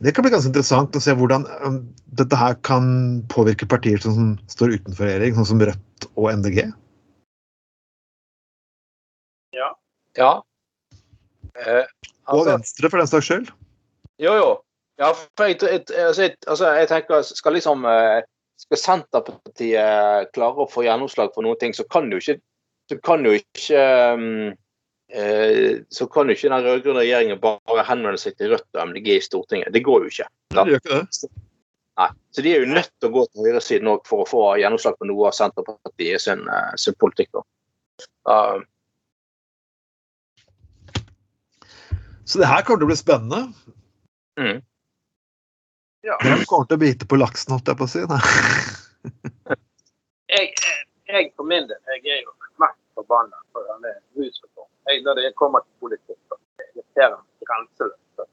det 0.02 0.10
kan 0.14 0.24
bli 0.24 0.32
ganske 0.32 0.50
interessant 0.50 0.96
å 0.98 1.00
se 1.02 1.14
hvordan 1.14 1.44
um, 1.62 1.76
dette 2.18 2.38
her 2.38 2.56
kan 2.66 2.86
påvirke 3.30 3.68
partier 3.70 4.00
som, 4.02 4.16
som 4.16 4.54
står 4.56 4.74
utenfor 4.80 5.06
regjering, 5.06 5.36
sånn 5.36 5.50
som 5.52 5.62
Rødt 5.62 6.08
og 6.16 6.26
MDG. 6.32 6.64
Ja. 9.54 9.68
ja. 10.18 10.32
Eh, 11.54 11.84
Og 12.26 12.40
altså, 12.40 12.48
Venstre, 12.48 12.90
for 12.90 12.98
den 12.98 13.10
saks 13.12 13.28
skyld. 13.30 13.52
jo, 14.24 14.34
jo. 14.40 14.50
Ja, 15.00 15.12
for 15.12 15.48
jeg, 15.48 15.58
jeg, 15.62 15.84
altså, 15.96 16.22
jeg, 16.22 16.36
altså, 16.46 16.72
jeg 16.76 16.88
tenker, 16.90 17.22
skal 17.24 17.56
liksom 17.56 17.86
eh, 17.88 18.22
Skal 18.60 18.78
Senterpartiet 18.78 20.28
klare 20.36 20.62
å 20.62 20.70
få 20.70 20.84
gjennomslag 20.86 21.32
for 21.34 21.42
noen 21.42 21.58
ting, 21.58 21.72
så 21.74 21.82
kan 21.90 22.10
jo 22.12 22.20
ikke 22.20 22.36
så 22.90 22.98
kan 23.02 23.24
jo 23.24 23.32
ikke 23.34 23.82
um, 24.14 24.52
eh, 25.14 25.80
så 25.90 26.06
kan 26.12 26.28
jo 26.28 26.36
ikke 26.36 26.50
den 26.50 26.66
rød-grønne 26.66 27.04
regjeringen 27.04 27.40
bare 27.40 27.86
henvende 27.88 28.20
seg 28.20 28.36
til 28.36 28.52
Rødt 28.52 28.68
og 28.76 28.90
MDG 28.90 29.08
i 29.16 29.22
Stortinget. 29.24 29.72
Det 29.74 29.84
går 29.86 30.04
jo 30.04 30.12
ikke. 30.12 30.28
Det 30.52 30.66
gjør 30.68 30.82
ikke 30.82 30.98
det. 30.98 31.30
Nei. 32.00 32.08
Så 32.32 32.44
de 32.44 32.52
er 32.52 32.64
jo 32.64 32.74
nødt 32.74 32.90
til 32.98 33.10
å 33.10 33.14
gå 33.14 33.22
til 33.28 33.46
høyresiden 33.46 33.90
òg 33.92 34.04
for 34.08 34.24
å 34.24 34.28
få 34.28 34.42
gjennomslag 34.60 34.98
på 34.98 35.08
noe 35.08 35.30
av 35.30 35.36
Senterpartiet 35.36 36.24
sin, 36.24 36.44
eh, 36.48 36.74
sin 36.80 36.98
politikk. 37.00 37.42
Ja, 38.28 38.60
Så 42.24 42.38
det 42.38 42.48
her 42.48 42.62
kommer 42.64 42.80
til 42.80 42.86
å 42.86 42.92
bli 42.92 42.96
spennende. 42.96 43.40
mm. 44.40 44.62
Ja. 46.02 46.16
Hvem 46.22 46.40
kommer 46.50 46.66
til 46.66 46.78
å 46.78 46.82
bite 46.82 47.06
på 47.06 47.16
laksen, 47.20 47.52
holdt 47.54 47.68
jeg 47.70 47.78
på 47.78 47.86
å 47.86 47.90
si? 47.90 48.00
Jeg, 50.32 50.48
jeg 51.10 51.28
for 51.36 51.46
min 51.46 51.66
del 51.68 51.92
jeg 51.92 52.14
er 52.16 52.20
jo 52.24 52.32
mest 52.62 52.78
forbanna 52.98 53.38
for 53.54 53.66
denne 53.68 53.92
rusreformen. 54.16 54.72
Jeg, 54.88 55.02
når 55.06 55.20
det 55.20 55.30
kommer 55.38 55.62
til 55.62 55.74
politikk, 55.84 56.18
så 56.26 56.38
irriterer 56.64 57.18
meg 57.18 57.50
grenseløst. 57.50 58.24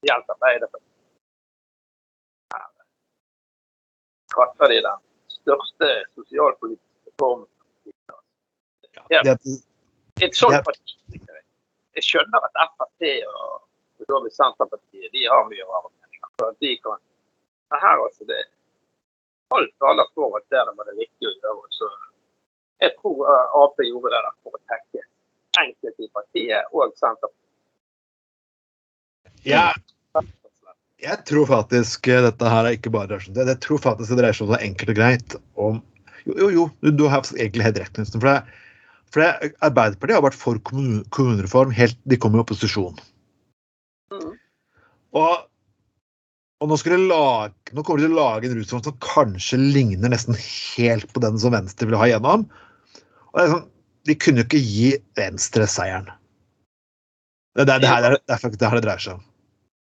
Spesielt 0.00 0.30
Arbeiderpartiet. 0.34 0.86
Kaster 4.34 4.70
de 4.70 4.78
den 4.86 5.02
største 5.40 5.88
sosialpolitiske 6.14 7.10
reformen. 7.10 7.48
Det, 9.10 9.34
Et 10.22 10.36
sånt 10.36 10.62
parti. 10.64 11.18
Jeg 11.98 12.06
skjønner 12.06 12.46
at 12.46 12.62
Frp 12.76 13.08
og 13.26 13.69
for 14.00 14.10
så 14.10 14.22
vidt 14.24 14.36
Senterpartiet 14.38 15.12
de 15.14 15.26
har 15.28 15.44
mye 15.50 15.68
rare 15.68 15.92
meninger. 15.92 16.30
så 16.40 16.50
De 16.64 16.72
kan 16.84 16.98
Men 17.70 17.84
her 17.84 18.02
altså, 18.06 18.24
det 18.26 18.40
alt 19.54 19.74
taler 19.82 20.08
for 20.14 20.38
at 20.38 20.46
det 20.50 20.62
var 20.78 20.88
det 20.88 20.96
riktige 20.98 21.30
å 21.30 21.36
gjøre. 21.42 21.68
Så 21.74 21.90
jeg 22.84 22.96
tror 23.00 23.22
eh, 23.28 23.58
Ap 23.60 23.84
gjorde 23.84 24.12
det 24.14 24.22
der 24.24 24.34
for 24.44 24.56
å 24.56 24.62
tekke 24.70 25.06
enkelte 25.60 26.06
i 26.06 26.10
partiet 26.14 26.74
og 26.74 26.94
Senterpartiet. 26.96 27.36
Ja. 29.46 29.72
jeg 31.00 31.16
tror 31.28 31.46
faktisk 31.48 32.08
eh, 32.12 32.22
dette 32.26 32.54
her 32.54 32.66
er 32.68 32.76
ikke 32.76 32.92
bare 32.94 33.14
rasjonelt. 33.14 33.52
Jeg 33.54 33.62
tror 33.66 33.82
faktisk 33.82 34.12
det 34.12 34.20
dreier 34.20 34.36
seg 34.36 34.48
om 34.48 34.54
så 34.54 34.60
enkelt 34.60 34.94
og 34.94 35.00
greit 35.00 35.38
om 35.68 35.80
Jo, 36.28 36.34
jo, 36.36 36.48
jo 36.52 36.64
du, 36.84 36.90
du 36.92 37.06
har 37.08 37.24
egentlig 37.32 37.64
helt 37.64 37.78
rett, 37.80 37.94
Knutsen. 37.96 38.20
For, 38.20 38.28
det, 38.28 38.66
for 39.08 39.24
det, 39.24 39.54
Arbeiderpartiet 39.64 40.18
har 40.18 40.26
vært 40.26 40.36
for 40.36 40.60
kommun, 40.68 40.98
kommunereform 41.16 41.72
helt 41.72 41.96
de 42.04 42.18
kom 42.20 42.36
i 42.36 42.42
opposisjon. 42.42 43.00
Mm. 45.10 45.18
Og, 45.20 45.46
og 46.60 46.70
nå, 46.70 46.76
skulle 46.78 46.98
de 47.00 47.08
lage, 47.10 47.74
nå 47.74 47.82
kommer 47.82 48.02
de 48.02 48.06
til 48.08 48.14
å 48.14 48.20
lage 48.20 48.46
en 48.50 48.56
rusreform 48.58 48.84
som 48.86 48.98
kanskje 49.02 49.58
ligner 49.60 50.12
nesten 50.12 50.36
helt 50.38 51.10
på 51.14 51.22
den 51.24 51.38
som 51.42 51.54
Venstre 51.54 51.88
vil 51.90 51.98
ha 51.98 52.06
igjennom. 52.10 52.46
Og 53.32 53.38
det 53.38 53.44
er 53.46 53.52
sånn, 53.56 53.66
De 54.08 54.14
kunne 54.16 54.40
jo 54.40 54.46
ikke 54.48 54.62
gi 54.64 54.90
Venstre 55.18 55.66
seieren. 55.68 56.06
Det, 57.58 57.66
er 57.66 57.82
det, 57.82 57.88
her, 57.90 58.06
er- 58.06 58.16
det 58.16 58.32
er 58.36 58.54
det 58.54 58.68
her 58.70 58.78
det 58.78 58.84
dreier 58.86 59.02
seg 59.02 59.18
om. 59.18 59.24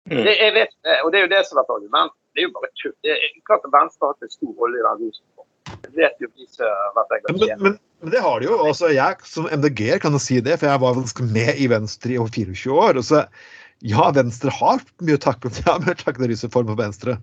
Det, 0.09 0.33
jeg 0.33 0.53
vet, 0.55 0.71
og 1.03 1.11
det 1.13 1.19
er 1.19 1.25
jo 1.27 1.31
det 1.35 1.41
som 1.45 1.59
har 1.59 1.65
vært 1.67 1.75
argumentet. 1.75 2.17
Det 2.31 2.41
er 2.41 2.47
jo 2.47 2.53
bare 2.55 2.69
tull. 2.79 2.93
Det 3.05 3.11
er 3.13 3.33
klart 3.45 3.65
at 3.67 3.73
Venstre 3.75 4.07
har 4.07 4.13
hatt 4.15 4.25
en 4.25 4.31
stor 4.33 4.53
rolle 4.57 4.79
i 4.79 4.85
den 4.85 5.01
rusreformen. 5.03 5.47
Det 5.81 5.91
vet 5.97 6.23
jo 6.23 6.29
de 6.31 6.47
som 6.49 6.71
har 6.95 6.95
vært 7.11 7.27
Men, 7.29 7.61
men, 7.61 7.75
men 8.01 8.13
det 8.15 8.21
har 8.23 8.39
de 8.41 8.47
jo. 8.47 8.57
altså 8.65 8.89
Jeg 8.91 9.27
som 9.27 9.47
MDG-er 9.51 9.99
kan 10.03 10.15
jo 10.15 10.21
si 10.23 10.39
det, 10.43 10.57
for 10.61 10.71
jeg 10.71 10.81
var 10.81 10.97
ganske 10.97 11.27
med 11.27 11.59
i 11.61 11.67
Venstre 11.71 12.15
i 12.15 12.19
over 12.21 12.31
24 12.33 12.77
år. 12.87 12.99
og 13.01 13.05
så 13.07 13.21
ja, 13.81 14.11
Venstre 14.13 14.53
har 14.53 14.81
mye 15.01 15.17
å 15.17 15.21
takke 15.21 15.49
for. 15.49 15.63
Ja, 15.67 15.77
mye 15.81 15.97
takke 15.97 16.29
for 16.51 16.67
på 16.67 16.77
Venstre. 16.79 17.17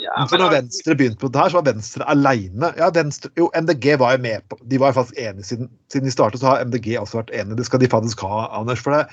Ja, 0.00 0.24
men 0.24 0.40
når 0.40 0.54
Venstre 0.54 0.94
begynte 0.96 1.20
på 1.20 1.28
det 1.28 1.40
her, 1.42 1.52
så 1.52 1.58
var 1.60 1.66
Venstre 1.68 2.06
aleine. 2.08 2.70
Ja, 2.80 2.88
Venstre, 2.94 3.28
jo, 3.36 3.50
MDG 3.52 3.98
var 4.00 4.14
jo 4.16 4.22
med 4.24 4.46
på 4.48 4.56
De 4.70 4.78
var 4.80 4.92
jo 4.92 4.96
faktisk 5.02 5.18
enige 5.20 5.44
siden, 5.44 5.68
siden 5.92 6.08
de 6.08 6.14
startet, 6.14 6.40
så 6.40 6.48
har 6.48 6.64
MDG 6.64 6.94
også 7.00 7.20
vært 7.20 7.34
enige. 7.36 7.58
Det 7.60 7.66
skal 7.68 7.82
de 7.82 7.90
faktisk 7.92 8.24
ha, 8.24 8.46
Anders. 8.56 8.80
for 8.80 8.96
det. 8.96 9.04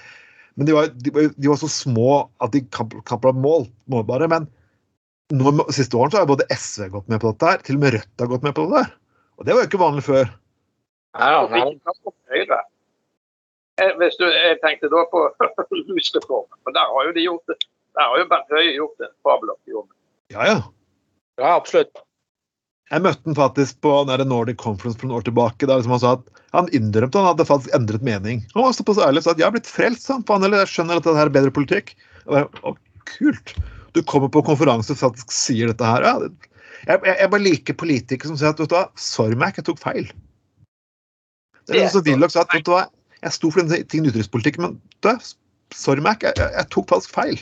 Men 0.56 0.70
de 0.70 0.78
var, 0.78 0.88
de, 0.96 1.12
var- 1.16 1.30
de 1.36 1.52
var 1.52 1.60
så 1.60 1.70
små 1.72 2.08
at 2.44 2.56
de 2.56 2.64
kan 2.72 2.96
mål, 3.44 3.68
målbare. 3.92 4.32
Men 4.32 4.48
nå, 5.36 5.52
siste 5.76 6.00
årene 6.00 6.16
så 6.16 6.24
har 6.24 6.32
både 6.32 6.48
SV 6.56 6.90
gått 6.96 7.12
med 7.12 7.22
på 7.22 7.32
dette 7.36 7.52
her, 7.52 7.62
til 7.68 7.76
og 7.78 7.84
med 7.84 7.94
Rødt 8.00 8.24
har 8.24 8.32
gått 8.32 8.48
med 8.48 8.56
på 8.58 8.66
det 8.72 8.80
der. 8.80 8.96
Og 9.40 9.46
det 9.46 9.56
var 9.56 9.64
jo 9.64 9.70
ikke 9.70 9.84
vanlig 9.84 10.04
før. 10.08 10.32
Ja, 11.20 11.30
ja, 11.36 11.44
ja. 11.60 11.68
ikke 11.70 11.86
ta 11.86 11.94
på 12.08 12.16
Høyre. 12.32 12.58
Eh, 12.60 12.68
Hvis 14.00 14.18
du, 14.20 14.26
jeg 14.28 14.60
tenkte 14.64 14.92
da 14.92 15.06
på 15.12 15.24
rusreformen, 15.90 16.60
for 16.66 16.76
der 16.76 16.92
har 16.94 17.08
jo 17.10 17.16
de 17.16 17.26
gjort 17.26 17.52
det. 17.52 17.58
Der 17.98 18.12
har 18.12 18.22
jo 18.22 18.28
Bent 18.30 18.54
Høie 18.54 18.76
gjort 18.76 19.06
en 19.06 19.16
fabelaktig 19.26 19.74
jobb. 19.74 19.90
Ja, 20.34 20.46
ja. 20.46 20.60
ja, 21.42 21.56
absolutt. 21.56 22.04
Jeg 22.90 23.04
møtte 23.06 23.28
han 23.28 23.38
faktisk 23.38 23.80
på 23.86 23.92
den 24.10 24.30
Nordic 24.30 24.58
Conference 24.62 24.98
for 24.98 25.10
noen 25.10 25.20
år 25.20 25.26
tilbake. 25.28 25.68
Der 25.70 25.78
liksom 25.78 25.94
han 25.94 26.02
sa 26.02 26.14
at 26.18 26.46
han 26.56 26.70
innrømte 26.74 27.22
han 27.22 27.32
hadde 27.32 27.46
faktisk 27.46 27.74
endret 27.78 28.06
mening. 28.06 28.44
Han 28.56 28.66
var 28.66 28.78
såpass 28.78 29.02
ærlig 29.06 29.22
og 29.22 29.28
sa 29.28 29.34
at 29.36 29.42
jeg 29.42 29.46
har 29.46 29.56
blitt 29.58 29.70
frelst. 29.70 30.08
sa 30.08 30.18
han, 30.18 30.26
faen, 30.30 30.46
eller 30.46 30.64
jeg 30.64 30.72
skjønner 30.74 31.02
at 31.02 31.06
dette 31.06 31.26
er 31.26 31.34
bedre 31.34 31.54
politikk. 31.54 31.94
Og 32.26 32.34
bare, 32.34 32.64
å, 32.66 32.74
kult. 33.10 33.54
Du 33.98 34.02
kommer 34.06 34.32
på 34.34 34.46
konferanse 34.46 34.94
og 34.96 35.02
faktisk 35.02 35.34
sier 35.34 35.70
dette 35.70 35.86
her. 35.86 36.06
Ja, 36.06 36.16
jeg, 36.88 37.02
jeg, 37.04 37.16
jeg 37.20 37.32
bare 37.34 37.46
liker 37.46 37.78
politikere 37.78 38.32
som 38.32 38.40
sier 38.40 38.54
at 38.54 38.62
vet 38.62 38.72
du 38.72 38.78
hva, 38.78 38.88
sorry 38.98 39.38
Mac, 39.38 39.58
jeg 39.60 39.70
tok 39.70 39.82
feil. 39.82 40.10
Det 41.70 41.78
er 41.78 41.92
sånn 41.92 42.02
som 42.02 42.08
Willoch 42.10 42.34
sa 42.34 42.46
at 42.46 42.54
vet 42.56 42.66
du 42.66 42.74
hva, 42.74 42.88
jeg 43.26 43.36
sto 43.36 43.52
for 43.52 43.62
den 43.62 43.88
tingen 43.92 44.08
i 44.08 44.14
utenrikspolitikken, 44.14 44.66
men 44.66 44.78
du, 45.04 45.10
sorry 45.76 46.04
Mac, 46.04 46.24
jeg, 46.24 46.38
jeg, 46.40 46.68
tok 46.74 46.90
faktisk 46.92 47.16
feil. 47.16 47.42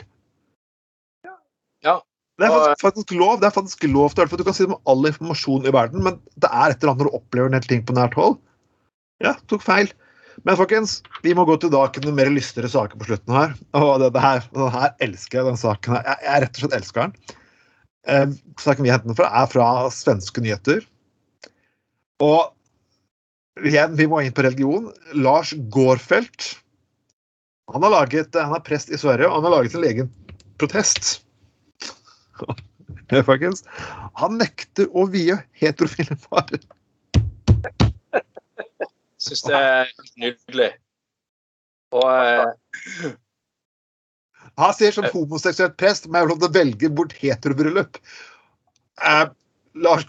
Ja. 1.86 2.00
Det 2.38 2.46
er 2.46 2.54
faktisk, 2.54 2.82
faktisk 2.84 3.14
lov 3.18 3.40
det 3.42 3.48
er 3.48 3.54
faktisk 3.54 3.86
lov 3.90 4.12
til 4.14 4.28
for 4.30 4.38
Du 4.38 4.44
kan 4.46 4.54
si 4.54 4.66
det 4.66 4.74
med 4.74 4.90
all 4.90 5.08
informasjon 5.10 5.66
i 5.66 5.74
verden, 5.74 6.04
men 6.06 6.20
det 6.38 6.50
er 6.50 6.74
et 6.74 6.82
eller 6.82 6.94
annet 6.94 7.06
når 7.06 7.10
du 7.10 7.18
opplever 7.18 7.50
en 7.50 7.58
hel 7.58 7.70
ting 7.70 7.86
på 7.86 7.96
nært 7.98 8.18
hold. 8.18 8.38
Ja, 9.26 9.34
tok 9.50 9.66
feil. 9.66 9.90
Men 10.46 10.58
folkens, 10.60 11.00
vi 11.26 11.34
må 11.34 11.48
gå 11.50 11.56
til 11.58 11.74
noen 11.74 12.18
mer 12.18 12.30
lystigere 12.30 12.70
saker 12.70 13.00
på 13.00 13.08
slutten 13.10 13.34
her. 13.34 13.56
Og 13.78 13.96
det, 14.04 14.12
det 14.14 14.22
her, 14.22 14.44
den 14.54 14.70
her 14.74 14.92
elsker 15.02 15.40
jeg, 15.40 15.48
den 15.50 15.58
saken 15.58 15.98
her. 15.98 16.04
Jeg, 16.06 16.26
jeg 16.28 16.44
rett 16.44 16.60
og 16.60 16.64
slett 16.64 16.78
elsker 16.78 17.08
den. 17.08 17.40
Eh, 18.08 18.28
saken 18.62 18.86
vi 18.86 18.94
henter 18.94 19.10
den 19.10 19.18
fra, 19.18 19.32
er 19.34 19.50
fra 19.50 19.70
svenske 19.94 20.44
nyheter. 20.46 20.86
Og 22.22 22.54
igjen, 23.66 23.96
vi 23.98 24.08
må 24.10 24.22
inn 24.24 24.36
på 24.36 24.46
religion. 24.46 24.90
Lars 25.18 25.54
Gårdfelt. 25.74 26.54
Han 27.74 27.84
har 27.84 27.92
laget, 27.92 28.36
han 28.36 28.56
er 28.56 28.64
prest 28.64 28.92
i 28.94 29.00
Sverige, 29.00 29.28
og 29.28 29.40
han 29.40 29.48
har 29.50 29.58
laget 29.58 29.76
sin 29.76 29.88
egen 29.88 30.14
protest. 30.62 31.18
Ja, 33.08 33.22
folkens. 33.24 33.62
Han 34.20 34.34
nekter 34.36 34.90
å 34.92 35.06
vie 35.08 35.38
heterofile 35.56 36.18
par. 36.26 36.50
Syns 39.24 39.46
det 39.48 39.56
er 39.56 39.94
nydelig. 40.20 40.68
Og 41.96 42.04
uh... 42.04 43.14
Han 44.60 44.76
sier 44.76 44.92
som 44.92 45.08
homoseksuell 45.14 45.72
prest 45.80 46.10
må 46.10 46.20
jeg 46.20 46.28
få 46.28 46.32
lov 46.34 46.42
til 46.42 46.50
å 46.50 46.58
velge 46.58 46.92
bort 47.00 47.16
heterobryllup. 47.22 48.00
Uh, 49.00 49.30
Lars 49.80 50.04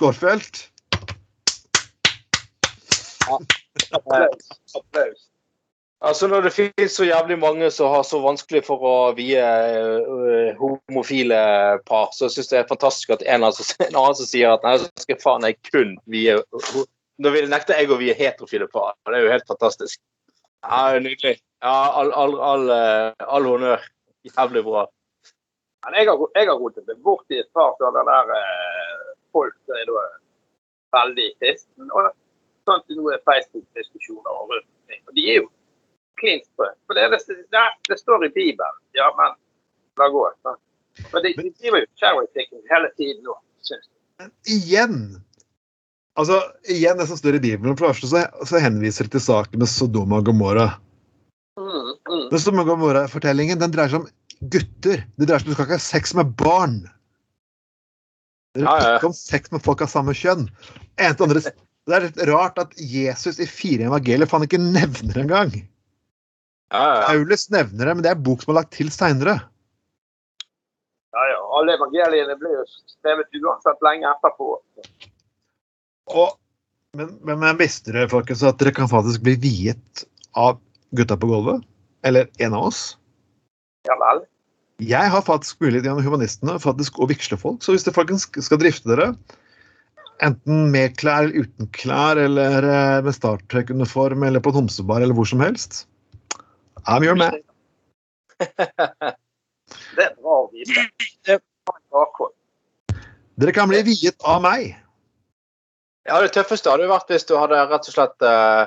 Applaus. 3.95 5.29
Altså 5.99 6.29
når 6.31 6.45
det 6.47 6.53
finnes 6.55 6.93
så 6.95 7.09
jævlig 7.09 7.39
mange 7.43 7.71
som 7.75 7.91
har 7.91 8.05
så 8.07 8.21
vanskelig 8.23 8.61
for 8.69 8.83
å 8.87 8.93
vie 9.19 9.43
uh, 9.43 10.61
homofile 10.61 11.41
par, 11.91 12.13
så 12.15 12.29
syns 12.31 12.53
jeg 12.53 12.61
det 12.61 12.61
er 12.61 12.69
fantastisk 12.71 13.17
at 13.17 13.25
en, 13.27 13.47
altså, 13.49 13.67
en 13.89 13.99
annen 13.99 14.19
som 14.21 14.29
sier 14.31 14.53
at 14.53 14.67
nei, 14.67 14.77
så 14.79 15.03
skal 15.03 15.19
faen 15.25 15.47
jeg 15.49 15.59
kun 15.73 15.97
vie 16.07 16.39
Nå 17.19 17.33
vil 17.35 17.49
nekter 17.51 17.81
jeg 17.81 17.91
å 17.91 17.97
vie 17.99 18.15
heterofile 18.15 18.69
par. 18.71 18.93
Det 19.03 19.17
er 19.19 19.25
jo 19.25 19.33
helt 19.33 19.49
fantastisk. 19.51 19.99
Ja, 20.63 21.01
Nydelig. 21.03 21.41
Ja, 21.59 21.73
all, 21.99 22.13
all, 22.15 22.37
all, 22.39 22.71
eh, 22.71 23.25
all 23.27 23.49
honnør. 23.51 23.83
Jævlig 24.23 24.63
bra. 24.63 24.85
Men 25.83 25.97
jeg 25.99 26.07
har, 26.07 26.23
jeg 26.39 26.47
har 26.47 26.61
rotet 26.63 26.87
meg 26.87 27.01
bort 27.03 27.35
i 27.35 27.41
et 27.43 27.51
par 27.59 27.75
sånne 27.83 28.05
der 28.07 28.31
eh, 28.37 29.11
folk 29.35 29.57
som 29.67 29.81
er 29.81 29.91
veldig 30.95 31.27
kristne. 31.43 32.07
Sånn 32.69 32.83
til 32.85 33.01
noen 33.01 33.23
Facebook-diskusjoner 33.25 34.33
og 34.35 34.53
rundt 34.53 34.67
ting. 34.91 35.01
Og 35.09 35.17
de 35.17 35.27
er 35.33 35.39
jo 35.41 35.47
klin 36.21 36.43
sprø. 36.45 36.69
For 36.87 36.99
det, 36.99 37.07
det, 37.15 37.39
det, 37.55 37.67
det 37.89 37.99
står 38.01 38.27
i 38.27 38.33
Bibelen. 38.35 38.81
Ja, 38.99 39.09
men 39.19 39.37
la 40.01 40.11
gå. 40.13 40.25
sant? 40.45 40.61
Men 41.13 41.25
de, 41.25 41.33
de 41.39 41.53
driver 41.61 41.85
jo 41.85 41.89
cherry-picking 42.01 42.65
hele 42.73 42.91
tiden 42.99 43.23
nå, 43.27 43.39
syns 43.67 43.87
jeg. 43.87 44.31
Igjen. 44.51 44.99
Altså, 46.19 46.41
igjen 46.67 46.99
det 46.99 47.07
som 47.07 47.19
står 47.21 47.39
i 47.39 47.45
Bibelen. 47.45 47.79
For 47.79 47.95
det 47.95 48.11
så, 48.11 48.25
så 48.51 48.63
henviser 48.63 49.07
det 49.07 49.15
til 49.17 49.27
saken 49.29 49.63
med 49.63 49.71
Sodoma 49.71 50.19
og 50.19 50.29
Gomorra. 50.29 50.73
Mm, 51.59 51.93
mm. 51.95 52.25
Den 52.33 52.43
Sodoma 52.43 52.65
og 52.67 52.73
Gomorra-fortellingen 52.73 53.63
den 53.63 53.75
dreier 53.75 53.95
seg 53.95 54.03
om 54.03 54.49
gutter. 54.53 55.05
Det 55.15 55.29
dreier 55.29 55.45
seg 55.45 55.49
om 55.49 55.55
Du 55.55 55.59
skal 55.59 55.69
ikke 55.69 55.79
ha 55.79 55.87
sex 55.87 56.17
med 56.19 56.35
barn. 56.41 56.81
Det 58.59 58.67
dreier 58.67 58.91
er 58.91 58.99
ikke 58.99 59.13
om 59.13 59.17
sex 59.17 59.55
med 59.55 59.63
folk 59.63 59.87
av 59.87 59.93
samme 59.93 60.17
kjønn. 60.19 60.49
Eneste 60.99 61.29
andre, 61.29 61.45
det 61.89 61.97
er 61.97 62.07
litt 62.07 62.23
rart 62.29 62.59
at 62.61 62.75
Jesus 62.77 63.39
i 63.41 63.49
fire 63.49 63.89
evangelier 63.89 64.29
faen 64.29 64.45
ikke 64.45 64.61
nevner 64.61 65.23
engang. 65.23 65.55
Ja, 66.69 66.83
ja. 66.83 67.07
Paulus 67.07 67.47
nevner 67.53 67.89
det, 67.89 67.95
men 67.97 68.05
det 68.05 68.11
er 68.13 68.21
bok 68.21 68.45
som 68.45 68.53
er 68.53 68.61
lagt 68.61 68.75
til 68.77 68.91
seinere. 68.93 69.39
Ja, 71.17 71.25
ja. 71.33 71.41
Alle 71.59 71.79
evangeliene 71.79 72.37
blir 72.39 72.59
jo 72.59 72.67
skrevet 72.93 73.41
uansett 73.41 73.81
lenge 73.87 74.11
etterpå. 74.11 74.51
Og, 76.13 76.37
men, 76.97 77.17
men, 77.25 77.41
men 77.41 77.61
visste 77.61 77.95
dere 77.95 78.11
folkens, 78.13 78.45
at 78.45 78.61
dere 78.61 78.75
kan 78.77 78.91
faktisk 78.91 79.25
bli 79.25 79.39
viet 79.41 80.05
av 80.37 80.61
gutta 80.97 81.17
på 81.19 81.31
gulvet? 81.31 81.65
Eller 82.07 82.29
en 82.45 82.55
av 82.55 82.69
oss? 82.69 82.83
Ja 83.89 83.97
vel. 83.99 84.23
Jeg 84.85 85.11
har 85.11 85.25
faktisk 85.27 85.59
mulighet 85.65 85.89
gjennom 85.89 86.05
humanistene 86.05 86.55
faktisk 86.63 87.01
å 87.03 87.09
vigsle 87.11 87.41
folk. 87.41 87.65
Så 87.65 87.75
hvis 87.75 87.87
dere 87.87 87.97
folkens 87.97 88.29
skal 88.29 88.61
drifte 88.61 88.93
dere 88.93 89.15
enten 90.25 90.71
med 90.73 90.97
klær 91.01 91.27
eller 91.27 91.47
uten 91.47 91.69
klær, 91.77 92.21
eller 92.21 92.67
eh, 92.67 92.99
med 93.05 93.15
Star 93.17 93.41
Trek-uniform, 93.53 94.25
eller 94.29 94.43
på 94.45 94.53
en 94.53 94.63
homsebar, 94.63 95.03
eller 95.05 95.17
hvor 95.17 95.29
som 95.29 95.43
helst. 95.45 95.87
I'm 96.87 97.05
your 97.05 97.19
man. 97.19 97.39
Det 99.99 100.05
er 100.05 100.15
bra 100.17 100.35
å 100.45 100.51
vite. 100.53 100.89
Dere 103.39 103.53
kan 103.55 103.69
bli 103.71 103.83
viet 103.87 104.17
av 104.27 104.41
meg. 104.43 104.73
Ja, 106.09 106.23
det 106.25 106.33
tøffeste 106.33 106.73
hadde 106.73 106.89
vært 106.89 107.11
hvis 107.13 107.27
du 107.29 107.35
hadde 107.37 107.61
rett 107.69 107.91
og 107.91 107.95
slett 107.95 108.25
uh, 108.25 108.65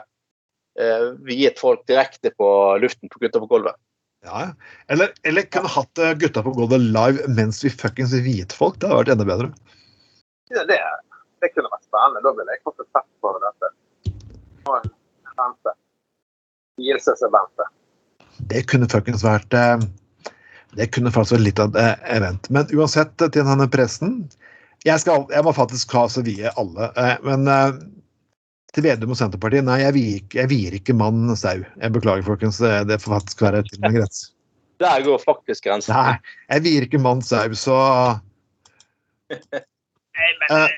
eh, 0.78 1.08
viet 1.26 1.58
folk 1.60 1.82
direkte 1.90 2.30
på 2.38 2.50
luften 2.84 3.10
på 3.10 3.24
gutta 3.24 3.42
på 3.42 3.50
gulvet. 3.50 3.80
Ja, 4.22 4.52
Eller, 4.86 5.16
eller 5.26 5.48
kunne 5.50 5.72
hatt 5.74 5.98
eh, 5.98 6.14
gutta 6.22 6.44
på 6.46 6.54
gulvet 6.54 6.84
live 6.94 7.26
mens 7.34 7.64
vi 7.66 7.74
fuckings 7.74 8.14
viet 8.22 8.54
folk. 8.54 8.78
Det 8.78 8.92
hadde 8.92 9.02
vært 9.02 9.14
enda 9.16 9.28
bedre. 9.32 9.50
Ja, 10.54 10.66
det, 10.70 10.78
det 11.42 11.50
kunne 11.56 11.72
vært 11.72 11.86
spennende. 11.88 12.22
Da 12.26 12.34
ville 12.38 12.56
jeg 12.56 12.64
fått 12.68 12.84
et 12.84 12.90
fett 12.96 13.10
på 13.24 13.32
dette. 13.44 13.70
Og 14.70 14.76
en 14.86 14.92
vente. 15.42 15.74
Vielsesevente. 16.82 17.68
Det 18.52 18.64
kunne 18.72 18.88
fuckings 18.90 19.24
vært 19.26 19.54
eh, 19.54 19.82
Det 20.78 20.88
kunne 20.96 21.12
faktisk 21.14 21.36
vært 21.38 21.46
litt 21.46 21.60
av 21.62 21.76
et 21.76 21.82
eh, 21.84 22.12
event. 22.18 22.50
Men 22.50 22.70
uansett, 22.74 23.14
eh, 23.22 23.30
til 23.34 23.46
denne 23.46 23.68
presten 23.70 24.22
Jeg, 24.86 24.98
skal, 25.04 25.28
jeg 25.30 25.46
må 25.46 25.54
faktisk 25.54 25.92
ha 25.94 26.08
så 26.10 26.24
vie 26.26 26.50
alle. 26.58 26.88
Men 27.22 27.46
til 28.74 28.86
Vedum 28.88 29.12
og 29.14 29.18
Senterpartiet, 29.20 29.62
nei, 29.68 29.76
jeg 29.84 29.94
vier, 29.94 30.16
ikke- 30.24 30.40
jeg 30.40 30.50
vier 30.50 30.78
ikke 30.80 30.96
mann 30.98 31.36
sau. 31.38 31.60
Jeg 31.78 31.94
beklager, 31.94 32.24
folkens. 32.26 32.58
Det, 32.58 32.88
det 32.90 32.98
får 33.04 33.20
faktisk 33.20 33.44
være 33.46 33.62
til 33.68 33.78
en 33.86 33.94
grense. 34.00 34.32
Der 34.82 35.04
går 35.06 35.20
faktisk 35.22 35.68
grensen. 35.68 35.94
Nei, 35.94 36.16
jeg 36.50 36.64
vier 36.66 36.88
ikke 36.88 37.02
mann 37.04 37.22
sau, 37.22 37.46
så 37.54 37.78
Nei, 39.30 40.30
men 40.50 40.70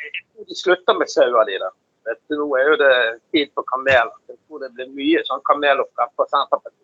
tror 0.44 0.52
de 0.52 0.60
slutter 0.60 1.00
med 1.00 1.10
sauer, 1.12 1.46
de 1.50 1.58
der. 1.64 1.74
Vet 2.04 2.20
du, 2.28 2.36
Nå 2.36 2.48
er 2.60 2.70
jo 2.74 2.78
det 2.82 2.94
tid 3.32 3.52
for 3.56 3.64
kamel. 3.72 4.10
Jeg 4.28 4.38
tror 4.48 4.60
det 4.66 4.74
blir 4.76 4.90
mye 4.92 5.24
sånn 5.28 5.44
kameloppdrag 5.48 6.12
på 6.20 6.28
Senterpartiet. 6.32 6.80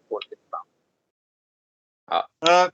Eh, 2.12 2.68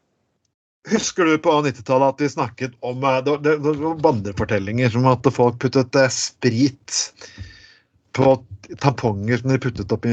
Husker 0.85 1.25
du 1.25 1.37
på 1.41 1.49
90-tallet 1.65 2.13
at 2.13 2.21
vi 2.21 2.27
snakket 2.29 2.75
om 2.85 3.03
eh, 3.03 3.21
Det 3.25 3.31
var- 3.31 3.41
det 3.41 3.55
det 3.63 3.73
var 3.81 3.95
vandrefortellinger 3.95 4.89
som 4.93 5.07
at 5.09 5.25
folk 5.33 5.57
puttet 5.59 5.95
eh, 5.95 6.07
sprit 6.13 7.11
på 8.13 8.45
tamponger 8.79 9.37
som 9.41 9.49
de 9.49 9.57
puttet 9.59 9.91
oppi 9.91 10.07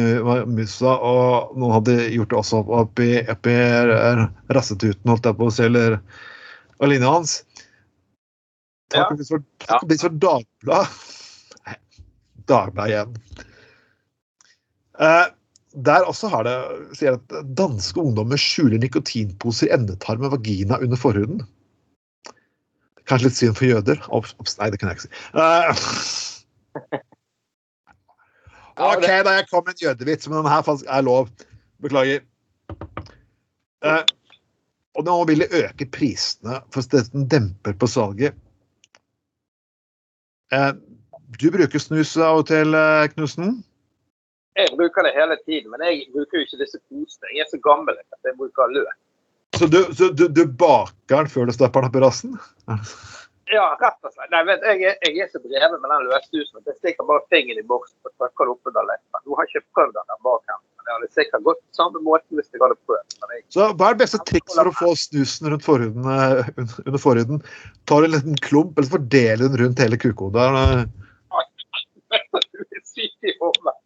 musa, 0.49 0.97
og 0.99 1.53
noen 1.57 1.73
hadde 1.77 2.09
gjort 2.11 2.31
det 2.33 2.39
også 2.41 2.65
oppi, 2.67 3.11
oppi 3.31 3.55
rassetuten, 4.51 5.07
holdt 5.09 5.25
jeg 5.29 5.37
på 5.39 5.47
å 5.47 5.53
si, 5.55 5.63
eller 5.69 6.01
og 6.81 6.89
linja 6.91 7.13
hans. 7.15 7.45
Ja. 8.93 9.07
Takk 9.09 9.23
for, 9.29 9.45
takk 9.65 9.87
for 10.01 10.19
Dagbladet. 10.23 10.89
Dagbladet 12.51 12.93
igjen. 12.93 13.17
Eh, 15.01 15.27
der 15.73 16.05
også 16.05 16.29
har 16.29 16.45
det 16.45 16.57
sier 16.99 17.17
at 17.17 17.37
danske 17.57 18.01
ungdommer 18.01 18.41
skjuler 18.41 18.81
nikotinposer 18.83 19.71
i 19.71 19.75
endetarm 19.79 20.27
og 20.29 20.35
vagina 20.37 20.79
under 20.85 21.01
forhuden. 21.01 21.41
Kanskje 23.09 23.29
litt 23.29 23.39
synd 23.39 23.57
for 23.59 23.71
jøder? 23.71 24.03
Ops, 24.15 24.37
ops, 24.43 24.59
nei, 24.61 24.69
det 24.73 24.83
kan 24.83 24.93
jeg 24.93 25.01
ikke 25.01 25.09
si. 25.09 27.01
Eh, 28.73 28.89
OK, 28.89 29.03
da 29.05 29.35
jeg 29.37 29.45
kom 29.51 29.67
med 29.67 29.75
en 29.75 29.83
jødevits, 29.85 30.29
men 30.31 30.39
den 30.39 30.47
her 30.49 30.63
faktisk 30.65 30.89
er 30.89 31.03
lov. 31.05 31.27
Beklager. 31.85 32.23
Eh, 33.85 33.99
og 34.97 35.05
nå 35.05 35.17
vil 35.29 35.45
de 35.45 35.61
øke 35.61 35.87
prisene 35.93 36.63
for 36.73 36.81
å 36.81 37.03
demper 37.29 37.77
på 37.77 37.89
salget. 37.91 38.39
Eh, 40.53 40.73
du 41.39 41.51
bruker 41.51 41.81
snus 41.81 42.17
av 42.21 42.43
og 42.43 42.49
til, 42.51 42.75
eh, 42.77 43.09
Knutsen? 43.15 43.63
Jeg 44.57 44.69
bruker 44.77 45.07
det 45.07 45.15
hele 45.17 45.37
tiden, 45.47 45.71
men 45.73 45.81
jeg 45.81 46.09
bruker 46.13 46.39
jo 46.39 46.45
ikke 46.45 46.61
disse 46.61 46.79
posene. 46.91 47.31
Jeg 47.33 47.47
er 47.47 47.49
så 47.49 47.61
gammel 47.65 47.97
at 47.97 48.29
jeg 48.29 48.37
bruker 48.37 48.69
løk. 48.75 48.99
Så 49.57 49.69
du, 49.69 49.81
så 49.97 50.11
du, 50.13 50.27
du 50.29 50.45
baker 50.47 51.25
den 51.25 51.31
før 51.33 51.49
du 51.49 51.53
stapper 51.57 51.87
den 51.87 51.97
i 51.97 52.05
rassen? 52.05 52.37
Ja, 53.53 53.67
rett 53.81 54.07
og 54.07 54.13
slett. 54.15 54.31
Nei, 54.33 54.43
vet, 54.49 54.63
jeg, 54.65 54.81
er, 54.89 54.95
jeg 55.05 55.25
er 55.27 55.29
så 55.33 55.41
dreven 55.45 55.81
med 55.83 55.91
den 55.93 56.07
løsdusen 56.09 56.61
at 56.63 56.69
jeg 56.71 56.77
stikker 56.79 57.05
bare 57.09 57.25
fingeren 57.33 57.61
i 57.61 57.67
boksen 57.69 57.99
og 58.09 58.13
trykker 58.21 58.53
opp 58.55 58.71
under 58.71 58.87
leppen. 58.89 59.21
Nå 59.29 59.37
har 59.37 59.49
jeg 59.51 59.61
ikke 59.61 59.75
prøvd 59.77 59.93
den 59.99 60.09
der 60.13 60.21
bak 60.25 60.47
men 60.53 60.87
det 60.89 60.95
hadde 60.97 61.09
sikkert 61.15 61.45
gått 61.47 61.61
samme 61.77 62.01
måte 62.03 62.39
hvis 62.39 62.49
jeg 62.51 62.63
hadde 62.65 62.79
prøvd. 62.89 63.13
Jeg, 63.35 63.45
Så 63.55 63.69
hva 63.77 63.91
er 63.91 63.95
det 63.99 64.03
beste 64.07 64.23
triks 64.31 64.57
for 64.57 64.71
å 64.71 64.75
få 64.79 64.95
snusen 64.99 65.51
rundt 65.53 65.67
forhuden, 65.67 66.09
eh, 66.17 66.49
un- 66.59 66.73
under 66.87 67.03
forhuden? 67.05 67.43
Tar 67.87 68.03
du 68.03 68.09
en 68.09 68.15
liten 68.17 68.41
klump, 68.49 68.73
eller 68.81 68.91
fordeler 68.97 69.45
den 69.45 69.61
rundt 69.63 69.85
hele 69.85 70.01
kukhodet? 70.01 70.49
Eh, 70.63 70.85
du 72.57 72.65
er 72.65 72.83
syk 72.89 73.31
i 73.31 73.37
hodet. 73.39 73.77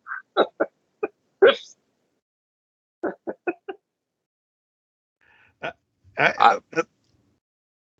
Jeg, 6.17 6.33
jeg, 6.41 6.87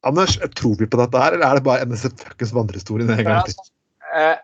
Anders, 0.07 0.37
tror 0.59 0.77
vi 0.81 0.87
på 0.91 0.99
dette 1.01 1.21
her, 1.21 1.35
eller 1.37 1.47
er 1.51 1.59
det 1.59 1.65
bare 1.67 1.87
NSF 1.89 2.15
fuckings 2.23 2.53
vandrehistorien 2.57 3.11
en 3.13 3.25
gang 3.27 3.47
til? 3.49 3.55
Eh, 4.17 4.37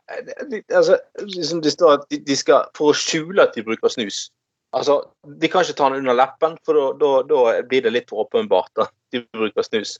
det- 0.50 0.64
altså, 0.74 0.98
liksom 1.22 1.62
det 1.64 1.72
står 1.72 1.92
at 2.00 2.06
de, 2.10 2.18
de 2.18 2.36
skal 2.36 2.66
For 2.76 2.90
å 2.92 2.96
skjule 2.98 3.42
at 3.46 3.54
de 3.54 3.62
bruker 3.64 3.88
snus. 3.88 4.30
Altså, 4.74 4.98
De 5.38 5.48
kan 5.48 5.62
ikke 5.64 5.76
ta 5.78 5.88
den 5.92 6.00
under 6.02 6.14
leppen, 6.16 6.56
for 6.64 6.92
da- 6.98 7.62
blir 7.68 7.82
det 7.82 7.92
litt 7.92 8.08
for 8.10 8.24
åpenbart 8.26 8.70
at 8.80 8.90
de 9.12 9.22
bruker 9.32 9.62
snus. 9.62 9.98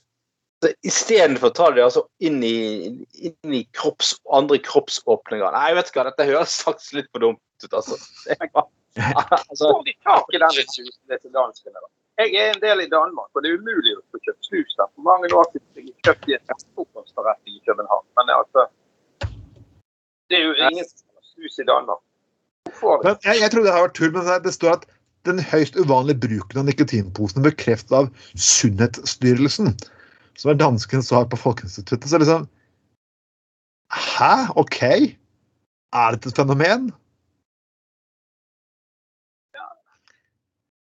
Istedenfor 0.85 1.49
å 1.51 1.53
ta 1.55 1.71
det 1.75 1.83
altså 1.83 2.05
inn 2.23 2.37
i, 2.43 3.05
inn 3.27 3.53
i 3.53 3.63
kropps, 3.75 4.13
andre 4.31 4.59
kroppsåpninger. 4.63 5.51
Nei, 5.51 5.73
vet 5.75 5.89
du 5.91 5.97
hva, 5.99 6.05
dette 6.07 6.27
høres 6.29 6.55
faktisk 6.63 6.93
litt 7.01 7.09
for 7.11 7.19
dumt 7.19 7.39
ut, 7.65 7.73
altså. 7.73 7.97
Det 8.95 9.09
bare- 9.15 9.39
altså 9.49 9.71
de 9.85 9.93
tar 10.05 10.21
ikke 10.21 10.39
den 10.39 10.51
susen, 10.53 10.91
disse 11.09 11.29
danskene? 11.33 11.73
da? 11.81 11.87
Jeg 12.21 12.29
er 12.41 12.51
en 12.53 12.61
del 12.61 12.79
i 12.85 12.89
Danmark, 12.89 13.29
og 13.33 13.41
det 13.41 13.49
er 13.51 13.57
umulig 13.57 13.93
å 13.97 14.01
få 14.13 14.19
kjøpt 14.25 14.45
snus 14.47 14.75
der. 14.77 14.89
For 14.93 15.01
mange 15.07 15.29
år 15.33 15.47
siden 15.51 15.87
jeg 15.89 15.95
kjøpte 16.05 16.29
i 16.31 16.35
en 16.37 16.65
frokostforretning 16.75 17.55
i 17.57 17.63
København. 17.67 18.05
Men 18.19 18.33
altså 18.37 18.67
Det 20.29 20.37
er 20.39 20.43
jo 20.45 20.53
ingen 20.69 20.85
snus 21.31 21.59
i 21.59 21.65
Danmark. 21.71 22.01
Jeg, 23.25 23.35
jeg 23.41 23.49
tror 23.51 23.63
det 23.65 23.73
har 23.73 23.85
vært 23.87 23.95
tull, 23.97 24.11
men 24.13 24.25
det- 24.25 24.43
det 24.45 24.53
står 24.53 24.71
at 24.77 24.85
den 25.25 25.39
høyst 25.39 25.75
uvanlige 25.75 26.19
bruken 26.19 26.57
av 26.59 26.65
nikotinposene 26.65 27.43
bekreftet 27.43 27.91
av 27.97 28.09
Sunnhetsstyrelsen, 28.35 29.73
som 30.37 30.51
er 30.51 30.57
danskens 30.59 31.07
svar 31.09 31.25
på 31.25 31.37
Folkeinstituttet. 31.37 32.09
Så 32.09 32.17
liksom 32.17 32.47
Hæ? 33.93 34.49
OK? 34.55 34.81
Er 35.93 36.11
dette 36.11 36.29
et 36.29 36.35
fenomen? 36.35 36.91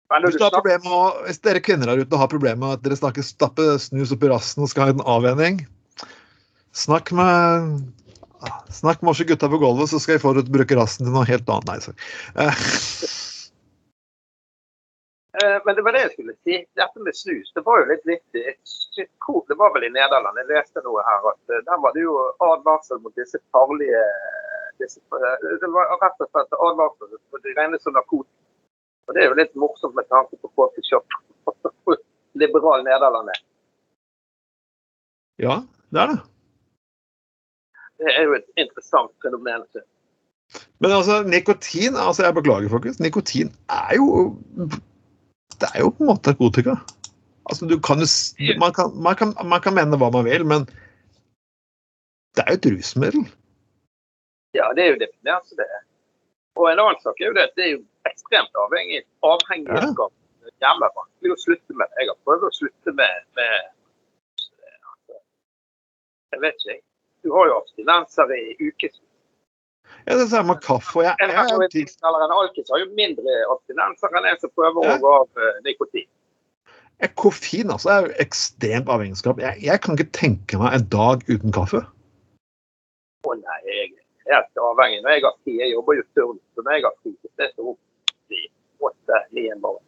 Hvis, 0.11 0.35
med 0.83 1.23
hvis 1.25 1.39
dere 1.39 1.61
kvinner 1.63 1.87
der 1.87 2.01
ute 2.03 2.19
har 2.19 2.27
problemer 2.31 2.59
med 2.59 2.75
at 2.75 2.83
dere 2.83 2.99
snakker 2.99 3.23
stappe 3.23 3.63
snus 3.79 4.11
opp 4.11 4.25
i 4.27 4.31
rassen 4.31 4.65
og 4.65 4.71
skal 4.71 4.89
ha 4.89 4.95
en 4.95 5.05
avvenning, 5.07 5.61
snakk 6.75 7.13
med 7.15 7.79
Snakk 8.69 9.01
med 9.01 9.11
oss 9.11 9.19
gutta 9.19 9.49
på 9.49 9.57
gulvet, 9.57 9.89
så 9.89 9.99
skal 10.01 10.15
jeg 10.15 10.21
få 10.23 10.33
dere 10.33 10.47
til 10.47 10.55
bruke 10.55 10.77
rassen 10.77 11.05
til 11.05 11.13
noe 11.13 11.27
helt 11.29 11.49
annet. 11.53 11.67
Nei. 11.69 11.99
Eh, 12.41 12.63
eh, 15.43 15.57
men 15.65 15.77
det 15.77 15.83
var 15.85 15.93
det 15.93 16.01
jeg 16.07 16.13
skulle 16.15 16.35
si. 16.39 16.57
Dette 16.79 17.05
med 17.05 17.17
snus, 17.17 17.51
det 17.53 17.63
var 17.67 17.83
jo 17.83 17.91
litt 17.91 18.07
viktig. 18.09 18.45
Jeg 18.97 19.07
Det 19.47 19.57
var 19.59 19.75
vel 19.75 19.85
i 19.87 19.93
Nederland 19.93 20.41
jeg 20.41 20.49
leste 20.49 20.81
noe 20.83 21.05
her 21.05 21.29
at 21.31 21.53
eh, 21.53 21.61
der 21.69 21.83
var 21.85 21.93
det 21.93 22.01
jo 22.07 22.17
advarsel 22.49 22.99
mot 23.05 23.13
disse 23.15 23.37
farlige 23.53 24.01
disse, 24.81 24.99
Det 25.61 25.69
var 25.69 25.93
rett 26.01 26.25
og 26.25 26.31
slett 26.33 26.57
advarsel 26.57 27.13
mot 27.13 27.45
det 27.45 27.57
regnes 27.59 27.85
som 27.85 27.93
narkotika. 27.93 28.40
Og 29.07 29.15
det 29.15 29.23
er 29.23 29.31
jo 29.31 29.37
litt 29.39 29.55
morsomt 29.59 29.95
med 29.97 30.07
tanke 30.11 30.37
på 30.41 30.51
coffee 30.55 30.85
shop. 30.87 31.05
Liberal 32.41 32.83
Nederland 32.85 33.31
er. 33.33 33.41
ja, 35.41 35.55
det 35.89 36.01
er 36.01 36.13
det. 36.13 36.19
Det 38.01 38.13
er 38.17 38.23
jo 38.25 38.37
et 38.37 38.47
interessant 38.57 39.11
fenomen. 39.21 39.65
Men 40.81 40.91
altså, 40.91 41.21
nikotin 41.23 41.95
altså 41.95 42.25
Jeg 42.25 42.33
beklager, 42.33 42.69
folkens. 42.69 42.99
Nikotin 42.99 43.51
er 43.69 43.95
jo 43.95 44.07
Det 45.61 45.69
er 45.75 45.83
jo 45.83 45.91
på 45.91 46.03
en 46.03 46.09
måte 46.09 46.31
narkotika. 46.31 46.75
Altså, 47.49 47.65
du 47.65 47.77
kan 47.79 48.01
jo 48.01 48.07
man 48.59 48.73
kan, 48.73 48.95
man, 48.95 49.15
kan, 49.15 49.33
man 49.45 49.61
kan 49.61 49.75
mene 49.75 49.97
hva 49.97 50.09
man 50.13 50.25
vil, 50.25 50.45
men 50.45 50.65
det 52.35 52.43
er 52.45 52.53
jo 52.53 52.59
et 52.59 52.67
rusmiddel. 52.73 53.23
Ja, 54.55 54.71
det 54.75 54.83
er 54.83 54.89
jo 54.93 55.01
definert 55.03 55.47
som 55.47 55.57
det. 55.59 55.67
er. 55.77 55.83
Og 56.55 56.71
en 56.71 56.79
annen 56.83 57.01
sak 57.03 57.19
er 57.19 57.29
jo 57.29 57.35
det 57.37 57.47
at 57.49 57.55
det 57.57 57.65
er 57.65 57.73
jo 57.75 57.81
ekstremt 58.31 58.55
avhengig 58.55 59.03
av 59.21 60.11
Jævla 60.61 60.89
vanskelig 60.95 61.33
å 61.33 61.39
slutte 61.41 61.75
med. 61.77 61.89
Jeg 61.99 62.09
har 62.09 62.17
prøvd 62.25 62.43
å 62.47 62.51
slutte 62.53 62.93
med, 62.97 63.25
med 63.37 63.53
altså, 64.89 65.19
Jeg 66.33 66.41
vet 66.41 66.55
ikke, 66.57 66.71
jeg. 66.71 66.81
Du 67.21 67.33
har 67.35 67.49
jo 67.49 67.57
abstinenser 67.59 68.33
i 68.33 68.55
ukevis. 68.57 68.97
Ja, 70.07 70.15
det 70.17 70.29
samme 70.31 70.55
med 70.55 70.63
kaffe. 70.65 71.03
Jeg, 71.05 71.13
jeg, 71.19 71.29
jeg, 71.75 71.87
eller 72.07 72.25
en 72.25 72.33
alkis 72.33 72.71
har 72.73 72.81
jo 72.81 72.89
mindre 72.97 73.37
abstinenser 73.53 74.17
enn 74.17 74.29
en 74.31 74.41
som 74.41 74.53
prøver 74.57 74.81
å 74.81 74.97
gå 75.03 75.13
av 75.19 75.43
eh, 75.43 75.59
nikotin. 75.67 76.09
koffein 77.21 77.73
altså, 77.73 77.93
er 77.93 78.07
jo 78.07 78.15
ekstremt 78.25 78.89
avhengigskap. 78.89 79.41
Jeg, 79.41 79.61
jeg 79.65 79.83
kan 79.85 79.97
ikke 79.97 80.17
tenke 80.17 80.61
meg 80.61 80.77
en 80.77 80.89
dag 80.93 81.25
uten 81.29 81.53
kaffe. 81.53 81.83
Å 83.29 83.37
nei, 83.37 83.61
jeg 83.67 83.91
er 83.91 84.33
helt 84.33 84.65
avhengig. 84.71 85.03
Når 85.05 85.17
jeg 85.17 85.25
har 85.27 85.39
tid, 85.45 85.61
jeg 85.61 85.73
jobber 85.75 86.01
jo 86.01 86.09
turnus, 86.17 86.43
så 86.55 86.65
når 86.65 86.77
jeg 86.77 86.87
har 86.89 86.99
tid, 87.01 87.17
så 87.21 87.33
er 87.37 87.53
det 87.53 87.69
opp 87.73 87.81
i 88.81 88.89
åtte-ni 88.89 89.47
en 89.53 89.61
morgen. 89.63 89.83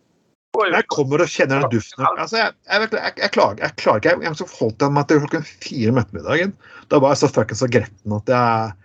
Jeg 0.53 0.85
kommer 0.93 1.23
og 1.23 1.31
kjenner 1.33 1.63
den 1.63 1.71
duften. 1.73 2.05
Altså, 2.11 2.37
jeg, 2.37 2.53
jeg, 2.69 2.89
jeg, 2.93 3.13
jeg, 3.23 3.31
klager, 3.33 3.61
jeg 3.63 3.75
klager 3.81 4.01
ikke. 4.03 4.11
Jeg, 4.21 4.33
jeg 4.37 4.49
holdt 4.59 4.85
meg 4.93 5.07
til 5.09 5.21
klokken 5.23 5.47
fire 5.49 5.93
om 5.93 6.01
ettermiddagen. 6.03 6.53
Da 6.93 6.99
var 7.01 7.15
jeg 7.15 7.23
så 7.23 7.29
fuckings 7.33 7.63
så 7.63 7.69
gretten 7.73 8.13
at 8.13 8.29
jeg, 8.29 8.75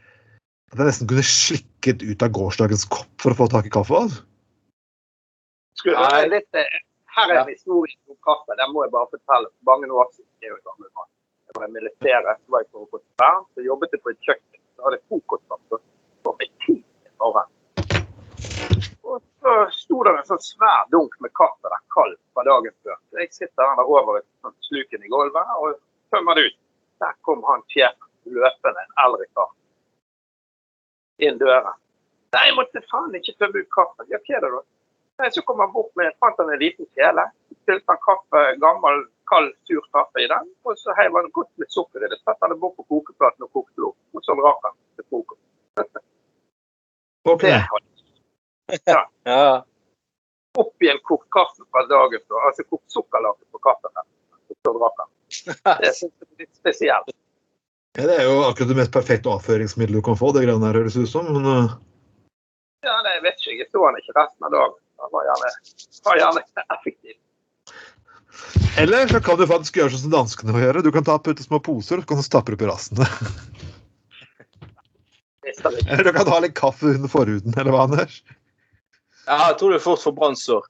at 0.72 0.80
jeg 0.80 0.88
nesten 0.88 1.10
kunne 1.10 1.26
slikket 1.28 2.04
ut 2.06 2.24
av 2.24 2.32
gårsdagens 2.38 2.86
kopp 2.88 3.12
for 3.20 3.36
å 3.36 3.40
få 3.42 3.50
tak 3.52 3.68
i 3.68 3.74
kaffe. 3.74 4.00
Altså. 4.00 4.24
Skulle 5.76 6.08
litt, 6.32 6.48
eh, 6.56 6.80
her 7.18 7.34
er 7.34 7.42
en 7.42 7.52
historie 7.52 8.00
om 8.08 8.16
kaffe. 8.24 8.56
Den 8.56 8.72
må 8.72 8.86
jeg 8.86 8.94
bare 8.96 9.12
fortelle. 9.12 9.52
For 9.52 9.68
mange 9.74 9.92
år 9.92 10.08
siden 10.16 10.48
jeg. 10.48 10.56
Jeg 11.48 11.56
var 11.56 11.68
i 11.68 11.72
militæret, 11.76 12.40
så 12.44 12.52
var 12.52 12.64
jeg 12.64 12.72
på 12.72 12.82
Rotterdam, 12.84 13.44
så 13.52 13.64
jobbet 13.64 13.92
jeg 13.92 14.00
på 14.04 14.12
et 14.12 14.24
kjøkken. 14.24 14.60
Så 14.72 14.84
hadde 14.84 14.98
jeg 14.98 15.04
frokostvakt 15.08 15.78
var 16.24 16.42
jeg 16.44 16.50
tid 16.64 16.80
i 16.80 17.12
morgen. 17.20 17.48
Og 19.04 19.22
så 19.48 19.70
sto 19.72 20.02
det 20.04 20.12
en 20.12 20.26
sånn 20.28 20.42
svær 20.44 20.88
dunk 20.92 21.14
med 21.24 21.32
kaffe 21.38 21.70
der 21.72 21.84
kald 21.94 22.16
fra 22.36 22.44
dagen 22.44 22.74
før. 22.84 22.96
Så 23.08 23.22
jeg 23.22 23.30
sitter 23.32 23.70
der 23.78 23.92
over 23.96 24.18
et 24.20 24.26
sånt 24.44 24.68
sluken 24.68 25.04
i 25.04 25.12
gulvet 25.12 25.52
og 25.56 25.78
tømmer 26.12 26.36
det 26.36 26.48
ut. 26.50 26.58
Der 27.00 27.14
kom 27.24 27.44
han 27.48 27.62
sjefen 27.72 28.08
løpende, 28.28 28.82
en 28.84 28.96
eldre 29.04 29.28
kar, 29.38 29.52
inn 31.24 31.38
døren. 31.40 31.78
Nei, 32.34 32.42
jeg 32.50 32.56
måtte 32.58 32.82
faen 32.90 33.16
ikke 33.16 33.36
tømme 33.40 33.62
ut 33.62 33.70
kaffen. 33.72 34.10
Ja, 34.12 34.20
hva 34.20 34.36
er 34.36 34.44
det 34.44 34.52
da? 34.52 34.62
Nei, 35.22 35.30
Så 35.32 35.42
kom 35.48 35.62
han 35.64 35.72
bort 35.72 35.94
med 35.96 36.12
fant 36.20 36.36
han 36.42 36.52
en 36.52 36.60
liten 36.60 36.90
kjele. 36.98 37.24
Fylte 37.64 37.94
han 37.94 38.02
kaffe, 38.04 38.42
gammel, 38.60 39.06
kald, 39.32 39.54
sur 39.70 39.86
kaffe 39.96 40.26
i 40.26 40.28
den. 40.28 40.52
Og 40.68 40.76
så 40.82 40.92
heiv 41.00 41.16
han 41.16 41.32
godt 41.38 41.50
med 41.56 41.72
sukker 41.72 42.04
i 42.04 42.12
det. 42.12 42.20
Satte 42.20 42.44
han 42.44 42.52
det 42.52 42.60
bort 42.60 42.76
på 42.76 42.84
kokeplaten 42.92 43.48
og 43.48 43.54
kokte 43.56 43.80
det 43.80 43.88
opp. 43.88 43.98
Og 44.12 44.26
så 44.26 44.36
rakk 44.36 44.68
han 44.68 44.76
til 44.98 45.08
frokost. 45.08 46.02
Ok. 47.24 47.48
Det 47.48 47.87
hadde 48.68 48.98
Ja. 49.24 49.64
oppi 50.58 50.88
en 50.90 50.98
kokt 51.06 51.28
kaffe 51.34 51.64
fra 51.70 51.84
dagen 51.90 52.22
før. 52.26 52.48
Altså 52.50 52.64
kokt 52.66 52.90
sukkerlake 52.92 53.44
på 53.52 53.60
kaffen. 53.62 53.94
Det 54.48 54.56
jeg 55.84 55.92
er 55.92 56.40
litt 56.40 56.54
spesielt. 56.56 57.14
Ja, 57.98 58.06
det 58.06 58.16
er 58.20 58.26
jo 58.28 58.42
akkurat 58.46 58.70
det 58.70 58.78
mest 58.78 58.92
perfekte 58.94 59.30
avføringsmiddelet 59.32 60.00
du 60.00 60.06
kan 60.06 60.18
få. 60.18 60.32
det 60.32 60.44
greiene 60.46 60.64
der 60.66 60.80
høres 60.80 60.96
ut 60.96 61.10
som. 61.10 61.30
Men, 61.34 61.46
uh, 61.46 61.78
Ja, 62.86 62.94
nei, 63.04 63.16
jeg 63.18 63.24
vet 63.26 63.40
ikke. 63.42 63.56
Jeg 63.58 63.70
så 63.72 63.84
han 63.84 63.98
ikke 63.98 64.14
resten 64.18 64.46
av 64.48 64.54
dagen. 64.54 64.76
Han 65.02 65.14
var 65.14 65.26
gjerne, 65.28 65.50
var 66.06 66.20
gjerne 66.22 66.44
effektiv. 66.76 67.16
eller 68.78 69.10
så 69.10 69.20
kan 69.22 69.38
du 69.38 69.46
faktisk 69.50 69.78
gjøre 69.78 69.92
sånn 69.94 70.04
som 70.06 70.14
danskene 70.14 70.54
vil 70.54 70.66
gjøre. 70.66 70.84
Du 70.86 70.92
kan 70.94 71.06
ta 71.06 71.18
putte 71.22 71.42
små 71.46 71.58
poser 71.62 71.98
og 71.98 72.06
så 72.06 72.12
kan 72.12 72.22
du 72.22 72.26
stappe 72.26 72.54
opp 72.54 72.62
i 72.62 72.70
rassen. 72.70 73.02
Visste 75.46 75.70
det 75.70 75.82
ikke. 75.82 75.90
Eller 75.94 76.04
du 76.04 76.12
kan 76.18 76.32
ha 76.34 76.40
litt 76.44 76.56
kaffe 76.58 76.94
under 76.94 77.10
forhuden, 77.10 77.54
eller 77.58 77.74
hva, 77.74 77.86
Anders? 77.88 78.20
Ja, 79.28 79.50
jeg 79.50 79.58
tror 79.60 79.72
du 79.74 79.80
fort 79.82 80.02
får 80.02 80.14
brannsår. 80.16 80.68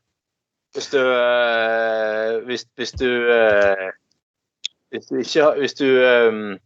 Hvis 0.77 0.91
du 0.93 0.99
eh, 1.01 2.39
hvis, 2.45 2.67
hvis 2.77 2.91
du 3.01 3.09
eh, 3.33 3.89
Hvis 4.93 5.07
du 5.09 5.15
ikke 5.17 5.45
har 5.45 5.57
Hvis 5.57 5.75
du 5.79 5.87
eh, 5.87 6.59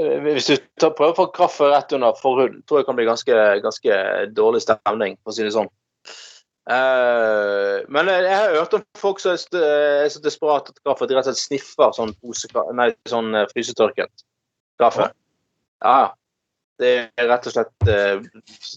hvis 0.00 0.46
du 0.46 0.54
tar, 0.80 0.94
prøver 0.96 1.12
å 1.12 1.18
få 1.18 1.26
kaffe 1.34 1.66
rett 1.68 1.92
under 1.92 2.16
forhuden, 2.16 2.62
tror 2.64 2.80
jeg 2.80 2.86
kan 2.88 2.96
bli 2.96 3.04
ganske, 3.04 3.34
ganske 3.60 3.96
dårlig 4.32 4.62
stemning, 4.64 5.18
for 5.20 5.32
å 5.32 5.34
si 5.36 5.44
det 5.44 5.50
sånn. 5.52 5.68
Uh, 6.70 7.82
men 7.92 8.08
jeg, 8.08 8.30
har 8.30 8.54
hørt 8.54 8.78
om 8.78 8.84
folk 8.96 9.20
som 9.20 9.34
er 9.34 10.08
så 10.08 10.22
desperate 10.24 10.72
etter 10.72 10.86
kaffe 10.86 11.04
at 11.04 11.10
de 11.10 11.18
rett 11.18 11.28
og 11.28 11.34
slett 11.34 11.42
sniffer 11.42 11.92
sånn, 11.98 12.14
pose, 12.22 12.48
nei, 12.78 12.88
sånn 13.10 13.34
frysetørket 13.50 14.24
kaffe. 14.80 15.10
Ja. 15.84 16.14
Det 16.80 16.90
er 17.20 17.28
rett 17.28 17.46
og 17.48 17.52
slett 17.52 17.88
eh, 17.92 18.22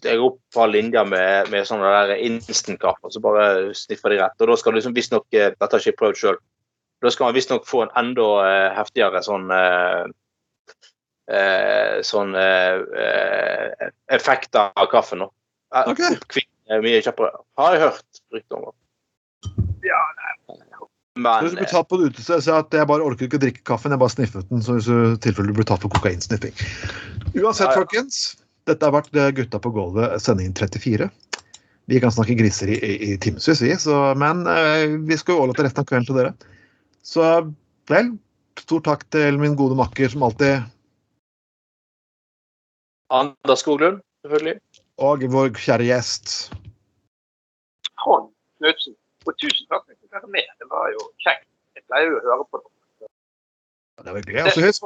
Jeg 0.04 0.20
går 0.20 0.26
opp 0.28 0.40
fra 0.54 0.66
linja 0.68 1.06
med, 1.08 1.52
med 1.54 1.68
sånne 1.68 1.92
der 1.94 2.18
instant-kaffe, 2.26 3.08
og 3.08 3.14
så 3.16 3.22
bare 3.24 3.46
sniffer 3.78 4.12
de 4.12 4.20
rett. 4.20 4.36
Og 4.44 4.52
da 4.52 4.58
skal 4.60 4.74
du 4.74 4.80
liksom 4.80 4.96
visstnok 4.98 5.28
eh, 5.38 5.54
Dette 5.54 5.70
har 5.72 5.80
jeg 5.80 5.94
ikke 5.94 6.02
prøvd 6.04 6.20
sjøl. 6.20 6.42
Da 7.04 7.12
skal 7.12 7.30
man 7.30 7.38
visstnok 7.38 7.66
få 7.68 7.86
en 7.86 7.96
enda 8.00 8.28
eh, 8.48 8.70
heftigere 8.78 9.24
sånn 9.24 9.50
eh, 9.56 10.04
eh, 11.32 11.98
Sånn 12.04 12.36
effekt 14.12 14.56
av 14.60 14.88
kaffen. 14.92 15.24
nå. 15.24 15.32
Okay. 15.74 16.18
Ok. 16.20 16.28
Kvikk, 16.36 16.50
mye 16.84 17.02
kjappere. 17.04 17.32
Har 17.60 17.76
jeg 17.76 17.86
hørt 17.88 18.24
rykter 18.36 18.60
om. 18.60 18.76
Ja, 19.84 20.00
Men 21.16 21.44
Hvis 21.44 21.54
du 21.54 21.60
blir 21.60 21.70
tatt 21.70 21.90
på 21.92 21.98
et 22.00 22.08
utested, 22.10 22.42
si 22.42 22.50
at 22.50 22.74
jeg 22.74 22.90
bare 22.90 23.06
orker 23.06 23.28
ikke 23.28 23.38
å 23.38 23.42
drikke 23.44 23.62
kaffen, 23.70 23.94
jeg 23.94 24.02
bare 24.02 24.14
sniffet 24.16 24.48
den. 24.50 24.64
Så 24.66 24.80
hvis 24.80 24.88
du 24.90 25.20
tilfelle 25.22 25.52
du 25.52 25.58
blir 25.60 25.68
tatt 25.70 25.84
på 25.84 25.92
kokainsniffing. 25.94 26.56
Uansett, 27.38 27.68
Ja, 27.68 27.70
ja. 27.70 27.76
folkens. 27.78 28.22
Dette 28.66 28.88
har 28.88 28.96
vært 28.96 29.14
eh, 29.20 29.30
Gutta 29.38 29.60
på 29.62 29.70
gulvet, 29.76 30.16
sending 30.24 30.56
34. 30.58 31.10
Vi 31.92 32.00
kan 32.00 32.14
snakke 32.16 32.38
griser 32.40 32.72
i, 32.72 32.80
i, 32.80 32.94
i 33.12 33.18
timevis, 33.22 33.62
vi. 33.62 33.76
Så, 33.78 33.94
men 34.18 34.42
eh, 34.50 34.88
vi 35.06 35.18
skal 35.20 35.36
jo 35.36 35.44
overlate 35.44 35.68
resten 35.68 35.84
av 35.84 35.90
kvelden 35.92 36.08
til 36.10 36.18
dere. 36.18 36.34
Så 37.06 37.28
vel, 37.92 38.14
stor 38.64 38.82
takk 38.88 39.04
til 39.14 39.38
min 39.42 39.58
gode 39.60 39.78
makker 39.78 40.10
som 40.10 40.24
alltid, 40.26 40.64
Anders 43.14 43.62
Skoglund, 43.62 44.00
selvfølgelig. 44.26 44.58
og 45.06 45.26
vår 45.30 45.52
kjære 45.62 45.86
gjest. 45.92 46.32
Hånd 48.02 48.32
Knutsen. 48.58 48.96
Og 49.28 49.36
tusen 49.38 49.68
takk 49.70 49.86
var 50.22 50.30
med. 50.36 50.54
Det 50.60 50.68
var 50.70 50.92
jo 50.94 51.08
kjekt. 51.26 51.48
Jeg 51.78 51.84
pleier 51.90 52.12
jo 52.12 52.20
å 52.20 52.26
høre 52.28 52.46
på 52.50 52.62
dere. 52.62 53.10
Det 54.04 54.12
var 54.12 54.20
hyggelig. 54.20 54.44
Altså, 54.44 54.62
husk. 54.68 54.82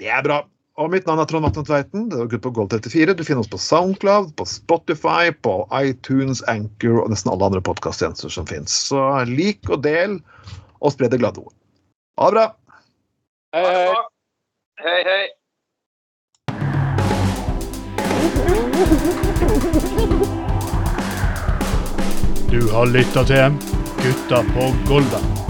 Det 0.00 0.08
er 0.10 0.22
bra. 0.26 0.38
Og 0.80 0.88
mitt 0.88 1.04
navn 1.06 1.20
er 1.20 1.28
Trond 1.28 1.44
Vatne 1.44 1.64
Tveiten. 1.68 2.06
Det 2.08 2.16
er 2.16 2.30
Gutt 2.32 2.44
på 2.46 2.52
Gold 2.56 2.72
34. 2.72 3.14
Du 3.18 3.24
finner 3.28 3.44
oss 3.44 3.50
på 3.52 3.60
Soundcloud, 3.60 4.32
på 4.40 4.46
Spotify, 4.48 5.28
på 5.44 5.68
iTunes, 5.76 6.40
Anchor 6.48 7.02
og 7.02 7.12
nesten 7.12 7.32
alle 7.34 7.50
andre 7.50 7.60
podkasttjenester 7.64 8.32
som 8.32 8.48
fins. 8.48 8.72
Så 8.88 9.02
lik 9.28 9.68
og 9.68 9.84
del, 9.84 10.16
og 10.80 10.94
spre 10.96 11.12
det 11.12 11.20
glade 11.20 11.44
ord. 11.44 11.52
Ha 12.18 12.32
det 12.32 12.34
bra! 12.38 12.46
Hei, 13.52 13.64
hei. 13.68 13.92
Hei, 14.82 15.00
hei. 15.06 15.24
Du 22.52 22.60
har 22.72 22.86
lytta 22.86 23.24
til 23.28 23.81
Gutta 24.02 24.42
på 24.54 24.74
Golda. 24.88 25.41